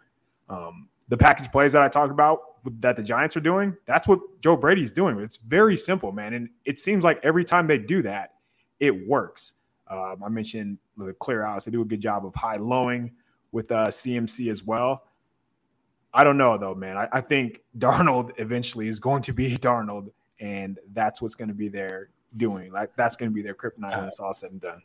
Um, 0.47 0.87
the 1.09 1.17
package 1.17 1.51
plays 1.51 1.73
that 1.73 1.81
I 1.81 1.89
talked 1.89 2.11
about 2.11 2.39
that 2.79 2.95
the 2.95 3.03
Giants 3.03 3.35
are 3.35 3.41
doing, 3.41 3.75
that's 3.85 4.07
what 4.07 4.19
Joe 4.41 4.55
Brady's 4.55 4.91
doing. 4.91 5.19
It's 5.19 5.37
very 5.37 5.75
simple, 5.75 6.11
man, 6.11 6.33
and 6.33 6.49
it 6.63 6.79
seems 6.79 7.03
like 7.03 7.19
every 7.23 7.43
time 7.43 7.67
they 7.67 7.77
do 7.77 8.01
that, 8.03 8.35
it 8.79 9.07
works. 9.07 9.53
Um, 9.87 10.23
I 10.23 10.29
mentioned 10.29 10.77
the 10.97 11.13
clear 11.13 11.43
outs; 11.43 11.65
they 11.65 11.71
do 11.71 11.81
a 11.81 11.85
good 11.85 12.01
job 12.01 12.25
of 12.25 12.33
high 12.35 12.57
lowing 12.57 13.11
with 13.51 13.71
uh, 13.71 13.87
CMC 13.87 14.49
as 14.49 14.63
well. 14.63 15.03
I 16.13 16.23
don't 16.23 16.37
know 16.37 16.57
though, 16.57 16.75
man. 16.75 16.97
I, 16.97 17.07
I 17.11 17.21
think 17.21 17.61
Darnold 17.77 18.31
eventually 18.37 18.87
is 18.87 18.99
going 18.99 19.23
to 19.23 19.33
be 19.33 19.55
Darnold, 19.57 20.11
and 20.39 20.79
that's 20.93 21.21
what's 21.21 21.35
going 21.35 21.49
to 21.49 21.55
be 21.55 21.69
their 21.69 22.09
doing. 22.37 22.71
Like 22.71 22.95
that's 22.95 23.15
going 23.15 23.31
to 23.31 23.35
be 23.35 23.41
their 23.41 23.55
kryptonite 23.55 23.97
when 23.97 24.05
it's 24.05 24.19
all 24.19 24.33
said 24.33 24.51
and 24.51 24.61
done. 24.61 24.81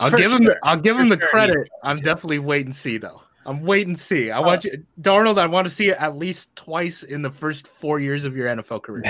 I'll 0.00 0.10
For 0.10 0.16
give 0.16 0.32
him. 0.32 0.42
sure. 0.44 0.58
I'll 0.62 0.76
give 0.76 0.96
For 0.96 1.02
him 1.02 1.08
the 1.08 1.18
sure. 1.18 1.28
credit. 1.28 1.68
I'm 1.82 1.96
definitely 1.96 2.40
wait 2.40 2.66
and 2.66 2.74
see 2.74 2.98
though. 2.98 3.22
I'm 3.46 3.60
wait 3.62 3.86
and 3.86 3.98
see. 3.98 4.30
Uh, 4.30 4.38
I 4.38 4.40
want 4.40 4.64
you, 4.64 4.84
Darnold. 5.00 5.38
I 5.38 5.46
want 5.46 5.66
to 5.66 5.72
see 5.72 5.88
it 5.88 5.98
at 5.98 6.16
least 6.16 6.54
twice 6.56 7.02
in 7.02 7.22
the 7.22 7.30
first 7.30 7.66
four 7.68 8.00
years 8.00 8.24
of 8.24 8.34
your 8.36 8.48
NFL 8.48 8.82
career. 8.82 9.04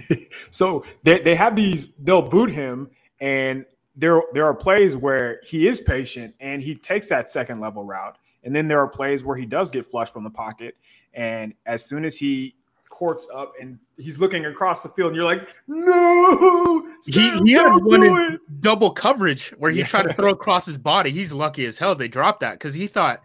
so 0.50 0.84
they, 1.02 1.20
they 1.20 1.34
have 1.34 1.56
these, 1.56 1.90
they'll 1.98 2.22
boot 2.22 2.50
him, 2.50 2.88
and 3.20 3.64
there 3.96 4.22
there 4.32 4.46
are 4.46 4.54
plays 4.54 4.96
where 4.96 5.40
he 5.46 5.66
is 5.66 5.80
patient 5.80 6.34
and 6.40 6.62
he 6.62 6.74
takes 6.74 7.08
that 7.08 7.28
second 7.28 7.60
level 7.60 7.84
route. 7.84 8.16
And 8.44 8.54
then 8.56 8.68
there 8.68 8.78
are 8.80 8.88
plays 8.88 9.24
where 9.24 9.36
he 9.36 9.44
does 9.44 9.70
get 9.70 9.84
flushed 9.84 10.12
from 10.12 10.24
the 10.24 10.30
pocket. 10.30 10.76
And 11.12 11.54
as 11.66 11.84
soon 11.84 12.04
as 12.04 12.16
he 12.16 12.54
courts 13.00 13.26
up 13.34 13.54
and 13.58 13.78
he's 13.96 14.18
looking 14.18 14.44
across 14.44 14.82
the 14.82 14.90
field, 14.90 15.08
and 15.08 15.16
you're 15.16 15.24
like, 15.24 15.48
no, 15.66 16.86
he, 17.06 17.12
Sam, 17.12 17.46
he 17.46 17.52
had 17.52 17.78
one 17.78 18.04
in 18.04 18.38
double 18.60 18.90
coverage 18.90 19.48
where 19.56 19.70
he 19.70 19.78
Yeah. 19.78 19.86
tried 19.86 20.02
to 20.02 20.12
throw 20.12 20.28
across 20.30 20.66
his 20.66 20.76
body. 20.76 21.10
He's 21.10 21.32
lucky 21.32 21.64
as 21.64 21.78
hell 21.78 21.94
they 21.94 22.08
dropped 22.08 22.40
that 22.40 22.52
because 22.52 22.74
he 22.74 22.86
thought 22.86 23.22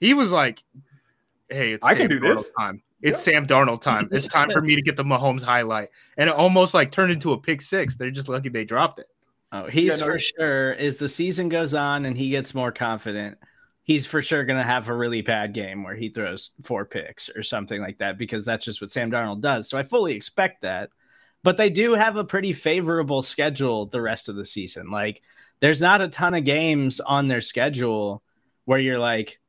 he 0.00 0.14
was 0.14 0.32
like, 0.32 0.64
"Hey, 1.50 1.72
it's 1.72 1.84
I 1.86 1.92
can 1.94 2.08
Sam 2.08 2.18
do 2.18 2.20
this. 2.20 2.50
Time. 2.58 2.82
It's 3.02 3.22
Sam 3.22 3.46
Darnold 3.46 3.82
time. 3.82 4.08
It's 4.12 4.26
time 4.28 4.50
for 4.50 4.62
me 4.62 4.74
to 4.74 4.80
get 4.82 4.96
the 4.96 5.04
Mahomes 5.04 5.42
highlight." 5.42 5.90
And 6.16 6.30
it 6.30 6.34
almost 6.34 6.72
like 6.72 6.90
turned 6.90 7.12
into 7.12 7.32
a 7.32 7.38
pick 7.38 7.60
six. 7.60 7.96
They're 7.96 8.10
just 8.10 8.30
lucky 8.30 8.48
they 8.48 8.64
dropped 8.64 8.98
it. 8.98 9.08
Oh, 9.52 9.66
he's 9.66 9.98
Yeah, 10.00 10.06
no, 10.06 10.12
for 10.12 10.18
sure. 10.18 10.72
As 10.76 10.96
the 10.96 11.08
season 11.08 11.50
goes 11.50 11.74
on 11.74 12.06
and 12.06 12.16
he 12.16 12.30
gets 12.30 12.54
more 12.54 12.72
confident, 12.72 13.36
he's 13.88 14.06
for 14.06 14.20
sure 14.20 14.44
going 14.44 14.58
to 14.58 14.62
have 14.62 14.88
a 14.88 14.94
really 14.94 15.22
bad 15.22 15.54
game 15.54 15.82
where 15.82 15.96
he 15.96 16.10
throws 16.10 16.50
four 16.62 16.84
picks 16.84 17.30
or 17.30 17.42
something 17.42 17.80
like 17.80 17.98
that 17.98 18.18
because 18.18 18.44
that's 18.44 18.64
just 18.64 18.82
what 18.82 18.90
Sam 18.90 19.10
Darnold 19.10 19.40
does. 19.40 19.68
So 19.68 19.78
I 19.78 19.82
fully 19.82 20.12
expect 20.14 20.60
that. 20.62 20.90
But 21.42 21.56
they 21.56 21.70
do 21.70 21.94
have 21.94 22.16
a 22.16 22.24
pretty 22.24 22.52
favorable 22.52 23.22
schedule 23.22 23.86
the 23.86 24.02
rest 24.02 24.28
of 24.28 24.36
the 24.36 24.44
season. 24.44 24.90
Like, 24.90 25.22
there's 25.60 25.80
not 25.80 26.02
a 26.02 26.08
ton 26.08 26.34
of 26.34 26.44
games 26.44 27.00
on 27.00 27.28
their 27.28 27.40
schedule 27.40 28.22
where 28.66 28.78
you're 28.78 28.98
like, 28.98 29.40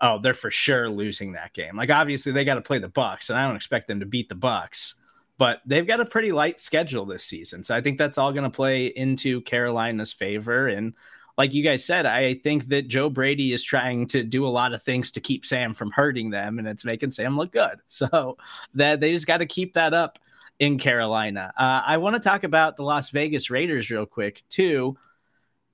oh, 0.00 0.20
they're 0.20 0.34
for 0.34 0.50
sure 0.50 0.88
losing 0.88 1.32
that 1.32 1.52
game. 1.52 1.76
Like, 1.76 1.90
obviously, 1.90 2.30
they 2.30 2.44
got 2.44 2.54
to 2.54 2.60
play 2.60 2.78
the 2.78 2.88
Bucks, 2.88 3.28
and 3.28 3.38
I 3.38 3.46
don't 3.46 3.56
expect 3.56 3.88
them 3.88 4.00
to 4.00 4.06
beat 4.06 4.28
the 4.28 4.34
Bucks 4.34 4.94
but 5.36 5.60
they've 5.66 5.86
got 5.86 6.00
a 6.00 6.04
pretty 6.04 6.32
light 6.32 6.60
schedule 6.60 7.04
this 7.04 7.24
season. 7.24 7.64
So 7.64 7.74
I 7.74 7.80
think 7.80 7.98
that's 7.98 8.18
all 8.18 8.32
going 8.32 8.44
to 8.44 8.50
play 8.50 8.86
into 8.86 9.40
Carolina's 9.40 10.12
favor. 10.12 10.68
And 10.68 10.94
like 11.36 11.52
you 11.52 11.64
guys 11.64 11.84
said, 11.84 12.06
I 12.06 12.34
think 12.34 12.66
that 12.68 12.88
Joe 12.88 13.10
Brady 13.10 13.52
is 13.52 13.64
trying 13.64 14.06
to 14.08 14.22
do 14.22 14.46
a 14.46 14.48
lot 14.48 14.72
of 14.72 14.82
things 14.82 15.10
to 15.12 15.20
keep 15.20 15.44
Sam 15.44 15.74
from 15.74 15.90
hurting 15.90 16.30
them, 16.30 16.58
and 16.58 16.68
it's 16.68 16.84
making 16.84 17.10
Sam 17.10 17.36
look 17.36 17.52
good. 17.52 17.80
So 17.86 18.38
that 18.74 19.00
they 19.00 19.12
just 19.12 19.26
got 19.26 19.38
to 19.38 19.46
keep 19.46 19.74
that 19.74 19.94
up 19.94 20.18
in 20.58 20.78
Carolina. 20.78 21.52
Uh, 21.56 21.82
I 21.84 21.96
want 21.96 22.14
to 22.14 22.20
talk 22.20 22.44
about 22.44 22.76
the 22.76 22.82
Las 22.82 23.10
Vegas 23.10 23.50
Raiders 23.50 23.90
real 23.90 24.06
quick, 24.06 24.42
too. 24.48 24.96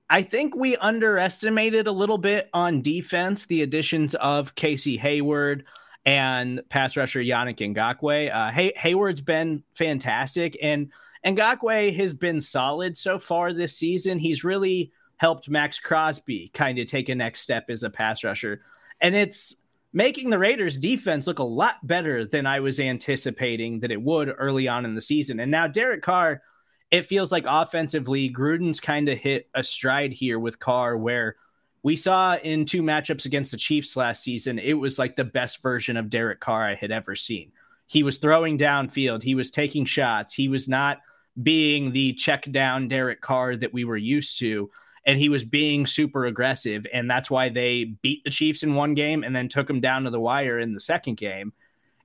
I 0.09 0.23
think 0.23 0.55
we 0.55 0.75
underestimated 0.77 1.87
a 1.87 1.91
little 1.91 2.17
bit 2.17 2.49
on 2.53 2.81
defense 2.81 3.45
the 3.45 3.61
additions 3.61 4.13
of 4.15 4.55
Casey 4.55 4.97
Hayward 4.97 5.65
and 6.05 6.61
pass 6.69 6.97
rusher 6.97 7.21
Yannick 7.21 7.57
Ngakoue. 7.57 8.33
Uh, 8.33 8.51
Hay- 8.51 8.73
Hayward's 8.75 9.21
been 9.21 9.63
fantastic, 9.73 10.57
and 10.61 10.91
Ngakoue 11.25 11.95
has 11.95 12.13
been 12.13 12.41
solid 12.41 12.97
so 12.97 13.19
far 13.19 13.53
this 13.53 13.77
season. 13.77 14.19
He's 14.19 14.43
really 14.43 14.91
helped 15.21 15.47
Maxx 15.47 15.79
Crosby 15.79 16.49
kind 16.51 16.79
of 16.79 16.87
take 16.87 17.07
a 17.07 17.13
next 17.13 17.41
step 17.41 17.69
as 17.69 17.83
a 17.83 17.91
pass 17.91 18.23
rusher, 18.23 18.61
and 19.01 19.15
it's 19.15 19.57
making 19.93 20.31
the 20.31 20.39
Raiders 20.39 20.79
defense 20.79 21.27
look 21.27 21.37
a 21.37 21.43
lot 21.43 21.85
better 21.85 22.25
than 22.25 22.47
I 22.47 22.59
was 22.59 22.79
anticipating 22.79 23.81
that 23.81 23.91
it 23.91 24.01
would 24.01 24.33
early 24.35 24.67
on 24.67 24.83
in 24.83 24.95
the 24.95 25.01
season. 25.01 25.39
And 25.39 25.51
now 25.51 25.67
Derek 25.67 26.01
Carr, 26.01 26.41
it 26.89 27.05
feels 27.05 27.31
like 27.31 27.45
offensively, 27.47 28.33
Gruden's 28.33 28.79
kind 28.79 29.07
of 29.09 29.17
hit 29.19 29.47
a 29.53 29.63
stride 29.63 30.11
here 30.11 30.39
with 30.39 30.59
Carr 30.59 30.97
where 30.97 31.35
we 31.83 31.95
saw 31.95 32.37
in 32.37 32.65
two 32.65 32.81
matchups 32.81 33.27
against 33.27 33.51
the 33.51 33.57
Chiefs 33.57 33.95
last 33.95 34.23
season, 34.23 34.57
it 34.57 34.73
was 34.73 34.97
like 34.97 35.15
the 35.15 35.23
best 35.23 35.61
version 35.61 35.97
of 35.97 36.09
Derek 36.09 36.39
Carr 36.39 36.67
I 36.67 36.73
had 36.73 36.89
ever 36.89 37.15
seen. 37.15 37.51
He 37.85 38.01
was 38.01 38.17
throwing 38.17 38.57
downfield, 38.57 39.21
he 39.21 39.35
was 39.35 39.51
taking 39.51 39.85
shots, 39.85 40.33
he 40.33 40.49
was 40.49 40.67
not 40.67 40.99
being 41.43 41.91
the 41.91 42.13
check 42.13 42.51
down 42.51 42.87
Derek 42.87 43.21
Carr 43.21 43.55
that 43.57 43.71
we 43.71 43.83
were 43.83 43.97
used 43.97 44.39
to. 44.39 44.71
And 45.05 45.17
he 45.17 45.29
was 45.29 45.43
being 45.43 45.85
super 45.85 46.25
aggressive. 46.25 46.85
And 46.93 47.09
that's 47.09 47.29
why 47.29 47.49
they 47.49 47.85
beat 48.01 48.23
the 48.23 48.29
Chiefs 48.29 48.63
in 48.63 48.75
one 48.75 48.93
game 48.93 49.23
and 49.23 49.35
then 49.35 49.49
took 49.49 49.67
them 49.67 49.81
down 49.81 50.03
to 50.03 50.09
the 50.09 50.19
wire 50.19 50.59
in 50.59 50.73
the 50.73 50.79
second 50.79 51.17
game. 51.17 51.53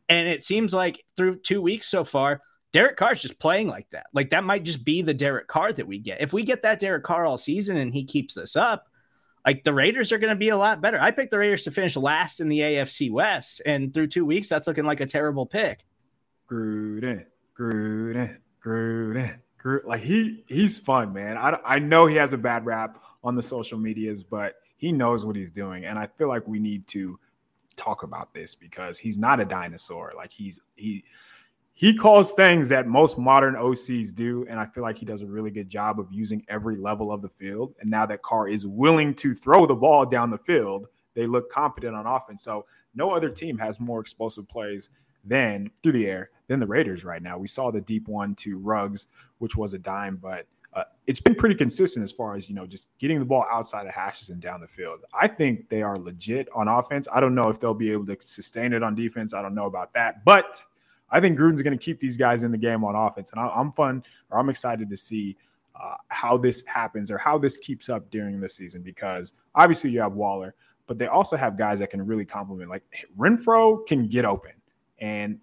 And 0.09 0.29
it 0.29 0.45
seems 0.45 0.73
like 0.73 1.05
through 1.17 1.41
two 1.41 1.61
weeks 1.61 1.89
so 1.89 2.05
far, 2.05 2.41
Derek 2.73 2.97
Carr's 2.97 3.23
just 3.23 3.39
playing 3.39 3.69
like 3.69 3.89
that. 3.91 4.07
Like 4.13 4.31
that 4.31 4.45
might 4.45 4.65
just 4.65 4.85
be 4.85 5.03
the 5.03 5.15
Derek 5.15 5.49
Carr 5.49 5.73
that 5.73 5.87
we 5.87 5.99
get. 5.99 6.21
If 6.21 6.33
we 6.33 6.43
get 6.43 6.63
that 6.63 6.79
Derek 6.79 7.05
Carr 7.05 7.27
all 7.27 7.39
season 7.39 7.77
and 7.77 7.93
he 7.93 8.05
keeps 8.05 8.35
this 8.35 8.57
up, 8.57 8.89
like 9.47 9.63
the 9.63 9.73
Raiders 9.73 10.11
are 10.13 10.19
going 10.19 10.35
to 10.35 10.39
be 10.39 10.49
a 10.49 10.57
lot 10.57 10.81
better. 10.81 11.01
I 11.01 11.13
picked 11.13 11.31
the 11.31 11.39
Raiders 11.39 11.65
to 11.65 11.71
finish 11.71 11.97
last 11.97 12.41
in 12.41 12.49
the 12.49 12.59
AFC 12.59 13.11
West, 13.13 13.63
and 13.65 13.95
through 13.95 14.09
two 14.09 14.27
weeks, 14.27 14.49
that's 14.49 14.67
looking 14.67 14.85
like 14.85 15.01
a 15.01 15.07
terrible 15.07 15.47
pick. 15.47 15.85
Gruden, 16.51 17.25
Gruden, 17.57 18.39
Gruden. 18.65 19.39
Like 19.85 20.03
he 20.03 20.45
he's 20.47 20.79
fun, 20.79 21.13
man. 21.13 21.37
I 21.37 21.59
I 21.65 21.79
know 21.79 22.07
he 22.07 22.17
has 22.17 22.33
a 22.33 22.39
bad 22.39 22.67
rap 22.67 23.03
on 23.25 23.35
the 23.35 23.43
social 23.43 23.79
medias, 23.79 24.23
but 24.23 24.57
he 24.77 24.93
knows 24.93 25.25
what 25.27 25.37
he's 25.37 25.51
doing, 25.51 25.85
and 25.85 25.99
I 25.99 26.07
feel 26.07 26.29
like 26.29 26.47
we 26.47 26.59
need 26.59 26.87
to 26.89 27.19
talk 27.77 28.03
about 28.03 28.33
this 28.33 28.55
because 28.55 28.99
he's 28.99 29.19
not 29.19 29.41
a 29.41 29.45
dinosaur. 29.45 30.13
Like 30.17 30.33
he's 30.33 30.61
he 30.77 31.05
he 31.73 31.95
calls 31.95 32.33
things 32.33 32.71
that 32.71 32.87
most 32.87 33.19
modern 33.19 33.55
OCs 33.55 34.15
do, 34.15 34.47
and 34.49 34.59
I 34.59 34.65
feel 34.67 34.83
like 34.83 34.97
he 34.97 35.05
does 35.05 35.23
a 35.23 35.27
really 35.27 35.51
good 35.51 35.69
job 35.69 36.01
of 36.01 36.09
using 36.11 36.43
every 36.49 36.77
level 36.77 37.13
of 37.13 37.21
the 37.21 37.29
field. 37.29 37.75
And 37.81 37.91
now 37.91 38.07
that 38.07 38.23
Carr 38.23 38.49
is 38.49 38.67
willing 38.67 39.13
to 39.17 39.35
throw 39.35 39.67
the 39.67 39.75
ball 39.75 40.07
down 40.07 40.31
the 40.31 40.39
field, 40.39 40.87
they 41.15 41.27
look 41.27 41.51
competent 41.51 41.95
on 41.95 42.07
offense. 42.07 42.43
So 42.43 42.65
no 42.95 43.11
other 43.11 43.29
team 43.29 43.59
has 43.59 43.79
more 43.79 44.01
explosive 44.01 44.49
plays 44.49 44.89
than 45.27 45.71
through 45.83 45.93
the 45.93 46.07
air 46.07 46.31
then 46.49 46.61
the 46.61 46.67
Raiders 46.67 47.05
right 47.05 47.23
now. 47.23 47.39
We 47.39 47.49
saw 47.49 47.71
the 47.71 47.81
deep 47.81 48.09
one 48.09 48.35
to 48.37 48.59
Ruggs, 48.59 49.07
which 49.39 49.57
was 49.57 49.75
a 49.75 49.79
dime, 49.79 50.17
but 50.17 50.47
uh, 50.73 50.85
it's 51.07 51.21
been 51.21 51.35
pretty 51.35 51.55
consistent 51.55 52.05
as 52.05 52.13
far 52.13 52.37
as 52.37 52.49
you 52.49 52.55
know, 52.55 52.67
just 52.67 52.89
getting 52.99 53.19
the 53.19 53.25
ball 53.25 53.47
outside 53.51 53.87
the 53.87 53.93
hashes 53.93 54.31
and 54.31 54.41
down 54.41 54.61
the 54.61 54.69
field. 54.69 55.01
I 55.19 55.27
think 55.29 55.69
they 55.69 55.83
are 55.83 55.97
legit 55.97 56.49
on 56.55 56.69
offense. 56.69 57.09
I 57.13 57.21
don't 57.21 57.35
know 57.35 57.49
if 57.49 57.59
they'll 57.59 57.75
be 57.75 57.91
able 57.93 58.07
to 58.07 58.17
sustain 58.21 58.73
it 58.73 58.83
on 58.83 58.95
defense. 58.95 59.33
I 59.35 59.43
don't 59.43 59.55
know 59.55 59.67
about 59.67 59.95
that, 59.95 60.25
but 60.25 60.63
I 61.11 61.21
think 61.21 61.39
Gruden's 61.39 61.63
going 61.63 61.77
to 61.77 61.83
keep 61.83 62.01
these 62.01 62.17
guys 62.17 62.43
in 62.43 62.51
the 62.51 62.59
game 62.59 62.85
on 62.85 62.95
offense, 62.95 63.33
and 63.33 63.41
I'm 63.41 63.73
fun 63.73 64.05
or 64.31 64.39
I'm 64.39 64.49
excited 64.49 64.91
to 64.91 64.97
see 64.97 65.37
uh, 65.81 65.97
how 66.09 66.37
this 66.37 66.65
happens 66.67 67.11
or 67.11 67.19
how 67.19 67.39
this 67.39 67.57
keeps 67.59 67.89
up 67.89 68.11
during 68.11 68.41
the 68.41 68.49
season 68.49 68.83
because 68.83 69.33
obviously 69.55 69.91
you 69.91 70.01
have 70.01 70.13
Waller, 70.13 70.55
but 70.87 70.99
they 70.99 71.07
also 71.07 71.37
have 71.37 71.57
guys 71.57 71.81
that 71.81 71.91
can 71.91 72.05
really 72.05 72.25
complement. 72.25 72.71
Like 72.71 72.83
Renfrow 73.17 73.87
can 73.87 74.09
get 74.09 74.25
open, 74.25 74.53
and 74.99 75.39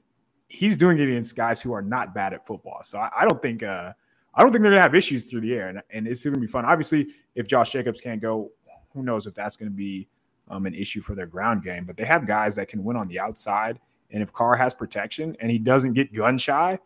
he's 0.48 0.78
doing 0.78 0.98
it 1.00 1.08
against 1.08 1.36
guys 1.36 1.62
who 1.62 1.74
are 1.74 1.82
not 1.82 2.14
bad 2.14 2.34
at 2.34 2.46
football. 2.46 2.82
So 2.84 3.00
I, 3.00 3.10
I 3.20 3.26
don't 3.26 3.42
think 3.42 3.64
uh, 3.64 3.94
I 4.34 4.42
don't 4.42 4.52
think 4.52 4.64
they're 4.64 4.72
gonna 4.72 4.82
have 4.82 4.96
issues 4.96 5.24
through 5.24 5.42
the 5.42 5.54
air, 5.54 5.70
and, 5.70 5.82
and 5.90 6.08
it's 6.08 6.24
gonna 6.24 6.38
be 6.38 6.48
fun. 6.48 6.66
Obviously, 6.66 7.08
if 7.36 7.48
Josh 7.48 7.72
Jacobs 7.72 8.02
can't 8.02 8.22
go, 8.22 8.52
who 8.94 9.04
knows 9.04 9.28
if 9.28 9.36
that's 9.36 9.58
gonna 9.58 9.72
be 9.72 10.08
um, 10.50 10.66
an 10.66 10.74
issue 10.74 11.02
for 11.02 11.16
their 11.16 11.28
ground 11.28 11.64
game. 11.64 11.86
But 11.86 11.98
they 11.98 12.06
have 12.06 12.28
guys 12.28 12.56
that 12.58 12.68
can 12.68 12.84
win 12.84 12.98
on 12.98 13.08
the 13.08 13.20
outside 13.20 13.80
and 14.14 14.22
if 14.22 14.32
Carr 14.32 14.56
has 14.56 14.74
protection 14.74 15.36
and 15.40 15.52
he 15.52 15.58
doesn't 15.58 15.94
get 15.94 16.14
gun 16.14 16.38
shy, 16.38 16.78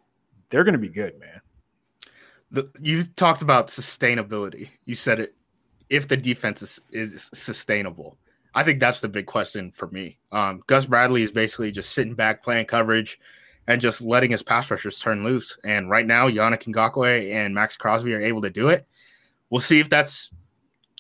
they're 0.50 0.64
to 0.64 0.78
be 0.78 0.90
good, 0.90 1.20
man. 1.20 1.42
The, 2.50 2.72
you 2.82 3.04
talked 3.04 3.42
about 3.42 3.68
sustainability. 3.68 4.70
You 4.86 4.96
said 4.96 5.20
it 5.20 5.36
if 5.90 6.08
the 6.08 6.16
defense 6.16 6.62
is, 6.62 6.82
is 6.92 7.30
sustainable. 7.34 8.18
I 8.54 8.64
think 8.64 8.80
that's 8.80 9.02
the 9.02 9.08
big 9.08 9.26
question 9.26 9.72
for 9.72 9.88
me. 9.90 10.18
Um, 10.32 10.64
Gus 10.68 10.86
Bradley 10.86 11.24
is 11.24 11.32
basically 11.32 11.72
just 11.72 11.92
sitting 11.92 12.16
back, 12.16 12.44
playing 12.44 12.66
coverage, 12.66 13.20
and 13.68 13.82
just 13.82 14.02
letting 14.02 14.32
his 14.32 14.44
pass 14.44 14.72
rushers 14.72 15.00
turn 15.00 15.24
loose. 15.24 15.58
And 15.64 15.90
right 15.90 16.06
now, 16.06 16.28
Yannick 16.28 16.64
Ngakoue 16.64 17.34
and 17.34 17.54
Maxx 17.54 17.78
Crosby 17.78 18.14
are 18.14 18.22
able 18.22 18.42
to 18.42 18.50
do 18.50 18.70
it. 18.70 18.88
We'll 19.50 19.62
see 19.62 19.80
if 19.80 19.90
that's 19.90 20.32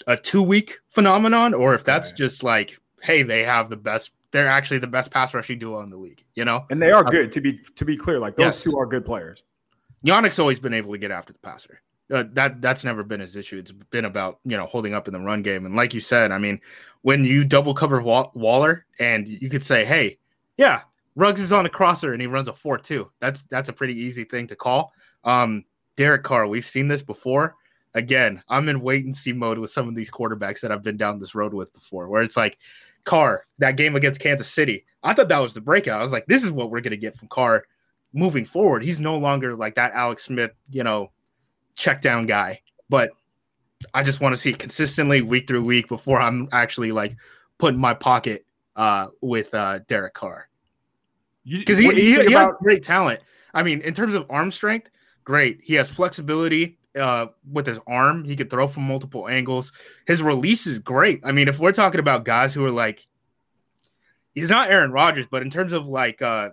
a 0.05 0.15
two 0.15 0.43
week 0.43 0.79
phenomenon 0.89 1.53
or 1.53 1.73
if 1.73 1.83
that's 1.83 2.09
right. 2.11 2.17
just 2.17 2.43
like, 2.43 2.79
hey, 3.01 3.23
they 3.23 3.43
have 3.43 3.69
the 3.69 3.77
best 3.77 4.11
they're 4.31 4.47
actually 4.47 4.79
the 4.79 4.87
best 4.87 5.09
pass 5.09 5.33
rushing 5.33 5.57
duo 5.57 5.79
in 5.81 5.89
the 5.89 5.97
league. 5.97 6.23
You 6.35 6.45
know, 6.45 6.65
and 6.69 6.81
they 6.81 6.91
are 6.91 7.05
uh, 7.05 7.09
good 7.09 7.31
to 7.31 7.41
be 7.41 7.59
to 7.75 7.85
be 7.85 7.97
clear. 7.97 8.19
Like 8.19 8.35
those 8.35 8.45
yes. 8.45 8.63
two 8.63 8.77
are 8.77 8.85
good 8.85 9.05
players. 9.05 9.43
Yannick's 10.05 10.39
always 10.39 10.59
been 10.59 10.73
able 10.73 10.91
to 10.91 10.97
get 10.97 11.11
after 11.11 11.33
the 11.33 11.39
passer. 11.39 11.81
Uh, 12.13 12.23
that 12.31 12.61
that's 12.61 12.85
never 12.85 13.03
been 13.03 13.19
his 13.19 13.35
issue. 13.35 13.57
It's 13.57 13.71
been 13.71 14.05
about 14.05 14.39
you 14.45 14.55
know 14.55 14.65
holding 14.65 14.93
up 14.93 15.07
in 15.07 15.13
the 15.13 15.19
run 15.19 15.41
game. 15.41 15.65
And 15.65 15.75
like 15.75 15.93
you 15.93 15.99
said, 15.99 16.31
I 16.31 16.37
mean, 16.37 16.59
when 17.01 17.25
you 17.25 17.43
double 17.43 17.73
cover 17.73 18.01
Wall- 18.01 18.31
Waller 18.33 18.85
and 18.99 19.27
you 19.27 19.49
could 19.49 19.63
say, 19.63 19.83
hey, 19.83 20.17
yeah, 20.55 20.81
Ruggs 21.15 21.41
is 21.41 21.51
on 21.51 21.65
a 21.65 21.69
crosser 21.69 22.13
and 22.13 22.21
he 22.21 22.27
runs 22.27 22.47
a 22.47 22.53
four 22.53 22.77
two. 22.77 23.11
That's 23.19 23.43
that's 23.45 23.69
a 23.69 23.73
pretty 23.73 23.95
easy 23.95 24.23
thing 24.23 24.47
to 24.47 24.55
call. 24.55 24.93
Um, 25.23 25.65
Derek 25.97 26.23
Carr, 26.23 26.47
we've 26.47 26.65
seen 26.65 26.87
this 26.87 27.01
before. 27.01 27.55
Again, 27.93 28.41
I'm 28.47 28.69
in 28.69 28.81
wait 28.81 29.05
and 29.05 29.15
see 29.15 29.33
mode 29.33 29.57
with 29.57 29.71
some 29.71 29.89
of 29.89 29.95
these 29.95 30.11
quarterbacks 30.11 30.61
that 30.61 30.71
I've 30.71 30.83
been 30.83 30.97
down 30.97 31.19
this 31.19 31.35
road 31.35 31.53
with 31.53 31.73
before, 31.73 32.07
where 32.07 32.21
it's 32.21 32.37
like 32.37 32.57
Carr, 33.03 33.45
that 33.57 33.77
game 33.77 33.95
against 33.95 34.21
Kansas 34.21 34.47
City. 34.47 34.85
I 35.01 35.13
thought 35.13 35.29
that 35.29 35.39
was 35.39 35.53
the 35.53 35.61
breakout. 35.61 35.99
I 35.99 36.03
was 36.03 36.11
like, 36.11 36.25
this 36.27 36.43
is 36.43 36.51
what 36.51 36.69
we're 36.69 36.81
to 36.81 36.95
get 36.95 37.17
from 37.17 37.29
Carr 37.29 37.65
moving 38.13 38.45
forward. 38.45 38.83
He's 38.83 38.99
no 38.99 39.17
longer 39.17 39.55
like 39.55 39.75
that 39.75 39.93
Alex 39.93 40.25
Smith, 40.25 40.51
you 40.69 40.83
know, 40.83 41.11
check 41.77 42.01
down 42.01 42.25
guy. 42.25 42.61
But 42.89 43.11
I 43.93 44.03
just 44.03 44.19
want 44.19 44.33
to 44.33 44.41
see 44.41 44.49
it 44.49 44.59
consistently 44.59 45.21
week 45.21 45.47
through 45.47 45.63
week 45.63 45.87
before 45.87 46.19
I'm 46.19 46.49
actually 46.51 46.91
like 46.91 47.15
putting 47.57 47.79
my 47.79 47.93
pocket 47.93 48.45
uh, 48.75 49.07
with 49.21 49.53
uh, 49.53 49.79
Derek 49.87 50.13
Carr. 50.13 50.49
Because 51.45 51.77
he, 51.77 51.89
he, 51.91 52.01
he 52.01 52.33
about- 52.33 52.47
has 52.47 52.55
great 52.59 52.83
talent. 52.83 53.21
I 53.53 53.63
mean, 53.63 53.79
in 53.81 53.93
terms 53.93 54.13
of 54.13 54.25
arm 54.29 54.51
strength, 54.51 54.89
great. 55.23 55.61
He 55.63 55.73
has 55.75 55.89
flexibility 55.89 56.77
uh, 56.99 57.27
with 57.51 57.65
his 57.65 57.79
arm. 57.87 58.23
He 58.23 58.35
could 58.35 58.49
throw 58.49 58.67
from 58.67 58.83
multiple 58.83 59.27
angles. 59.27 59.71
His 60.05 60.21
release 60.21 60.67
is 60.67 60.79
great. 60.79 61.21
I 61.23 61.31
mean, 61.31 61.47
if 61.47 61.59
we're 61.59 61.71
talking 61.71 61.99
about 61.99 62.25
guys 62.25 62.53
who 62.53 62.65
are 62.65 62.71
like, 62.71 63.07
he's 64.35 64.49
not 64.49 64.69
Aaron 64.69 64.91
Rodgers, 64.91 65.25
but 65.25 65.41
in 65.41 65.49
terms 65.49 65.73
of 65.73 65.87
like 65.87 66.21
uh, 66.21 66.49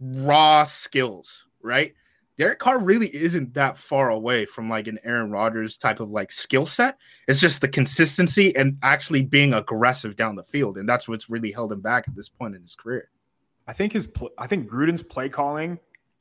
raw 0.00 0.64
skills, 0.64 1.46
right? 1.62 1.94
Derek 2.40 2.58
Carr 2.58 2.78
really 2.78 3.14
isn't 3.14 3.52
that 3.52 3.76
far 3.76 4.08
away 4.08 4.46
from 4.46 4.70
like 4.70 4.86
an 4.86 4.98
Aaron 5.04 5.30
Rodgers 5.30 5.76
type 5.76 6.00
of 6.00 6.08
like 6.08 6.32
skill 6.32 6.64
set. 6.64 6.96
It's 7.28 7.38
just 7.38 7.60
the 7.60 7.68
consistency 7.68 8.56
and 8.56 8.78
actually 8.82 9.20
being 9.20 9.52
aggressive 9.52 10.16
down 10.16 10.36
the 10.36 10.44
field, 10.44 10.78
and 10.78 10.88
that's 10.88 11.06
what's 11.06 11.28
really 11.28 11.52
held 11.52 11.70
him 11.70 11.82
back 11.82 12.08
at 12.08 12.16
this 12.16 12.30
point 12.30 12.56
in 12.56 12.62
his 12.62 12.74
career. 12.74 13.10
I 13.66 13.74
think 13.74 13.92
his 13.92 14.06
pl- 14.06 14.30
I 14.38 14.46
think 14.46 14.70
Gruden's 14.70 15.02
play 15.02 15.28
calling 15.28 15.78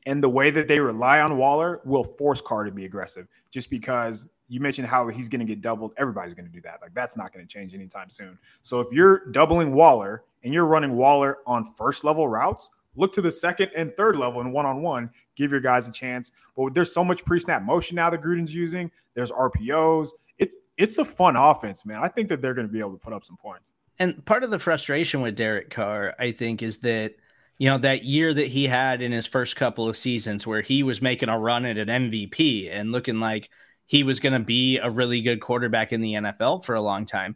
and 0.08 0.22
the 0.22 0.28
way 0.28 0.52
that 0.52 0.68
they 0.68 0.82
rely 0.82 1.22
on 1.22 1.38
Waller 1.38 1.80
will 1.86 2.04
force 2.04 2.42
Carr 2.42 2.66
to 2.66 2.72
be 2.74 2.84
aggressive 2.84 3.26
just 3.50 3.70
because 3.70 4.28
you 4.50 4.60
mentioned 4.60 4.90
how 4.90 5.08
he's 5.08 5.30
going 5.30 5.40
to 5.40 5.46
get 5.46 5.62
doubled. 5.62 5.94
Everybody's 5.96 6.34
going 6.34 6.48
to 6.48 6.52
do 6.52 6.60
that. 6.64 6.80
Like 6.82 6.94
that's 6.94 7.16
not 7.16 7.32
going 7.32 7.48
to 7.48 7.50
change 7.50 7.74
anytime 7.74 8.10
soon. 8.10 8.38
So 8.62 8.82
if 8.82 8.88
you're 8.92 9.32
doubling 9.32 9.72
Waller 9.72 10.26
and 10.44 10.54
you're 10.54 10.66
running 10.66 10.98
Waller 10.98 11.38
on 11.48 11.64
first 11.64 12.04
level 12.04 12.28
routes, 12.28 12.72
look 12.96 13.14
to 13.14 13.22
the 13.22 13.32
second 13.32 13.72
and 13.76 13.96
third 13.96 14.16
level 14.16 14.42
and 14.42 14.54
one 14.54 14.66
on 14.66 14.82
one, 14.82 15.10
give 15.36 15.52
your 15.52 15.62
guys 15.62 15.88
a 15.88 15.92
chance. 15.92 16.32
But 16.56 16.74
there's 16.74 16.94
so 16.94 17.04
much 17.04 17.26
pre 17.26 17.40
snap 17.40 17.64
motion 17.64 17.96
now 17.96 18.10
that 18.10 18.22
Gruden's 18.22 18.54
using. 18.54 18.92
There's 19.14 19.32
RPOs. 19.32 20.10
It's 20.38 20.58
it's 20.78 20.98
a 20.98 21.06
fun 21.06 21.36
offense, 21.36 21.86
man. 21.86 22.02
I 22.04 22.08
think 22.08 22.30
that 22.30 22.42
they're 22.42 22.54
going 22.54 22.68
to 22.68 22.74
be 22.74 22.80
able 22.80 22.94
to 22.94 22.98
put 22.98 23.14
up 23.14 23.24
some 23.24 23.38
points. 23.38 23.74
And 23.98 24.26
part 24.26 24.44
of 24.44 24.50
the 24.50 24.60
frustration 24.60 25.22
with 25.22 25.36
Derek 25.36 25.70
Carr, 25.70 26.16
I 26.20 26.32
think, 26.32 26.62
is 26.64 26.80
that– 26.80 27.16
you 27.60 27.70
know, 27.70 27.78
that 27.78 28.06
year 28.06 28.34
that 28.34 28.48
he 28.48 28.66
had 28.66 29.02
in 29.02 29.12
his 29.12 29.28
first 29.28 29.58
couple 29.58 29.88
of 29.88 29.98
seasons 29.98 30.48
where 30.48 30.62
he 30.62 30.82
was 30.82 31.02
making 31.02 31.28
a 31.28 31.38
run 31.38 31.66
at 31.66 31.78
an 31.78 31.90
MVP 31.90 32.70
and 32.72 32.92
looking 32.92 33.20
like 33.20 33.50
he 33.86 34.02
was 34.02 34.22
going 34.22 34.34
to 34.34 34.40
be 34.40 34.78
a 34.78 34.90
really 34.90 35.22
good 35.22 35.42
quarterback 35.42 35.92
in 35.92 36.00
the 36.00 36.14
NFL 36.14 36.64
for 36.64 36.74
a 36.74 36.82
long 36.82 37.06
time. 37.06 37.36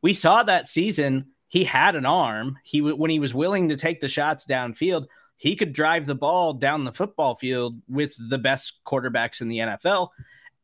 We 0.00 0.14
saw 0.14 0.42
that 0.42 0.68
season 0.68 1.32
he 1.48 1.64
had 1.64 1.96
an 1.96 2.06
arm. 2.06 2.58
He 2.62 2.80
when 2.80 3.10
he 3.10 3.18
was 3.18 3.34
willing 3.34 3.70
to 3.70 3.76
take 3.76 4.00
the 4.00 4.08
shots 4.08 4.46
downfield, 4.46 5.06
he 5.36 5.56
could 5.56 5.72
drive 5.72 6.06
the 6.06 6.14
ball 6.14 6.52
down 6.52 6.84
the 6.84 6.92
football 6.92 7.34
field 7.34 7.80
with 7.88 8.14
the 8.28 8.38
best 8.38 8.80
quarterbacks 8.84 9.40
in 9.40 9.48
the 9.48 9.58
NFL. 9.58 10.10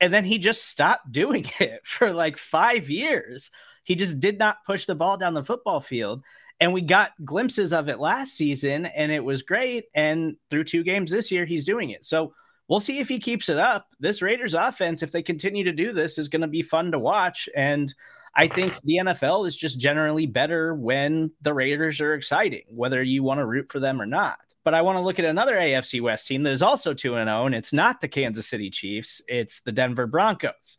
And 0.00 0.12
then 0.12 0.24
he 0.24 0.38
just 0.38 0.68
stopped 0.68 1.10
doing 1.10 1.46
it 1.60 1.86
for 1.86 2.12
like 2.12 2.36
5 2.36 2.90
years. 2.90 3.50
He 3.84 3.94
just 3.94 4.20
did 4.20 4.38
not 4.38 4.64
push 4.66 4.86
the 4.86 4.94
ball 4.94 5.16
down 5.16 5.34
the 5.34 5.44
football 5.44 5.80
field. 5.80 6.22
And 6.60 6.72
we 6.72 6.82
got 6.82 7.12
glimpses 7.24 7.72
of 7.72 7.88
it 7.88 7.98
last 7.98 8.34
season 8.34 8.86
and 8.86 9.10
it 9.10 9.24
was 9.24 9.42
great. 9.42 9.86
And 9.94 10.36
through 10.50 10.64
two 10.64 10.82
games 10.82 11.10
this 11.10 11.32
year, 11.32 11.44
he's 11.44 11.64
doing 11.64 11.90
it. 11.90 12.04
So 12.04 12.32
we'll 12.68 12.80
see 12.80 13.00
if 13.00 13.08
he 13.08 13.18
keeps 13.18 13.48
it 13.48 13.58
up. 13.58 13.88
This 14.00 14.22
Raiders 14.22 14.54
offense, 14.54 15.02
if 15.02 15.12
they 15.12 15.22
continue 15.22 15.64
to 15.64 15.72
do 15.72 15.92
this, 15.92 16.18
is 16.18 16.28
going 16.28 16.42
to 16.42 16.48
be 16.48 16.62
fun 16.62 16.92
to 16.92 16.98
watch. 16.98 17.48
And 17.54 17.92
I 18.36 18.48
think 18.48 18.80
the 18.82 18.96
NFL 18.96 19.46
is 19.46 19.56
just 19.56 19.78
generally 19.78 20.26
better 20.26 20.74
when 20.74 21.30
the 21.40 21.54
Raiders 21.54 22.00
are 22.00 22.14
exciting, 22.14 22.64
whether 22.68 23.02
you 23.02 23.22
want 23.22 23.38
to 23.38 23.46
root 23.46 23.70
for 23.70 23.78
them 23.78 24.02
or 24.02 24.06
not. 24.06 24.38
But 24.64 24.74
I 24.74 24.82
want 24.82 24.96
to 24.96 25.02
look 25.02 25.18
at 25.18 25.24
another 25.24 25.56
AFC 25.56 26.00
West 26.00 26.26
team 26.26 26.42
that 26.42 26.50
is 26.50 26.62
also 26.62 26.94
2 26.94 27.10
0, 27.10 27.46
and 27.46 27.54
it's 27.54 27.72
not 27.72 28.00
the 28.00 28.08
Kansas 28.08 28.48
City 28.48 28.70
Chiefs, 28.70 29.22
it's 29.28 29.60
the 29.60 29.72
Denver 29.72 30.06
Broncos. 30.06 30.78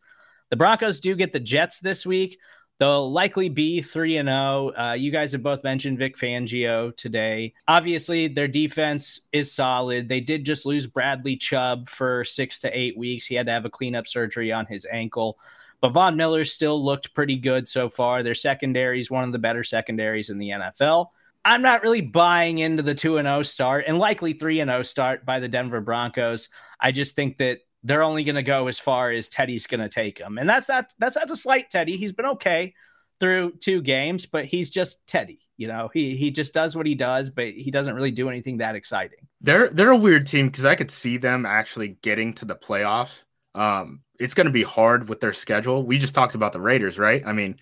The 0.50 0.56
Broncos 0.56 1.00
do 1.00 1.14
get 1.14 1.32
the 1.32 1.40
Jets 1.40 1.80
this 1.80 2.04
week. 2.04 2.38
They'll 2.78 3.10
likely 3.10 3.48
be 3.48 3.80
3 3.80 4.18
and 4.18 4.28
0. 4.28 4.72
Uh, 4.76 4.92
you 4.92 5.10
guys 5.10 5.32
have 5.32 5.42
both 5.42 5.64
mentioned 5.64 5.98
Vic 5.98 6.18
Fangio 6.18 6.94
today. 6.94 7.54
Obviously, 7.66 8.28
their 8.28 8.48
defense 8.48 9.22
is 9.32 9.52
solid. 9.52 10.08
They 10.08 10.20
did 10.20 10.44
just 10.44 10.66
lose 10.66 10.86
Bradley 10.86 11.36
Chubb 11.36 11.88
for 11.88 12.22
six 12.24 12.60
to 12.60 12.78
eight 12.78 12.98
weeks. 12.98 13.26
He 13.26 13.34
had 13.34 13.46
to 13.46 13.52
have 13.52 13.64
a 13.64 13.70
cleanup 13.70 14.06
surgery 14.06 14.52
on 14.52 14.66
his 14.66 14.86
ankle. 14.90 15.38
But 15.80 15.90
Von 15.90 16.16
Miller 16.16 16.44
still 16.44 16.82
looked 16.82 17.14
pretty 17.14 17.36
good 17.36 17.68
so 17.68 17.88
far. 17.88 18.22
Their 18.22 18.34
secondary 18.34 19.00
is 19.00 19.10
one 19.10 19.24
of 19.24 19.32
the 19.32 19.38
better 19.38 19.62
secondaries 19.64 20.30
in 20.30 20.38
the 20.38 20.50
NFL. 20.50 21.08
I'm 21.44 21.62
not 21.62 21.82
really 21.82 22.00
buying 22.00 22.58
into 22.58 22.82
the 22.82 22.94
2 22.94 23.16
0 23.22 23.42
start 23.44 23.84
and 23.86 23.98
likely 23.98 24.32
3 24.32 24.56
0 24.56 24.82
start 24.82 25.24
by 25.24 25.38
the 25.38 25.48
Denver 25.48 25.80
Broncos. 25.80 26.48
I 26.80 26.92
just 26.92 27.14
think 27.14 27.38
that 27.38 27.60
they're 27.84 28.02
only 28.02 28.24
going 28.24 28.36
to 28.36 28.42
go 28.42 28.66
as 28.66 28.80
far 28.80 29.12
as 29.12 29.28
Teddy's 29.28 29.68
going 29.68 29.80
to 29.80 29.88
take 29.88 30.18
them. 30.18 30.38
And 30.38 30.48
that's 30.48 30.68
not 30.68 30.92
that's 30.98 31.16
not 31.16 31.28
to 31.28 31.36
slight 31.36 31.70
Teddy. 31.70 31.96
He's 31.96 32.12
been 32.12 32.26
okay 32.26 32.74
through 33.20 33.52
two 33.60 33.80
games, 33.80 34.26
but 34.26 34.44
he's 34.44 34.70
just 34.70 35.06
Teddy. 35.06 35.40
You 35.56 35.68
know, 35.68 35.88
he 35.92 36.16
he 36.16 36.30
just 36.30 36.52
does 36.52 36.76
what 36.76 36.86
he 36.86 36.94
does, 36.94 37.30
but 37.30 37.48
he 37.48 37.70
doesn't 37.70 37.94
really 37.94 38.10
do 38.10 38.28
anything 38.28 38.58
that 38.58 38.74
exciting. 38.74 39.26
They're 39.40 39.70
they're 39.70 39.90
a 39.90 39.96
weird 39.96 40.26
team 40.26 40.48
because 40.48 40.64
I 40.64 40.74
could 40.74 40.90
see 40.90 41.16
them 41.16 41.46
actually 41.46 41.96
getting 42.02 42.34
to 42.34 42.44
the 42.44 42.56
playoffs. 42.56 43.20
Um, 43.56 44.00
it's 44.18 44.34
going 44.34 44.46
to 44.46 44.52
be 44.52 44.62
hard 44.62 45.08
with 45.08 45.20
their 45.20 45.32
schedule. 45.32 45.84
We 45.84 45.98
just 45.98 46.14
talked 46.14 46.34
about 46.34 46.52
the 46.52 46.60
Raiders, 46.60 46.98
right? 46.98 47.22
I 47.26 47.32
mean, 47.32 47.58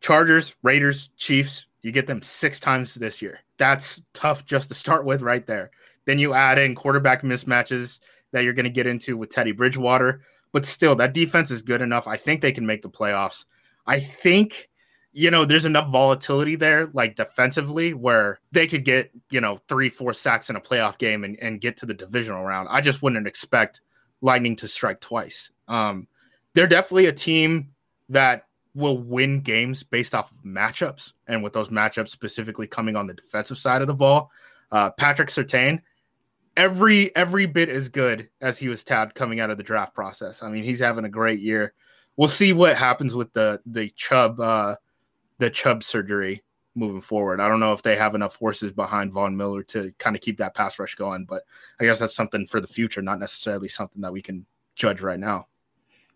Chargers, 0.00 0.54
Raiders, 0.62 1.10
Chiefs. 1.16 1.66
You 1.82 1.92
get 1.92 2.06
them 2.06 2.22
six 2.22 2.58
times 2.58 2.94
this 2.94 3.22
year. 3.22 3.40
That's 3.56 4.00
tough 4.12 4.44
just 4.44 4.68
to 4.68 4.74
start 4.74 5.04
with, 5.04 5.22
right 5.22 5.46
there. 5.46 5.70
Then 6.06 6.18
you 6.18 6.34
add 6.34 6.58
in 6.58 6.74
quarterback 6.74 7.22
mismatches 7.22 8.00
that 8.32 8.42
you're 8.42 8.52
going 8.52 8.64
to 8.64 8.70
get 8.70 8.86
into 8.86 9.16
with 9.16 9.30
Teddy 9.30 9.52
Bridgewater, 9.52 10.22
but 10.52 10.66
still, 10.66 10.96
that 10.96 11.14
defense 11.14 11.50
is 11.50 11.62
good 11.62 11.80
enough. 11.80 12.06
I 12.06 12.16
think 12.16 12.40
they 12.40 12.52
can 12.52 12.66
make 12.66 12.82
the 12.82 12.90
playoffs. 12.90 13.44
I 13.86 14.00
think 14.00 14.68
you 15.12 15.30
know, 15.30 15.44
there's 15.44 15.64
enough 15.64 15.88
volatility 15.88 16.54
there, 16.54 16.90
like 16.92 17.16
defensively, 17.16 17.94
where 17.94 18.40
they 18.52 18.66
could 18.66 18.84
get, 18.84 19.10
you 19.30 19.40
know, 19.40 19.60
three, 19.68 19.88
four 19.88 20.12
sacks 20.12 20.50
in 20.50 20.56
a 20.56 20.60
playoff 20.60 20.98
game 20.98 21.24
and, 21.24 21.36
and 21.40 21.60
get 21.60 21.76
to 21.78 21.86
the 21.86 21.94
divisional 21.94 22.44
round. 22.44 22.68
I 22.70 22.80
just 22.80 23.02
wouldn't 23.02 23.26
expect 23.26 23.80
Lightning 24.20 24.56
to 24.56 24.68
strike 24.68 25.00
twice. 25.00 25.50
Um, 25.68 26.08
they're 26.54 26.66
definitely 26.66 27.06
a 27.06 27.12
team 27.12 27.70
that 28.08 28.44
will 28.74 28.98
win 28.98 29.40
games 29.40 29.82
based 29.82 30.14
off 30.14 30.30
of 30.30 30.38
matchups, 30.44 31.12
and 31.26 31.42
with 31.42 31.52
those 31.52 31.68
matchups 31.68 32.08
specifically 32.10 32.66
coming 32.66 32.96
on 32.96 33.06
the 33.06 33.14
defensive 33.14 33.58
side 33.58 33.80
of 33.80 33.88
the 33.88 33.94
ball. 33.94 34.30
Uh, 34.70 34.90
Patrick 34.90 35.28
Surtain, 35.28 35.80
every 36.56 37.14
every 37.16 37.46
bit 37.46 37.68
as 37.68 37.88
good 37.88 38.28
as 38.40 38.58
he 38.58 38.68
was 38.68 38.84
tabbed 38.84 39.14
coming 39.14 39.40
out 39.40 39.50
of 39.50 39.56
the 39.56 39.62
draft 39.62 39.94
process. 39.94 40.42
I 40.42 40.50
mean, 40.50 40.64
he's 40.64 40.80
having 40.80 41.04
a 41.04 41.08
great 41.08 41.40
year. 41.40 41.72
We'll 42.16 42.28
see 42.28 42.52
what 42.52 42.76
happens 42.76 43.14
with 43.14 43.32
the 43.32 43.60
the 43.66 43.90
Chubb 43.90 44.40
uh, 44.40 44.76
the 45.38 45.50
Chubb 45.50 45.82
surgery 45.82 46.42
moving 46.78 47.00
forward. 47.00 47.40
I 47.40 47.48
don't 47.48 47.60
know 47.60 47.72
if 47.72 47.82
they 47.82 47.96
have 47.96 48.14
enough 48.14 48.36
horses 48.36 48.72
behind 48.72 49.12
Von 49.12 49.36
Miller 49.36 49.62
to 49.64 49.92
kind 49.98 50.16
of 50.16 50.22
keep 50.22 50.38
that 50.38 50.54
pass 50.54 50.78
rush 50.78 50.94
going, 50.94 51.24
but 51.24 51.44
I 51.80 51.84
guess 51.84 51.98
that's 51.98 52.14
something 52.14 52.46
for 52.46 52.60
the 52.60 52.66
future, 52.66 53.02
not 53.02 53.18
necessarily 53.18 53.68
something 53.68 54.00
that 54.02 54.12
we 54.12 54.22
can 54.22 54.46
judge 54.74 55.00
right 55.00 55.18
now. 55.18 55.46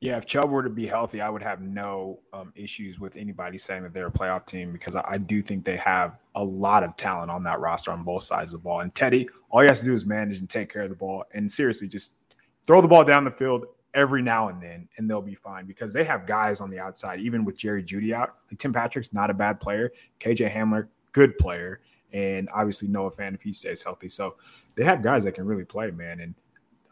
Yeah, 0.02 0.16
if 0.16 0.26
Chubb 0.26 0.50
were 0.50 0.64
to 0.64 0.70
be 0.70 0.88
healthy, 0.88 1.20
I 1.20 1.30
would 1.30 1.44
have 1.44 1.60
no 1.60 2.18
um, 2.32 2.52
issues 2.56 2.98
with 2.98 3.16
anybody 3.16 3.56
saying 3.56 3.84
that 3.84 3.94
they're 3.94 4.08
a 4.08 4.12
playoff 4.12 4.44
team 4.44 4.72
because 4.72 4.96
I, 4.96 5.04
I, 5.10 5.18
do 5.18 5.42
think 5.42 5.64
they 5.64 5.76
have 5.76 6.18
a 6.34 6.42
lot 6.42 6.82
of 6.82 6.96
talent 6.96 7.30
on 7.30 7.44
that 7.44 7.60
roster 7.60 7.92
on 7.92 8.02
both 8.02 8.24
sides 8.24 8.52
of 8.52 8.60
the 8.60 8.64
ball. 8.64 8.80
And 8.80 8.92
Teddy, 8.92 9.28
all 9.48 9.60
he 9.60 9.68
has 9.68 9.78
to 9.78 9.86
do 9.86 9.94
is 9.94 10.04
manage 10.04 10.40
and 10.40 10.50
take 10.50 10.72
care 10.72 10.82
of 10.82 10.90
the 10.90 10.96
ball. 10.96 11.22
And 11.34 11.50
seriously, 11.50 11.86
just 11.86 12.14
throw 12.66 12.80
the 12.80 12.88
ball 12.88 13.04
down 13.04 13.22
the 13.22 13.30
field 13.30 13.66
every 13.94 14.22
now 14.22 14.48
and 14.48 14.62
then, 14.62 14.88
and 14.96 15.08
they'll 15.08 15.22
be 15.22 15.34
fine 15.34 15.66
because 15.66 15.92
they 15.92 16.04
have 16.04 16.26
guys 16.26 16.60
on 16.60 16.70
the 16.70 16.78
outside, 16.78 17.20
even 17.20 17.44
with 17.44 17.58
Jerry 17.58 17.82
Jeudy 17.82 18.12
out. 18.12 18.36
Like 18.50 18.58
Tim 18.58 18.72
Patrick's 18.72 19.12
not 19.12 19.30
a 19.30 19.34
bad 19.34 19.60
player. 19.60 19.92
KJ 20.20 20.52
Hamler, 20.52 20.88
good 21.12 21.36
player. 21.38 21.80
And 22.12 22.48
obviously 22.52 22.88
Noah 22.88 23.10
Fant 23.10 23.34
if 23.34 23.42
he 23.42 23.52
stays 23.52 23.82
healthy. 23.82 24.08
So 24.08 24.36
they 24.74 24.84
have 24.84 25.02
guys 25.02 25.24
that 25.24 25.32
can 25.32 25.46
really 25.46 25.64
play, 25.64 25.90
man. 25.90 26.20
And 26.20 26.34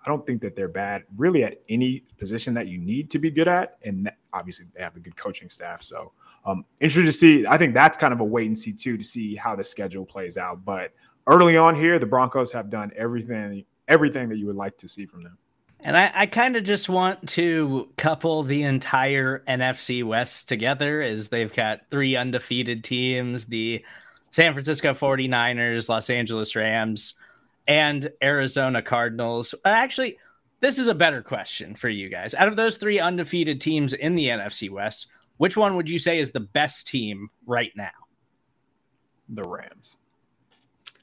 I 0.05 0.09
don't 0.09 0.27
think 0.27 0.41
that 0.43 0.57
they're 0.57 0.69
bad 0.69 1.05
really 1.17 1.45
at 1.45 1.61
any 1.69 2.05
position 2.17 2.55
that 2.55 2.69
you 2.69 2.79
need 2.79 3.11
to 3.11 3.19
be 3.19 3.31
good 3.31 3.49
at. 3.49 3.77
And 3.85 4.11
obviously 4.33 4.67
they 4.75 4.83
have 4.83 4.97
a 4.97 5.01
good 5.01 5.17
coaching 5.17 5.49
staff. 5.49 5.83
So 5.83 6.13
um 6.47 6.65
interested 6.81 7.05
to 7.07 7.13
see. 7.13 7.47
I 7.47 7.59
think 7.59 7.75
that's 7.75 7.99
kind 7.99 8.15
of 8.15 8.21
a 8.21 8.25
wait 8.25 8.47
and 8.47 8.57
see 8.57 8.73
too 8.73 8.97
to 8.97 9.05
see 9.05 9.35
how 9.35 9.55
the 9.55 9.65
schedule 9.65 10.07
plays 10.07 10.39
out. 10.39 10.65
But 10.65 10.93
early 11.27 11.59
on 11.59 11.75
here, 11.75 11.99
the 11.99 12.07
Broncos 12.07 12.51
have 12.53 12.71
done 12.71 12.93
everything 12.97 13.65
everything 13.89 14.29
that 14.31 14.39
you 14.39 14.47
would 14.47 14.57
like 14.57 14.79
to 14.79 14.89
see 14.89 15.05
from 15.05 15.23
them. 15.23 15.37
And 15.83 15.97
I, 15.97 16.11
I 16.15 16.27
kind 16.27 16.57
of 16.57 16.65
just 16.65 16.89
want 16.89 17.27
to 17.31 17.89
couple 17.97 18.43
the 18.43 18.63
entire 18.65 19.43
NFC 19.49 20.05
West 20.05 20.49
together 20.49 21.01
as 21.01 21.29
they've 21.29 21.53
got 21.53 21.81
three 21.91 22.17
undefeated 22.17 22.85
teams 22.85 23.47
the 23.47 23.85
San 24.31 24.53
Francisco 24.53 24.93
49ers, 24.93 25.89
Los 25.89 26.11
Angeles 26.11 26.55
Rams, 26.55 27.15
and 27.67 28.11
Arizona 28.23 28.83
Cardinals. 28.83 29.55
Actually, 29.65 30.19
this 30.61 30.79
is 30.79 30.89
a 30.89 30.95
better 30.95 31.23
question 31.23 31.75
for 31.75 31.89
you 31.89 32.09
guys. 32.09 32.35
Out 32.35 32.49
of 32.49 32.57
those 32.57 32.77
three 32.77 33.01
undefeated 33.01 33.61
teams 33.61 33.95
in 33.95 34.15
the 34.15 34.29
NFC 34.29 34.69
West, 34.69 35.07
which 35.39 35.57
one 35.57 35.77
would 35.77 35.89
you 35.89 35.99
say 35.99 36.19
is 36.19 36.33
the 36.33 36.41
best 36.41 36.87
team 36.87 37.31
right 37.47 37.73
now? 37.75 37.91
The 39.29 39.45
Rams. 39.45 39.97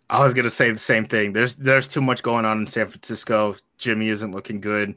I 0.09 0.23
was 0.23 0.33
gonna 0.33 0.49
say 0.49 0.71
the 0.71 0.79
same 0.79 1.05
thing. 1.05 1.33
There's 1.33 1.55
there's 1.55 1.87
too 1.87 2.01
much 2.01 2.23
going 2.23 2.45
on 2.45 2.59
in 2.59 2.67
San 2.67 2.87
Francisco. 2.87 3.55
Jimmy 3.77 4.07
isn't 4.09 4.31
looking 4.31 4.61
good. 4.61 4.95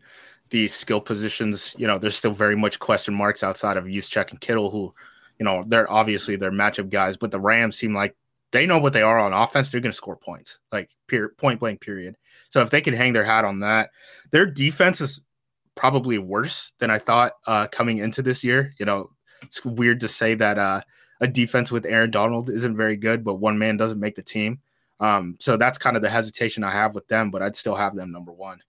The 0.51 0.69
skill 0.69 1.01
positions, 1.01 1.75
you 1.79 1.87
know, 1.87 1.99
there's 1.99 2.17
still 2.17 2.33
very 2.33 2.57
much 2.57 2.79
question 2.79 3.15
marks 3.15 3.43
outside 3.43 3.77
of 3.77 3.85
Juszczyk 3.85 4.31
and 4.31 4.41
Kittle, 4.41 4.71
who, 4.71 4.93
you 5.39 5.45
know, 5.45 5.65
they're 5.67 5.91
obviously 5.91 6.37
they're 6.37 6.51
matchup 6.51 6.91
guys, 6.91 7.17
but 7.17 7.31
the 7.31 7.41
Rams 7.41 7.77
seem 7.77 7.95
like 7.95 8.17
they 8.53 8.67
know 8.67 8.79
what 8.79 8.93
they 8.93 9.03
are 9.03 9.19
on 9.19 9.33
offense. 9.33 9.71
They're 9.71 9.81
gonna 9.81 9.93
score 9.93 10.17
points, 10.17 10.61
like 10.71 10.91
point 11.39 11.61
blank 11.61 11.81
period. 11.81 12.17
So 12.49 12.61
if 12.63 12.71
they 12.71 12.81
can 12.81 12.95
hang 12.95 13.13
their 13.13 13.25
hat 13.25 13.45
on 13.45 13.61
that, 13.61 13.91
their 14.31 14.47
defense 14.47 15.01
is 15.01 15.21
probably 15.75 16.19
worse 16.19 16.73
than 16.79 16.91
I 16.91 16.99
thought 16.99 17.33
uh, 17.47 17.67
coming 17.69 17.99
into 17.99 18.23
this 18.23 18.45
year. 18.45 18.75
You 18.79 18.87
know, 18.87 19.11
it's 19.43 19.65
weird 19.65 20.01
to 20.01 20.09
say 20.09 20.35
that 20.35 20.59
uh, 20.59 20.83
a 21.21 21.27
defense 21.27 21.71
with 21.71 21.87
Aaron 21.87 22.11
Donald 22.11 22.51
isn't 22.51 22.77
very 22.77 22.97
good, 22.97 23.25
but 23.25 23.35
one 23.35 23.59
man 23.59 23.77
doesn't 23.77 24.01
make 24.01 24.15
the 24.15 24.23
team. 24.23 24.61
Um, 25.01 25.37
so 25.41 25.57
that's 25.57 25.79
kind 25.79 25.97
of 25.97 26.03
the 26.03 26.11
hesitation 26.11 26.63
I 26.63 26.71
have 26.71 26.95
with 26.95 27.09
them, 27.09 27.31
but 27.31 27.43
I'd 27.43 27.57
still 27.57 27.75
have 27.75 27.95
them 27.95 28.13
number 28.13 28.33
one. 28.33 28.61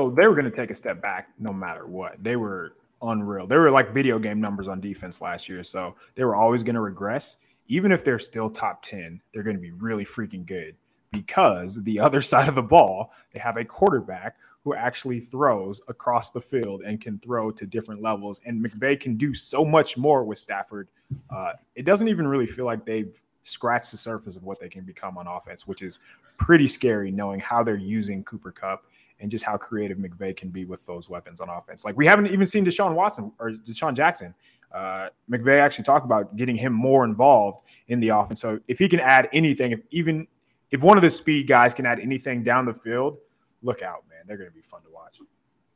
So 0.00 0.10
they 0.10 0.26
were 0.26 0.34
going 0.34 0.50
to 0.50 0.56
take 0.56 0.70
a 0.70 0.74
step 0.74 1.02
back 1.02 1.28
no 1.38 1.52
matter 1.52 1.86
what. 1.86 2.22
They 2.22 2.36
were 2.36 2.74
unreal. 3.02 3.46
They 3.46 3.56
were 3.56 3.70
like 3.70 3.92
video 3.92 4.18
game 4.18 4.40
numbers 4.40 4.68
on 4.68 4.80
defense 4.80 5.20
last 5.20 5.48
year. 5.48 5.62
So 5.62 5.96
they 6.14 6.24
were 6.24 6.36
always 6.36 6.62
going 6.62 6.76
to 6.76 6.80
regress. 6.80 7.36
Even 7.66 7.92
if 7.92 8.04
they're 8.04 8.18
still 8.18 8.50
top 8.50 8.82
10, 8.82 9.20
they're 9.32 9.42
going 9.42 9.56
to 9.56 9.62
be 9.62 9.72
really 9.72 10.04
freaking 10.04 10.46
good 10.46 10.76
because 11.10 11.82
the 11.82 12.00
other 12.00 12.22
side 12.22 12.48
of 12.48 12.54
the 12.54 12.62
ball, 12.62 13.10
they 13.32 13.40
have 13.40 13.56
a 13.56 13.64
quarterback 13.64 14.36
who 14.64 14.74
actually 14.74 15.18
throws 15.18 15.80
across 15.88 16.30
the 16.30 16.40
field 16.40 16.82
and 16.82 17.00
can 17.00 17.18
throw 17.18 17.50
to 17.50 17.66
different 17.66 18.00
levels. 18.00 18.40
And 18.46 18.64
McVay 18.64 18.98
can 18.98 19.16
do 19.16 19.34
so 19.34 19.64
much 19.64 19.98
more 19.98 20.24
with 20.24 20.38
Stafford. 20.38 20.88
Uh, 21.28 21.54
it 21.74 21.84
doesn't 21.84 22.06
even 22.06 22.28
really 22.28 22.46
feel 22.46 22.64
like 22.64 22.86
they've 22.86 23.20
scratch 23.42 23.90
the 23.90 23.96
surface 23.96 24.36
of 24.36 24.42
what 24.42 24.60
they 24.60 24.68
can 24.68 24.84
become 24.84 25.18
on 25.18 25.26
offense, 25.26 25.66
which 25.66 25.82
is 25.82 25.98
pretty 26.36 26.66
scary 26.66 27.10
knowing 27.10 27.40
how 27.40 27.62
they're 27.62 27.76
using 27.76 28.22
Cooper 28.24 28.52
Kupp 28.52 28.84
and 29.20 29.30
just 29.30 29.44
how 29.44 29.56
creative 29.56 29.98
McVay 29.98 30.36
can 30.36 30.50
be 30.50 30.64
with 30.64 30.84
those 30.86 31.08
weapons 31.08 31.40
on 31.40 31.48
offense. 31.48 31.84
Like 31.84 31.96
we 31.96 32.06
haven't 32.06 32.26
even 32.26 32.46
seen 32.46 32.64
Deshaun 32.64 32.94
Watson 32.94 33.32
or 33.38 33.50
DeSean 33.50 33.94
Jackson. 33.94 34.34
Uh, 34.72 35.08
McVay 35.30 35.60
actually 35.60 35.84
talked 35.84 36.04
about 36.04 36.34
getting 36.36 36.56
him 36.56 36.72
more 36.72 37.04
involved 37.04 37.66
in 37.88 38.00
the 38.00 38.08
offense. 38.08 38.40
So 38.40 38.58
if 38.68 38.78
he 38.78 38.88
can 38.88 39.00
add 39.00 39.28
anything, 39.32 39.72
if 39.72 39.80
even 39.90 40.26
if 40.70 40.82
one 40.82 40.96
of 40.96 41.02
the 41.02 41.10
speed 41.10 41.46
guys 41.46 41.74
can 41.74 41.86
add 41.86 42.00
anything 42.00 42.42
down 42.42 42.64
the 42.64 42.74
field, 42.74 43.18
look 43.62 43.82
out, 43.82 44.04
man. 44.08 44.20
They're 44.26 44.38
going 44.38 44.48
to 44.48 44.54
be 44.54 44.62
fun 44.62 44.82
to 44.82 44.88
watch. 44.90 45.18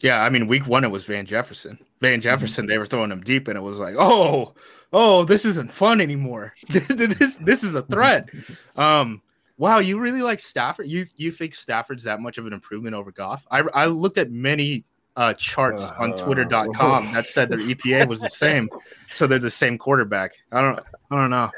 Yeah, 0.01 0.23
I 0.23 0.29
mean, 0.29 0.47
week 0.47 0.67
one 0.67 0.85
it 0.85 0.91
was 0.91 1.05
Van 1.05 1.25
Jefferson. 1.25 1.79
Van 2.01 2.21
Jefferson, 2.21 2.67
they 2.67 2.79
were 2.79 2.87
throwing 2.87 3.11
him 3.11 3.23
deep, 3.23 3.49
and 3.49 3.57
it 3.57 3.62
was 3.62 3.79
like, 3.79 3.95
oh, 3.99 4.55
oh, 4.97 5.25
this 5.25 5.45
isn't 5.45 5.71
fun 5.71 6.01
anymore. 6.01 6.55
this, 6.69 6.89
this, 6.89 7.37
this 7.37 7.63
is 7.63 7.75
a 7.75 7.83
threat. 7.83 8.31
Um, 8.77 9.23
wow, 9.59 9.79
you 9.79 10.01
really 10.01 10.23
like 10.23 10.41
Stafford? 10.41 10.87
You 10.89 11.05
you 11.17 11.31
think 11.31 11.55
Stafford's 11.55 12.05
that 12.05 12.21
much 12.21 12.39
of 12.39 12.47
an 12.47 12.53
improvement 12.53 12.97
over 12.97 13.13
Goff? 13.13 13.47
I 13.51 13.61
I 13.75 13.87
looked 13.87 14.19
at 14.19 14.31
many 14.31 14.85
uh, 15.17 15.35
charts 15.35 15.83
uh, 15.83 15.95
on 15.99 16.15
Twitter.com 16.15 17.13
that 17.13 17.27
said 17.27 17.51
their 17.51 17.59
EPA 17.59 18.09
was 18.09 18.21
the 18.21 18.31
same, 18.31 18.69
so 19.13 19.27
they're 19.27 19.39
the 19.39 19.51
same 19.51 19.79
quarterback. 19.79 20.33
I 20.51 20.63
don't 20.63 20.81
I 21.11 21.17
don't 21.17 21.31
know. 21.31 21.51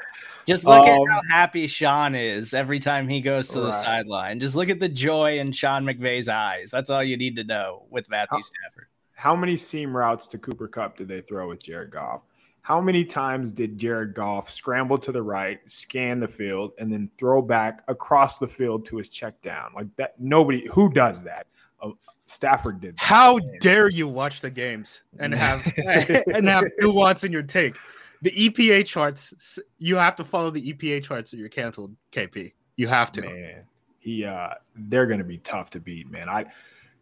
Just 0.47 0.65
look 0.65 0.87
um, 0.87 0.89
at 0.89 1.13
how 1.13 1.21
happy 1.31 1.67
Sean 1.67 2.15
is 2.15 2.55
every 2.55 2.81
time 2.81 3.07
he 3.07 3.21
goes 3.21 3.49
to 3.51 3.61
right. 3.61 3.67
the 3.67 3.73
sideline. 3.73 4.41
Just 4.41 4.57
look 4.57 4.71
at 4.71 4.81
the 4.81 4.89
joy 4.89 5.39
in 5.39 5.53
Sean 5.53 5.85
McVay's 5.85 6.29
eyes. 6.29 6.71
That's 6.71 6.89
all 6.89 7.05
you 7.05 7.19
need 7.19 7.37
to 7.37 7.45
know 7.45 7.85
with 7.91 8.09
Matthew 8.09 8.39
how, 8.39 8.41
Stafford. 8.41 8.87
How 9.13 9.37
many 9.37 9.59
seam 9.59 9.95
routes 9.95 10.27
to 10.29 10.39
Cooper 10.39 10.67
Kupp 10.67 10.97
did 10.97 11.07
they 11.07 11.21
throw 11.21 11.49
with 11.49 11.63
Jared 11.63 11.91
Goff? 11.91 12.23
How 12.69 12.83
many 12.83 13.07
times 13.07 13.51
did 13.51 13.79
Jared 13.79 14.13
Goff 14.13 14.51
scramble 14.51 14.99
to 14.99 15.11
the 15.11 15.23
right, 15.23 15.59
scan 15.65 16.21
the 16.21 16.29
field, 16.29 16.73
and 16.79 16.93
then 16.93 17.09
throw 17.17 17.41
back 17.41 17.83
across 17.89 18.37
the 18.37 18.47
field 18.47 18.85
to 18.87 18.99
his 18.99 19.09
check 19.09 19.41
down? 19.41 19.71
Like 19.75 19.87
that, 19.97 20.21
nobody 20.21 20.69
who 20.71 20.91
does 20.91 21.25
that. 21.25 21.47
Uh, 21.81 21.93
Stafford 22.27 22.83
did. 22.83 22.97
That. 22.97 23.03
How 23.03 23.39
dare 23.61 23.89
you 23.89 24.07
watch 24.07 24.43
the 24.43 24.51
games 24.51 25.01
and 25.19 25.33
have 25.33 25.67
and 25.79 26.47
have 26.47 26.65
nuance 26.79 27.25
in 27.25 27.33
your 27.33 27.43
take? 27.43 27.75
the 28.21 28.33
EPA 28.33 28.85
charts, 28.85 29.59
you 29.79 29.97
have 29.97 30.15
to 30.17 30.25
follow 30.25 30.51
the 30.51 30.75
EPA 30.75 31.03
charts 31.03 31.33
or 31.33 31.39
you're 31.39 31.49
canceled, 31.49 31.97
KP. 32.13 32.53
You 32.77 32.87
have 32.89 33.11
to. 33.13 33.23
Man, 33.23 33.65
he 33.99 34.27
uh 34.27 34.51
they're 34.77 35.07
gonna 35.07 35.25
be 35.25 35.39
tough 35.39 35.71
to 35.71 35.81
beat, 35.81 36.11
man. 36.11 36.29
I 36.29 36.45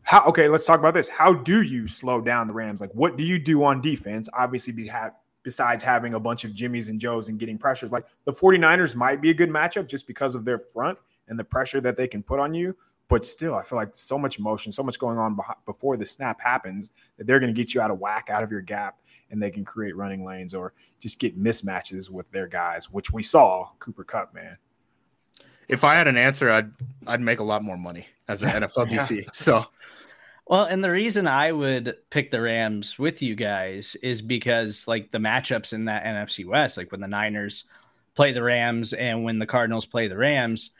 how 0.02 0.24
okay, 0.26 0.48
let's 0.48 0.64
talk 0.64 0.78
about 0.78 0.94
this. 0.94 1.08
How 1.08 1.34
do 1.34 1.62
you 1.62 1.88
slow 1.88 2.20
down 2.20 2.46
the 2.46 2.54
Rams? 2.54 2.80
Like, 2.80 2.94
what 2.94 3.16
do 3.16 3.24
you 3.24 3.40
do 3.40 3.64
on 3.64 3.80
defense? 3.80 4.28
Obviously, 4.32 4.72
be 4.72 4.86
ha- 4.86 5.10
besides 5.46 5.80
having 5.80 6.14
a 6.14 6.18
bunch 6.18 6.42
of 6.42 6.50
Jimmys 6.50 6.90
and 6.90 6.98
Joes 6.98 7.28
and 7.28 7.38
getting 7.38 7.56
pressures, 7.56 7.92
like 7.92 8.04
the 8.24 8.32
49ers 8.32 8.96
might 8.96 9.20
be 9.20 9.30
a 9.30 9.34
good 9.34 9.48
matchup 9.48 9.86
just 9.86 10.04
because 10.08 10.34
of 10.34 10.44
their 10.44 10.58
front 10.58 10.98
and 11.28 11.38
the 11.38 11.44
pressure 11.44 11.80
that 11.82 11.96
they 11.96 12.08
can 12.08 12.20
put 12.20 12.40
on 12.40 12.52
you. 12.52 12.76
But 13.06 13.24
still, 13.24 13.54
I 13.54 13.62
feel 13.62 13.76
like 13.76 13.94
so 13.94 14.18
much 14.18 14.40
motion, 14.40 14.72
so 14.72 14.82
much 14.82 14.98
going 14.98 15.18
on 15.18 15.38
before 15.64 15.96
the 15.96 16.04
snap 16.04 16.40
happens 16.40 16.90
that 17.16 17.28
they're 17.28 17.38
going 17.38 17.54
to 17.54 17.56
get 17.56 17.74
you 17.74 17.80
out 17.80 17.92
of 17.92 18.00
whack, 18.00 18.28
out 18.28 18.42
of 18.42 18.50
your 18.50 18.60
gap, 18.60 18.98
and 19.30 19.40
they 19.40 19.52
can 19.52 19.64
create 19.64 19.94
running 19.94 20.24
lanes 20.24 20.52
or 20.52 20.72
just 20.98 21.20
get 21.20 21.40
mismatches 21.40 22.10
with 22.10 22.28
their 22.32 22.48
guys, 22.48 22.90
which 22.90 23.12
we 23.12 23.22
saw 23.22 23.68
Cooper 23.78 24.02
Kupp, 24.02 24.34
man. 24.34 24.56
If 25.68 25.84
I 25.84 25.94
had 25.94 26.08
an 26.08 26.16
answer, 26.16 26.50
I'd 26.50 26.72
I'd 27.06 27.20
make 27.20 27.38
a 27.38 27.44
lot 27.44 27.62
more 27.62 27.78
money 27.78 28.08
as 28.26 28.42
an 28.42 28.48
NFL 28.62 28.90
DC. 28.90 29.32
So 29.32 29.64
Well, 30.46 30.64
and 30.64 30.82
the 30.82 30.90
reason 30.90 31.26
I 31.26 31.50
would 31.50 31.96
pick 32.10 32.30
the 32.30 32.40
Rams 32.40 32.98
with 32.98 33.20
you 33.20 33.34
guys 33.34 33.96
is 33.96 34.22
because 34.22 34.86
like 34.86 35.10
the 35.10 35.18
matchups 35.18 35.72
in 35.72 35.86
that 35.86 36.04
NFC 36.04 36.46
West, 36.46 36.76
like 36.76 36.92
when 36.92 37.00
the 37.00 37.08
Niners 37.08 37.64
play 38.14 38.32
the 38.32 38.42
Rams 38.42 38.92
and 38.92 39.24
when 39.24 39.40
the 39.40 39.46
Cardinals 39.46 39.86
play 39.86 40.06
the 40.06 40.16
Rams, 40.16 40.70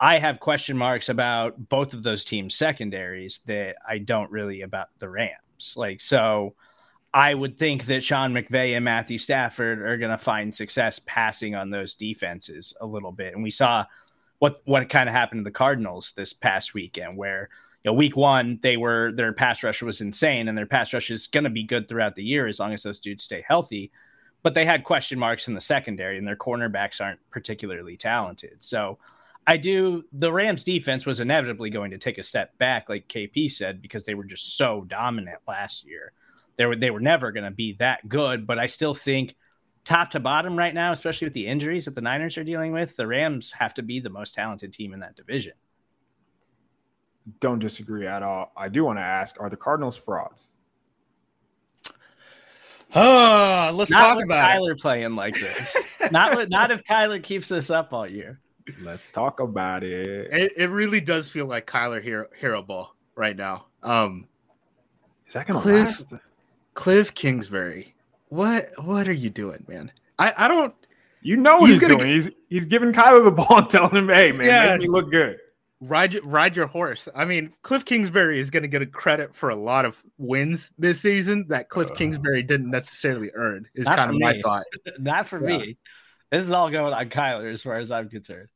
I 0.00 0.18
have 0.18 0.40
question 0.40 0.78
marks 0.78 1.10
about 1.10 1.68
both 1.68 1.92
of 1.92 2.02
those 2.02 2.24
teams' 2.24 2.54
secondaries 2.54 3.40
that 3.46 3.76
I 3.86 3.98
don't 3.98 4.30
really 4.30 4.62
about 4.62 4.88
the 4.98 5.10
Rams. 5.10 5.74
Like 5.76 6.00
so 6.00 6.54
I 7.12 7.34
would 7.34 7.58
think 7.58 7.86
that 7.86 8.02
Sean 8.02 8.32
McVay 8.32 8.74
and 8.74 8.84
Matthew 8.86 9.18
Stafford 9.18 9.82
are 9.82 9.98
going 9.98 10.12
to 10.12 10.18
find 10.18 10.54
success 10.54 10.98
passing 10.98 11.54
on 11.54 11.68
those 11.68 11.94
defenses 11.94 12.74
a 12.80 12.86
little 12.86 13.12
bit. 13.12 13.34
And 13.34 13.42
we 13.42 13.50
saw 13.50 13.84
what 14.38 14.62
what 14.64 14.88
kind 14.88 15.10
of 15.10 15.14
happened 15.14 15.40
to 15.40 15.44
the 15.44 15.50
Cardinals 15.50 16.12
this 16.16 16.32
past 16.32 16.72
weekend 16.72 17.18
where 17.18 17.50
you 17.82 17.90
know, 17.90 17.94
week 17.94 18.16
one, 18.16 18.58
they 18.62 18.76
were 18.76 19.10
their 19.12 19.32
pass 19.32 19.62
rush 19.62 19.82
was 19.82 20.00
insane, 20.00 20.48
and 20.48 20.56
their 20.56 20.66
pass 20.66 20.92
rush 20.92 21.10
is 21.10 21.26
going 21.26 21.44
to 21.44 21.50
be 21.50 21.62
good 21.62 21.88
throughout 21.88 22.14
the 22.14 22.24
year 22.24 22.46
as 22.46 22.60
long 22.60 22.72
as 22.72 22.82
those 22.82 22.98
dudes 22.98 23.24
stay 23.24 23.42
healthy. 23.46 23.90
But 24.42 24.54
they 24.54 24.64
had 24.64 24.84
question 24.84 25.18
marks 25.18 25.48
in 25.48 25.54
the 25.54 25.60
secondary, 25.60 26.18
and 26.18 26.26
their 26.26 26.36
cornerbacks 26.36 27.00
aren't 27.00 27.20
particularly 27.30 27.96
talented. 27.96 28.56
So 28.60 28.98
I 29.46 29.56
do. 29.56 30.04
The 30.12 30.32
Rams 30.32 30.64
defense 30.64 31.06
was 31.06 31.20
inevitably 31.20 31.70
going 31.70 31.90
to 31.92 31.98
take 31.98 32.18
a 32.18 32.22
step 32.22 32.56
back, 32.58 32.88
like 32.88 33.08
KP 33.08 33.50
said, 33.50 33.80
because 33.80 34.04
they 34.04 34.14
were 34.14 34.24
just 34.24 34.56
so 34.56 34.82
dominant 34.82 35.40
last 35.48 35.86
year. 35.86 36.12
They 36.56 36.66
were 36.66 36.76
they 36.76 36.90
were 36.90 37.00
never 37.00 37.32
going 37.32 37.44
to 37.44 37.50
be 37.50 37.72
that 37.74 38.08
good, 38.08 38.46
but 38.46 38.58
I 38.58 38.66
still 38.66 38.94
think 38.94 39.36
top 39.84 40.10
to 40.10 40.20
bottom 40.20 40.58
right 40.58 40.74
now, 40.74 40.92
especially 40.92 41.26
with 41.26 41.34
the 41.34 41.46
injuries 41.46 41.86
that 41.86 41.94
the 41.94 42.02
Niners 42.02 42.36
are 42.36 42.44
dealing 42.44 42.72
with, 42.72 42.96
the 42.96 43.06
Rams 43.06 43.52
have 43.52 43.72
to 43.74 43.82
be 43.82 44.00
the 44.00 44.10
most 44.10 44.34
talented 44.34 44.74
team 44.74 44.92
in 44.92 45.00
that 45.00 45.16
division. 45.16 45.54
Don't 47.38 47.58
disagree 47.58 48.06
at 48.06 48.22
all. 48.22 48.52
I 48.56 48.68
do 48.68 48.84
want 48.84 48.98
to 48.98 49.02
ask: 49.02 49.40
Are 49.40 49.48
the 49.50 49.56
Cardinals 49.56 49.96
frauds? 49.96 50.48
uh, 52.94 53.70
let's 53.72 53.90
Not 53.90 54.00
talk 54.00 54.16
with 54.16 54.24
about 54.24 54.56
it. 54.56 54.60
Kyler 54.60 54.80
playing 54.80 55.14
like 55.16 55.34
this. 55.34 55.76
not 56.10 56.36
with, 56.36 56.48
not 56.50 56.70
if 56.70 56.82
Kyler 56.84 57.22
keeps 57.22 57.48
this 57.48 57.70
up 57.70 57.92
all 57.92 58.10
year. 58.10 58.40
Let's 58.82 59.10
talk 59.10 59.40
about 59.40 59.84
it. 59.84 60.32
It, 60.32 60.52
it 60.56 60.70
really 60.70 61.00
does 61.00 61.30
feel 61.30 61.46
like 61.46 61.66
Kyler 61.66 62.02
hero, 62.02 62.26
hero 62.38 62.62
ball 62.62 62.94
right 63.14 63.36
now. 63.36 63.66
Um, 63.82 64.26
Is 65.26 65.34
that 65.34 65.46
going 65.46 65.58
to 65.58 65.62
Cliff- 65.62 65.86
last? 65.86 66.14
Cliff 66.74 67.14
Kingsbury, 67.14 67.94
what 68.28 68.66
what 68.84 69.06
are 69.08 69.12
you 69.12 69.28
doing, 69.28 69.64
man? 69.68 69.90
I, 70.18 70.32
I 70.38 70.48
don't 70.48 70.72
You 71.20 71.36
know 71.36 71.58
what 71.58 71.70
He's 71.70 71.80
he's, 71.80 71.88
gonna 71.88 72.00
doing. 72.00 72.12
He's 72.12 72.30
he's 72.48 72.64
giving 72.64 72.92
Kyler 72.92 73.24
the 73.24 73.30
ball 73.32 73.58
and 73.58 73.68
telling 73.70 73.94
him, 73.96 74.08
"Hey, 74.08 74.32
man, 74.32 74.46
Yeah. 74.46 74.70
make 74.72 74.82
me 74.82 74.88
look 74.88 75.10
good." 75.10 75.38
Ride 75.82 76.12
your- 76.12 76.24
ride 76.24 76.56
your 76.56 76.66
horse. 76.66 77.08
I 77.14 77.24
mean, 77.24 77.54
Cliff 77.62 77.84
Kingsbury 77.86 78.38
is 78.38 78.50
going 78.50 78.62
to 78.64 78.68
get 78.68 78.82
a 78.82 78.86
credit 78.86 79.34
for 79.34 79.48
a 79.48 79.56
lot 79.56 79.86
of 79.86 80.02
wins 80.18 80.72
this 80.76 81.00
season 81.00 81.46
that 81.48 81.70
Cliff 81.70 81.90
Uh. 81.90 81.94
Kingsbury 81.94 82.42
didn't 82.42 82.70
necessarily 82.70 83.30
earn. 83.34 83.66
Is 83.74 83.86
kind 83.86 84.10
of 84.10 84.16
for 84.16 84.20
my 84.20 84.40
thought. 84.40 84.64
Not 84.98 85.26
for 85.26 85.40
Yeah. 85.48 85.58
me. 85.58 85.78
This 86.30 86.44
is 86.44 86.52
all 86.52 86.70
going 86.70 86.92
on 86.92 87.08
Kyler 87.08 87.50
as 87.52 87.62
far 87.62 87.78
as 87.78 87.90
I'm 87.90 88.08
concerned. 88.10 88.48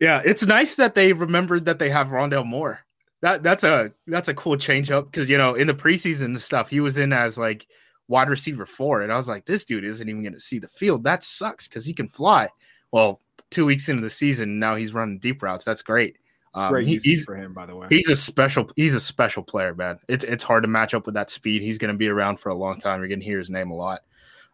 Yeah, 0.00 0.20
it's 0.24 0.44
nice 0.44 0.76
that 0.76 0.94
they 0.94 1.14
remembered 1.14 1.64
that 1.64 1.78
they 1.78 1.88
have 1.88 2.08
Rondale 2.08 2.44
Moore. 2.46 2.80
That 3.22 3.42
that's 3.42 3.64
a 3.64 3.92
that's 4.06 4.28
a 4.28 4.34
cool 4.34 4.58
change 4.58 4.90
up 4.90 5.10
because 5.10 5.30
you 5.30 5.38
know 5.38 5.54
in 5.54 5.66
the 5.66 5.74
preseason 5.74 6.38
stuff 6.38 6.68
he 6.68 6.80
was 6.80 6.98
in 6.98 7.14
as 7.14 7.38
like 7.38 7.66
wide 8.06 8.28
receiver 8.28 8.66
four, 8.66 9.00
and 9.00 9.10
I 9.10 9.16
was 9.16 9.26
like, 9.26 9.46
this 9.46 9.64
dude 9.64 9.84
isn't 9.84 10.06
even 10.08 10.22
going 10.22 10.34
to 10.34 10.40
see 10.40 10.58
the 10.58 10.68
field. 10.68 11.04
That 11.04 11.22
sucks 11.24 11.66
because 11.66 11.86
he 11.86 11.94
can 11.94 12.08
fly. 12.08 12.50
Well, 12.92 13.22
two 13.50 13.64
weeks 13.64 13.88
into 13.88 14.02
the 14.02 14.10
season, 14.10 14.58
now 14.58 14.76
he's 14.76 14.92
running 14.92 15.18
deep 15.18 15.42
routes. 15.42 15.64
That's 15.64 15.82
great. 15.82 16.18
Um, 16.56 16.70
Great 16.70 16.86
he- 16.88 16.98
he's 16.98 17.24
for 17.24 17.34
him, 17.34 17.52
by 17.52 17.66
the 17.66 17.76
way. 17.76 17.86
he's 17.90 18.08
a 18.08 18.16
special 18.16 18.70
he's 18.76 18.94
a 18.94 19.00
special 19.00 19.42
player, 19.42 19.74
man. 19.74 19.98
It's 20.08 20.24
it's 20.24 20.42
hard 20.42 20.64
to 20.64 20.68
match 20.68 20.94
up 20.94 21.04
with 21.04 21.14
that 21.14 21.28
speed. 21.28 21.60
He's 21.60 21.76
going 21.76 21.92
to 21.92 21.98
be 21.98 22.08
around 22.08 22.40
for 22.40 22.48
a 22.48 22.54
long 22.54 22.78
time. 22.78 23.00
You're 23.00 23.08
going 23.08 23.20
to 23.20 23.26
hear 23.26 23.38
his 23.38 23.50
name 23.50 23.70
a 23.70 23.74
lot. 23.74 24.00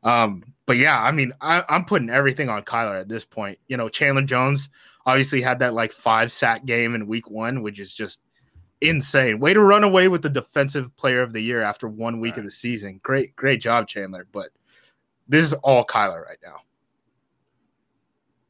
Um, 0.02 0.42
but 0.66 0.78
yeah, 0.78 1.00
I 1.00 1.12
mean, 1.12 1.32
I, 1.40 1.62
I'm 1.68 1.84
putting 1.84 2.10
everything 2.10 2.48
on 2.48 2.64
Kyler 2.64 3.00
at 3.00 3.08
this 3.08 3.24
point. 3.24 3.60
You 3.68 3.76
know, 3.76 3.88
Chandler 3.88 4.22
Jones 4.22 4.68
obviously 5.06 5.40
had 5.40 5.60
that 5.60 5.74
like 5.74 5.92
five 5.92 6.32
sack 6.32 6.64
game 6.64 6.96
in 6.96 7.06
week 7.06 7.30
one, 7.30 7.62
which 7.62 7.78
is 7.78 7.94
just 7.94 8.20
insane. 8.80 9.38
Way 9.38 9.54
to 9.54 9.60
run 9.60 9.84
away 9.84 10.08
with 10.08 10.22
the 10.22 10.28
defensive 10.28 10.96
player 10.96 11.22
of 11.22 11.32
the 11.32 11.40
year 11.40 11.62
after 11.62 11.86
one 11.86 12.18
week 12.18 12.36
of 12.36 12.42
the 12.42 12.50
season. 12.50 12.98
Great, 13.04 13.36
great 13.36 13.60
job, 13.60 13.86
Chandler. 13.86 14.26
But 14.32 14.48
this 15.28 15.44
is 15.44 15.52
all 15.52 15.84
Kyler 15.84 16.24
right 16.26 16.38
now. 16.44 16.62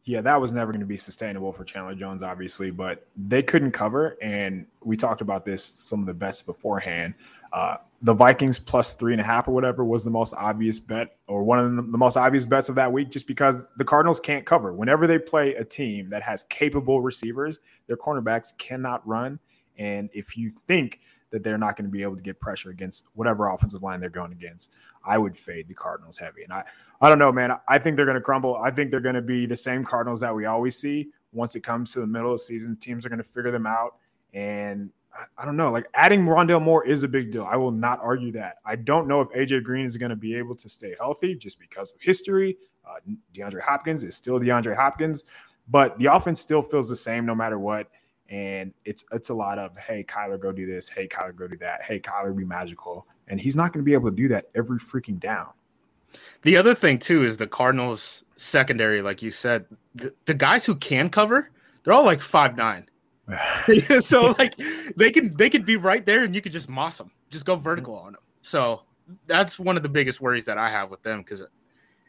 Yeah, 0.05 0.21
that 0.21 0.41
was 0.41 0.53
never 0.53 0.73
going 0.73 0.81
to 0.81 0.87
be 0.87 0.97
sustainable 0.97 1.53
for 1.53 1.65
Chandler 1.65 1.95
Jones, 1.95 2.23
obviously, 2.23 2.73
but 2.73 3.07
they 3.17 3.43
couldn't 3.43 3.71
cover. 3.71 4.17
And 4.21 4.67
we 4.83 4.97
talked 4.97 5.21
about 5.21 5.45
this, 5.45 5.65
some 5.65 6.01
of 6.01 6.07
the 6.07 6.15
bets 6.15 6.43
beforehand. 6.43 7.15
Uh, 7.53 7.77
the 8.01 8.13
Vikings 8.13 8.59
plus 8.59 8.95
three 8.95 9.13
and 9.13 9.21
a 9.21 9.25
half 9.25 9.47
or 9.47 9.53
whatever 9.53 9.85
was 9.85 10.03
the 10.03 10.11
most 10.11 10.35
obvious 10.37 10.81
bet, 10.81 11.19
or 11.29 11.45
one 11.45 11.61
of 11.61 11.77
the, 11.77 11.83
the 11.83 11.99
most 11.99 12.17
obvious 12.17 12.47
bets 12.47 12.69
of 12.69 12.75
that 12.75 12.93
week, 12.93 13.11
just 13.11 13.29
because 13.29 13.65
the 13.77 13.85
Cardinals 13.85 14.19
can't 14.19 14.45
cover. 14.45 14.73
Whenever 14.73 15.07
they 15.07 15.21
play 15.21 15.55
a 15.55 15.65
team 15.65 16.11
that 16.11 16.25
has 16.25 16.43
capable 16.45 17.01
receivers, 17.01 17.61
their 17.87 17.97
cornerbacks 17.97 18.57
cannot 18.59 19.07
run. 19.07 19.39
And 19.79 20.11
if 20.13 20.37
you 20.37 20.51
think 20.51 20.99
that 21.33 21.43
they're 21.43 21.59
not 21.59 21.77
going 21.77 21.87
to 21.87 21.91
be 21.91 22.03
able 22.03 22.15
to 22.15 22.23
get 22.23 22.39
pressure 22.39 22.71
against 22.71 23.09
whatever 23.15 23.49
offensive 23.49 23.83
line 23.83 24.01
they're 24.01 24.11
going 24.11 24.33
against, 24.33 24.71
I 25.05 25.19
would 25.19 25.37
fade 25.37 25.67
the 25.67 25.75
Cardinals 25.75 26.19
heavy. 26.19 26.45
And 26.45 26.53
I, 26.53 26.65
I 27.01 27.09
don't 27.09 27.19
know, 27.19 27.33
man. 27.33 27.53
I 27.67 27.79
think 27.79 27.97
they're 27.97 28.07
going 28.07 28.17
to 28.17 28.21
crumble. 28.23 28.57
I 28.57 28.71
think 28.71 28.91
they're 28.91 29.01
going 29.01 29.17
to 29.17 29.23
be 29.23 29.47
the 29.47 29.57
same 29.57 29.83
Cardinals 29.85 30.21
that 30.21 30.35
we 30.35 30.45
always 30.45 30.79
see. 30.79 31.09
Once 31.33 31.57
it 31.57 31.61
comes 31.63 31.93
to 31.95 32.01
the 32.01 32.07
middle 32.07 32.31
of 32.33 32.35
the 32.35 32.45
season, 32.45 32.77
teams 32.77 33.05
are 33.05 33.09
going 33.09 33.19
to 33.19 33.25
figure 33.25 33.51
them 33.51 33.67
out. 33.67 33.97
And 34.35 34.91
I, 35.15 35.43
I 35.43 35.45
don't 35.45 35.57
know, 35.57 35.71
like 35.71 35.87
adding 35.95 36.25
Rondale 36.27 36.63
Moore 36.63 36.87
is 36.87 37.03
a 37.03 37.09
big 37.09 37.33
deal. 37.33 37.45
I 37.45 37.57
will 37.57 37.71
not 37.71 37.99
argue 38.01 38.33
that. 38.33 38.57
I 38.65 38.77
don't 38.77 39.09
know 39.09 39.23
if 39.23 39.29
AJ 39.31 39.65
Green 39.65 39.87
is 39.87 39.97
going 39.97 40.11
to 40.11 40.17
be 40.17 40.37
able 40.37 40.55
to 40.57 40.69
stay 40.69 40.95
healthy 41.01 41.35
just 41.35 41.59
because 41.59 41.93
of 41.93 42.01
history. 42.01 42.59
Uh, 42.85 42.97
DeAndre 43.35 43.63
Hopkins 43.63 44.05
is 44.05 44.15
still 44.15 44.39
DeAndre 44.39 44.77
Hopkins, 44.77 45.25
but 45.69 45.99
the 45.99 46.07
offense 46.07 46.41
still 46.41 46.61
feels 46.63 46.89
the 46.89 46.97
same 46.97 47.25
no 47.25 47.35
matter 47.35 47.59
what. 47.59 47.89
And 48.33 48.73
it's 48.87 49.05
it's 49.13 49.29
a 49.29 49.35
lot 49.35 49.59
of 49.59 49.77
hey 49.77 50.03
Kyler 50.03 50.41
go 50.41 50.53
do 50.53 50.67
this, 50.67 50.89
hey 50.89 51.07
Kyler 51.07 51.37
go 51.37 51.47
do 51.47 51.59
that, 51.59 51.83
hey 51.83 52.01
Kyler 52.01 52.35
be 52.35 52.47
magical, 52.47 53.07
and 53.29 53.39
he's 53.39 53.57
not 53.57 53.75
going 53.75 53.85
to 53.85 53.85
be 53.85 53.93
able 53.93 54.09
to 54.09 54.17
do 54.17 54.27
that 54.29 54.47
every 54.55 54.79
freaking 54.79 55.21
down. 55.21 55.51
The 56.41 56.57
other 56.57 56.75
thing 56.75 56.99
too 56.99 57.25
is 57.25 57.37
the 57.37 57.47
Cardinals 57.47 58.25
secondary, 58.37 59.03
like 59.03 59.21
you 59.21 59.31
said, 59.31 59.67
the, 59.95 60.15
the 60.25 60.33
guys 60.33 60.65
who 60.65 60.75
can 60.75 61.11
cover, 61.11 61.51
they're 61.85 61.93
all 61.93 62.07
like 62.07 62.23
five 62.23 62.57
nine. 62.57 62.89
so 64.01 64.35
like 64.39 64.55
they 64.97 65.11
can 65.11 65.37
they 65.37 65.51
could 65.51 65.67
be 65.67 65.77
right 65.77 66.07
there 66.07 66.25
and 66.25 66.35
you 66.35 66.41
could 66.41 66.53
just 66.53 66.71
moss 66.71 66.97
them, 66.97 67.11
just 67.29 67.45
go 67.45 67.57
vertical 67.57 67.95
on 67.97 68.15
them. 68.15 68.23
So 68.41 68.81
that's 69.27 69.59
one 69.59 69.77
of 69.77 69.83
the 69.83 69.91
biggest 69.91 70.23
worries 70.23 70.47
that 70.47 70.57
I 70.57 70.71
have 70.71 70.91
with 70.91 71.03
them 71.03 71.19
because 71.19 71.45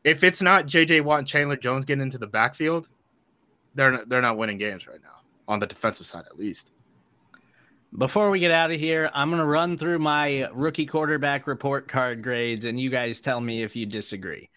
if 0.05 0.23
it's 0.23 0.41
not 0.41 0.67
JJ 0.67 1.03
Watt 1.03 1.19
and 1.19 1.27
Chandler 1.27 1.57
Jones 1.57 1.83
getting 1.83 2.01
into 2.01 2.17
the 2.17 2.27
backfield, 2.27 2.87
they're 3.75 3.91
not, 3.91 4.07
they're 4.07 4.21
not 4.21 4.37
winning 4.37 4.57
games 4.57 4.87
right 4.87 5.01
now 5.03 5.22
on 5.47 5.59
the 5.59 5.67
defensive 5.67 6.05
side 6.05 6.25
at 6.29 6.37
least. 6.37 6.71
Before 7.95 8.31
we 8.31 8.39
get 8.39 8.49
out 8.49 8.71
of 8.71 8.79
here, 8.79 9.11
I'm 9.13 9.29
going 9.29 9.39
to 9.39 9.45
run 9.45 9.77
through 9.77 9.99
my 9.99 10.49
rookie 10.51 10.87
quarterback 10.87 11.45
report 11.45 11.87
card 11.87 12.23
grades, 12.23 12.65
and 12.65 12.79
you 12.79 12.89
guys 12.89 13.21
tell 13.21 13.39
me 13.39 13.61
if 13.61 13.75
you 13.75 13.85
disagree. 13.85 14.49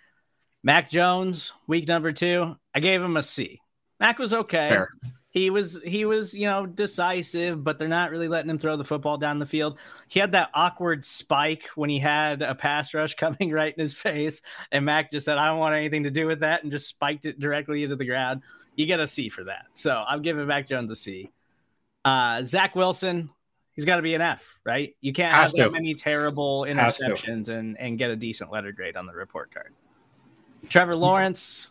Mac 0.63 0.89
Jones, 0.91 1.53
week 1.67 1.87
number 1.87 2.13
two, 2.13 2.57
I 2.75 2.81
gave 2.81 3.03
him 3.03 3.17
a 3.17 3.23
C. 3.23 3.61
Mac 4.01 4.19
was 4.19 4.33
okay. 4.33 4.69
Fair. 4.71 4.89
He 5.29 5.51
was 5.51 5.79
he 5.85 6.07
was 6.07 6.33
you 6.33 6.47
know 6.47 6.65
decisive, 6.65 7.63
but 7.63 7.79
they're 7.79 7.89
not 7.89 8.11
really 8.11 8.27
letting 8.27 8.49
him 8.49 8.59
throw 8.59 8.79
the 8.79 8.85
football 8.85 9.19
down 9.19 9.39
the 9.39 9.45
field. 9.45 9.77
He 10.09 10.19
had 10.19 10.33
that 10.33 10.49
awkward 10.55 11.05
spike 11.05 11.69
when 11.75 11.91
he 11.91 11.99
had 11.99 12.41
a 12.41 12.55
pass 12.55 12.95
rush 12.95 13.15
coming 13.17 13.51
right 13.51 13.75
in 13.75 13.79
his 13.79 13.93
face, 13.93 14.41
and 14.73 14.87
Mac 14.87 15.13
just 15.13 15.27
said, 15.27 15.37
"I 15.37 15.49
don't 15.49 15.59
want 15.59 15.75
anything 15.75 16.05
to 16.05 16.11
do 16.11 16.27
with 16.27 16.41
that," 16.41 16.63
and 16.63 16.73
just 16.73 16.89
spiked 16.89 17.27
it 17.27 17.39
directly 17.39 17.83
into 17.83 17.97
the 17.97 18.07
ground. 18.07 18.43
You 18.77 18.87
get 18.87 19.01
a 19.01 19.07
C 19.07 19.29
for 19.29 19.43
that. 19.45 19.67
So 19.73 20.05
I'm 20.07 20.23
giving 20.23 20.47
Mac 20.47 20.69
Jones 20.69 20.91
a 20.91 20.97
C. 20.97 21.31
Uh, 22.05 22.43
Zach 22.45 22.77
Wilson, 22.77 23.31
he's 23.73 23.85
got 23.85 23.97
to 23.97 24.03
be 24.03 24.15
an 24.15 24.21
F, 24.21 24.59
right? 24.65 24.95
You 25.01 25.13
can't 25.13 25.33
Has 25.33 25.49
have 25.51 25.57
that 25.57 25.65
to. 25.65 25.71
many 25.73 25.95
terrible 25.95 26.63
interceptions 26.63 27.49
and 27.49 27.77
and 27.81 27.99
get 27.99 28.11
a 28.11 28.17
decent 28.17 28.53
letter 28.53 28.71
grade 28.71 28.97
on 28.97 29.07
the 29.07 29.15
report 29.15 29.53
card. 29.53 29.73
Trevor 30.69 30.95
Lawrence, 30.95 31.71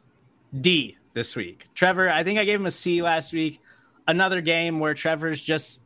D 0.59 0.97
this 1.13 1.35
week. 1.35 1.67
Trevor, 1.73 2.09
I 2.09 2.23
think 2.23 2.37
I 2.39 2.45
gave 2.45 2.59
him 2.59 2.65
a 2.65 2.71
C 2.71 3.01
last 3.01 3.31
week. 3.33 3.61
Another 4.07 4.41
game 4.41 4.79
where 4.79 4.93
Trevor's 4.93 5.41
just 5.41 5.81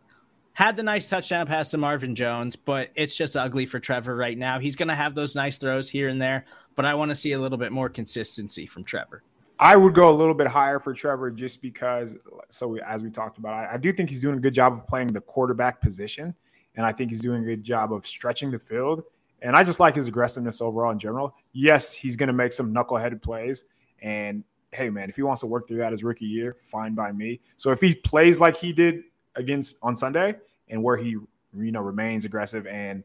had 0.53 0.75
the 0.75 0.83
nice 0.83 1.07
touchdown 1.09 1.45
pass 1.47 1.71
to 1.71 1.77
Marvin 1.77 2.15
Jones, 2.15 2.55
but 2.55 2.89
it's 2.95 3.15
just 3.15 3.37
ugly 3.37 3.65
for 3.65 3.79
Trevor 3.79 4.15
right 4.15 4.37
now. 4.37 4.59
He's 4.59 4.75
going 4.75 4.89
to 4.89 4.95
have 4.95 5.15
those 5.15 5.35
nice 5.35 5.57
throws 5.57 5.89
here 5.89 6.07
and 6.09 6.21
there, 6.21 6.45
but 6.75 6.85
I 6.85 6.95
want 6.95 7.09
to 7.09 7.15
see 7.15 7.31
a 7.31 7.39
little 7.39 7.57
bit 7.57 7.71
more 7.71 7.87
consistency 7.87 8.65
from 8.65 8.83
Trevor. 8.83 9.23
I 9.59 9.75
would 9.75 9.93
go 9.93 10.09
a 10.09 10.15
little 10.15 10.33
bit 10.33 10.47
higher 10.47 10.79
for 10.79 10.93
Trevor 10.93 11.29
just 11.31 11.61
because, 11.61 12.17
so 12.47 12.77
as 12.77 13.03
we 13.03 13.11
talked 13.11 13.37
about, 13.37 13.53
I, 13.53 13.73
I 13.73 13.77
do 13.77 13.91
think 13.91 14.09
he's 14.09 14.21
doing 14.21 14.37
a 14.37 14.39
good 14.39 14.53
job 14.53 14.71
of 14.71 14.87
playing 14.87 15.07
the 15.07 15.19
quarterback 15.19 15.81
position. 15.81 16.33
And 16.75 16.85
I 16.85 16.93
think 16.93 17.11
he's 17.11 17.19
doing 17.19 17.43
a 17.43 17.45
good 17.45 17.63
job 17.63 17.91
of 17.91 18.07
stretching 18.07 18.51
the 18.51 18.59
field. 18.59 19.03
And 19.41 19.57
I 19.57 19.63
just 19.63 19.79
like 19.79 19.95
his 19.95 20.07
aggressiveness 20.07 20.61
overall 20.61 20.91
in 20.91 20.99
general. 20.99 21.35
Yes, 21.51 21.93
he's 21.93 22.15
going 22.15 22.27
to 22.27 22.33
make 22.33 22.53
some 22.53 22.73
knuckleheaded 22.73 23.21
plays. 23.21 23.65
And 24.01 24.45
hey, 24.71 24.89
man, 24.89 25.09
if 25.09 25.17
he 25.17 25.23
wants 25.23 25.41
to 25.41 25.47
work 25.47 25.67
through 25.67 25.77
that 25.77 25.91
his 25.91 26.05
rookie 26.05 26.25
year, 26.25 26.55
fine 26.61 26.95
by 26.95 27.11
me. 27.11 27.41
So 27.57 27.71
if 27.71 27.81
he 27.81 27.95
plays 27.95 28.39
like 28.39 28.55
he 28.55 28.71
did 28.71 29.03
against 29.35 29.77
on 29.81 29.93
Sunday 29.95 30.35
and 30.69 30.81
where 30.81 30.95
he, 30.95 31.09
you 31.09 31.71
know, 31.71 31.81
remains 31.81 32.23
aggressive 32.23 32.65
and 32.65 33.03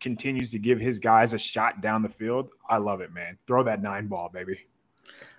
continues 0.00 0.50
to 0.50 0.58
give 0.58 0.80
his 0.80 0.98
guys 0.98 1.32
a 1.32 1.38
shot 1.38 1.80
down 1.80 2.02
the 2.02 2.10
field, 2.10 2.50
I 2.68 2.76
love 2.76 3.00
it, 3.00 3.12
man. 3.12 3.38
Throw 3.46 3.62
that 3.62 3.80
nine 3.80 4.06
ball, 4.06 4.28
baby. 4.28 4.66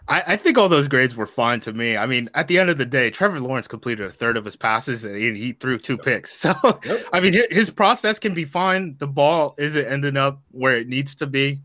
I, 0.07 0.23
I, 0.27 0.35
think 0.35 0.57
all 0.57 0.69
those 0.69 0.87
grades 0.87 1.15
were 1.15 1.25
fine 1.25 1.59
to 1.61 1.73
me. 1.73 1.97
I 1.97 2.05
mean, 2.05 2.29
at 2.35 2.47
the 2.47 2.59
end 2.59 2.69
of 2.69 2.77
the 2.77 2.85
day, 2.85 3.09
Trevor 3.09 3.39
Lawrence 3.39 3.67
completed 3.67 4.05
a 4.05 4.11
third 4.11 4.37
of 4.37 4.45
his 4.45 4.55
passes 4.55 5.03
and 5.03 5.15
he, 5.15 5.33
he 5.33 5.51
threw 5.53 5.77
two 5.77 5.97
picks. 5.97 6.45
So, 6.45 6.53
yep. 6.85 7.05
I 7.11 7.19
mean, 7.21 7.33
his 7.49 7.71
process 7.71 8.19
can 8.19 8.35
be 8.35 8.45
fine. 8.45 8.95
The 8.99 9.07
ball 9.07 9.55
isn't 9.57 9.87
ending 9.87 10.15
up 10.15 10.41
where 10.51 10.77
it 10.77 10.87
needs 10.87 11.15
to 11.15 11.27
be. 11.27 11.61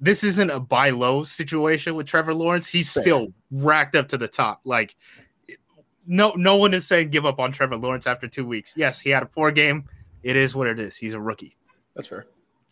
This 0.00 0.24
isn't 0.24 0.48
a 0.48 0.58
buy 0.58 0.88
low 0.90 1.22
situation 1.22 1.94
with 1.94 2.06
Trevor 2.06 2.32
Lawrence. 2.32 2.66
He's 2.66 2.90
still 2.90 3.28
racked 3.50 3.94
up 3.94 4.08
to 4.08 4.16
the 4.16 4.28
top. 4.28 4.62
Like, 4.64 4.96
no, 6.06 6.32
no 6.36 6.56
one 6.56 6.72
is 6.72 6.86
saying 6.86 7.10
give 7.10 7.26
up 7.26 7.38
on 7.38 7.52
Trevor 7.52 7.76
Lawrence 7.76 8.06
after 8.06 8.26
two 8.26 8.46
weeks. 8.46 8.72
Yes, 8.74 9.00
he 9.00 9.10
had 9.10 9.22
a 9.22 9.26
poor 9.26 9.50
game. 9.50 9.84
It 10.22 10.36
is 10.36 10.54
what 10.54 10.66
it 10.66 10.78
is. 10.78 10.96
He's 10.96 11.14
a 11.14 11.20
rookie. 11.20 11.56
That's 11.94 12.06
fair. 12.06 12.26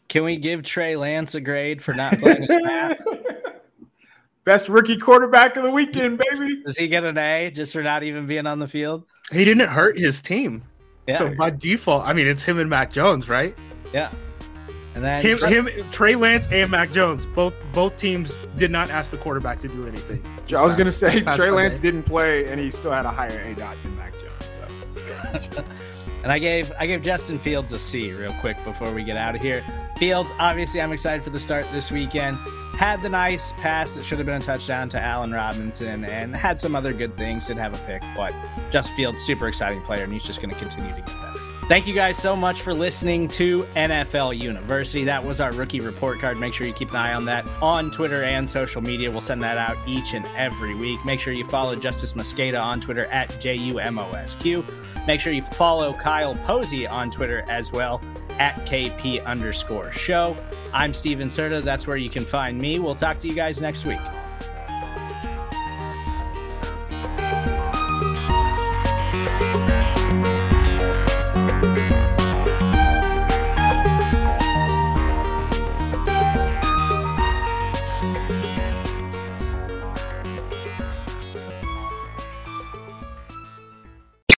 Can 0.08 0.24
we 0.24 0.36
give 0.38 0.62
Trey 0.62 0.96
Lance 0.96 1.34
a 1.34 1.40
grade 1.40 1.82
for 1.82 1.92
not 1.92 2.18
playing 2.18 2.42
his 2.42 2.56
snap? 2.60 2.98
Best 4.44 4.68
rookie 4.68 4.96
quarterback 4.96 5.56
of 5.56 5.64
the 5.64 5.70
weekend, 5.70 6.18
baby. 6.30 6.62
Does 6.64 6.76
he 6.76 6.88
get 6.88 7.04
an 7.04 7.18
A 7.18 7.50
just 7.50 7.72
for 7.72 7.82
not 7.82 8.02
even 8.02 8.26
being 8.26 8.46
on 8.46 8.58
the 8.58 8.66
field? 8.66 9.04
He 9.30 9.44
didn't 9.44 9.68
hurt 9.68 9.98
his 9.98 10.22
team. 10.22 10.62
Yeah. 11.06 11.18
So 11.18 11.34
by 11.34 11.50
default, 11.50 12.06
I 12.06 12.12
mean 12.14 12.26
it's 12.26 12.42
him 12.42 12.58
and 12.58 12.70
Mac 12.70 12.90
Jones, 12.90 13.28
right? 13.28 13.56
Yeah. 13.92 14.10
And 14.94 15.04
then 15.04 15.22
him, 15.22 15.38
Trey, 15.38 15.50
him, 15.52 15.90
Trey 15.90 16.14
Lance 16.14 16.48
and 16.50 16.70
Mac 16.70 16.90
Jones, 16.90 17.26
both 17.26 17.54
both 17.72 17.96
teams 17.96 18.38
did 18.56 18.70
not 18.70 18.90
ask 18.90 19.10
the 19.10 19.18
quarterback 19.18 19.60
to 19.60 19.68
do 19.68 19.86
anything. 19.86 20.24
I 20.56 20.62
was 20.62 20.74
gonna 20.74 20.90
say 20.90 21.20
Trey 21.20 21.50
Lance 21.50 21.78
didn't 21.78 22.04
play, 22.04 22.46
and 22.46 22.60
he 22.60 22.70
still 22.70 22.92
had 22.92 23.04
a 23.04 23.10
higher 23.10 23.40
A 23.40 23.54
dot 23.54 23.76
than 23.82 23.96
Mac 23.96 24.14
Jones. 24.14 24.58
So. 25.52 25.64
and 26.22 26.32
I 26.32 26.38
gave 26.38 26.72
I 26.78 26.86
gave 26.86 27.02
Justin 27.02 27.38
Fields 27.38 27.72
a 27.72 27.78
C 27.78 28.10
real 28.12 28.32
quick 28.40 28.56
before 28.64 28.90
we 28.92 29.04
get 29.04 29.16
out 29.16 29.34
of 29.34 29.42
here. 29.42 29.62
Fields, 29.96 30.32
obviously, 30.38 30.80
I'm 30.80 30.92
excited 30.92 31.22
for 31.22 31.30
the 31.30 31.40
start 31.40 31.66
this 31.72 31.90
weekend 31.90 32.38
had 32.80 33.02
the 33.02 33.08
nice 33.10 33.52
pass 33.52 33.94
that 33.94 34.02
should 34.02 34.16
have 34.16 34.24
been 34.24 34.40
a 34.40 34.44
touchdown 34.44 34.88
to 34.88 34.98
Allen 34.98 35.32
Robinson 35.32 36.02
and 36.02 36.34
had 36.34 36.58
some 36.58 36.74
other 36.74 36.94
good 36.94 37.14
things. 37.14 37.46
Didn't 37.46 37.60
have 37.60 37.74
a 37.74 37.84
pick, 37.84 38.02
but 38.16 38.32
Justin 38.70 38.96
Fields, 38.96 39.22
super 39.22 39.48
exciting 39.48 39.82
player, 39.82 40.04
and 40.04 40.10
he's 40.10 40.24
just 40.24 40.40
going 40.40 40.48
to 40.48 40.58
continue 40.58 40.88
to 40.94 40.96
get 40.96 41.06
better. 41.08 41.38
Thank 41.68 41.86
you 41.86 41.92
guys 41.92 42.16
so 42.16 42.34
much 42.34 42.62
for 42.62 42.72
listening 42.72 43.28
to 43.28 43.64
NFL 43.76 44.40
University. 44.40 45.04
That 45.04 45.22
was 45.22 45.42
our 45.42 45.52
rookie 45.52 45.80
report 45.80 46.20
card. 46.20 46.40
Make 46.40 46.54
sure 46.54 46.66
you 46.66 46.72
keep 46.72 46.88
an 46.88 46.96
eye 46.96 47.12
on 47.12 47.26
that 47.26 47.46
on 47.60 47.90
Twitter 47.90 48.24
and 48.24 48.48
social 48.48 48.80
media. 48.80 49.10
We'll 49.10 49.20
send 49.20 49.42
that 49.42 49.58
out 49.58 49.76
each 49.86 50.14
and 50.14 50.24
every 50.34 50.74
week. 50.74 51.04
Make 51.04 51.20
sure 51.20 51.34
you 51.34 51.44
follow 51.44 51.76
Justis 51.76 52.14
Mosqueda 52.14 52.62
on 52.62 52.80
Twitter 52.80 53.04
at 53.08 53.28
JUMOSQ. 53.28 55.06
Make 55.06 55.20
sure 55.20 55.34
you 55.34 55.42
follow 55.42 55.92
Kyle 55.92 56.34
Posey 56.46 56.86
on 56.86 57.10
Twitter 57.10 57.44
as 57.46 57.72
well 57.72 58.00
at 58.40 58.56
KP 58.66 59.24
underscore 59.24 59.92
show. 59.92 60.36
I'm 60.72 60.92
Stephen 60.92 61.28
Serda. 61.28 61.62
That's 61.62 61.86
where 61.86 61.98
you 61.98 62.10
can 62.10 62.24
find 62.24 62.58
me. 62.58 62.80
We'll 62.80 62.96
talk 62.96 63.20
to 63.20 63.28
you 63.28 63.34
guys 63.34 63.60
next 63.60 63.84
week. 63.84 64.00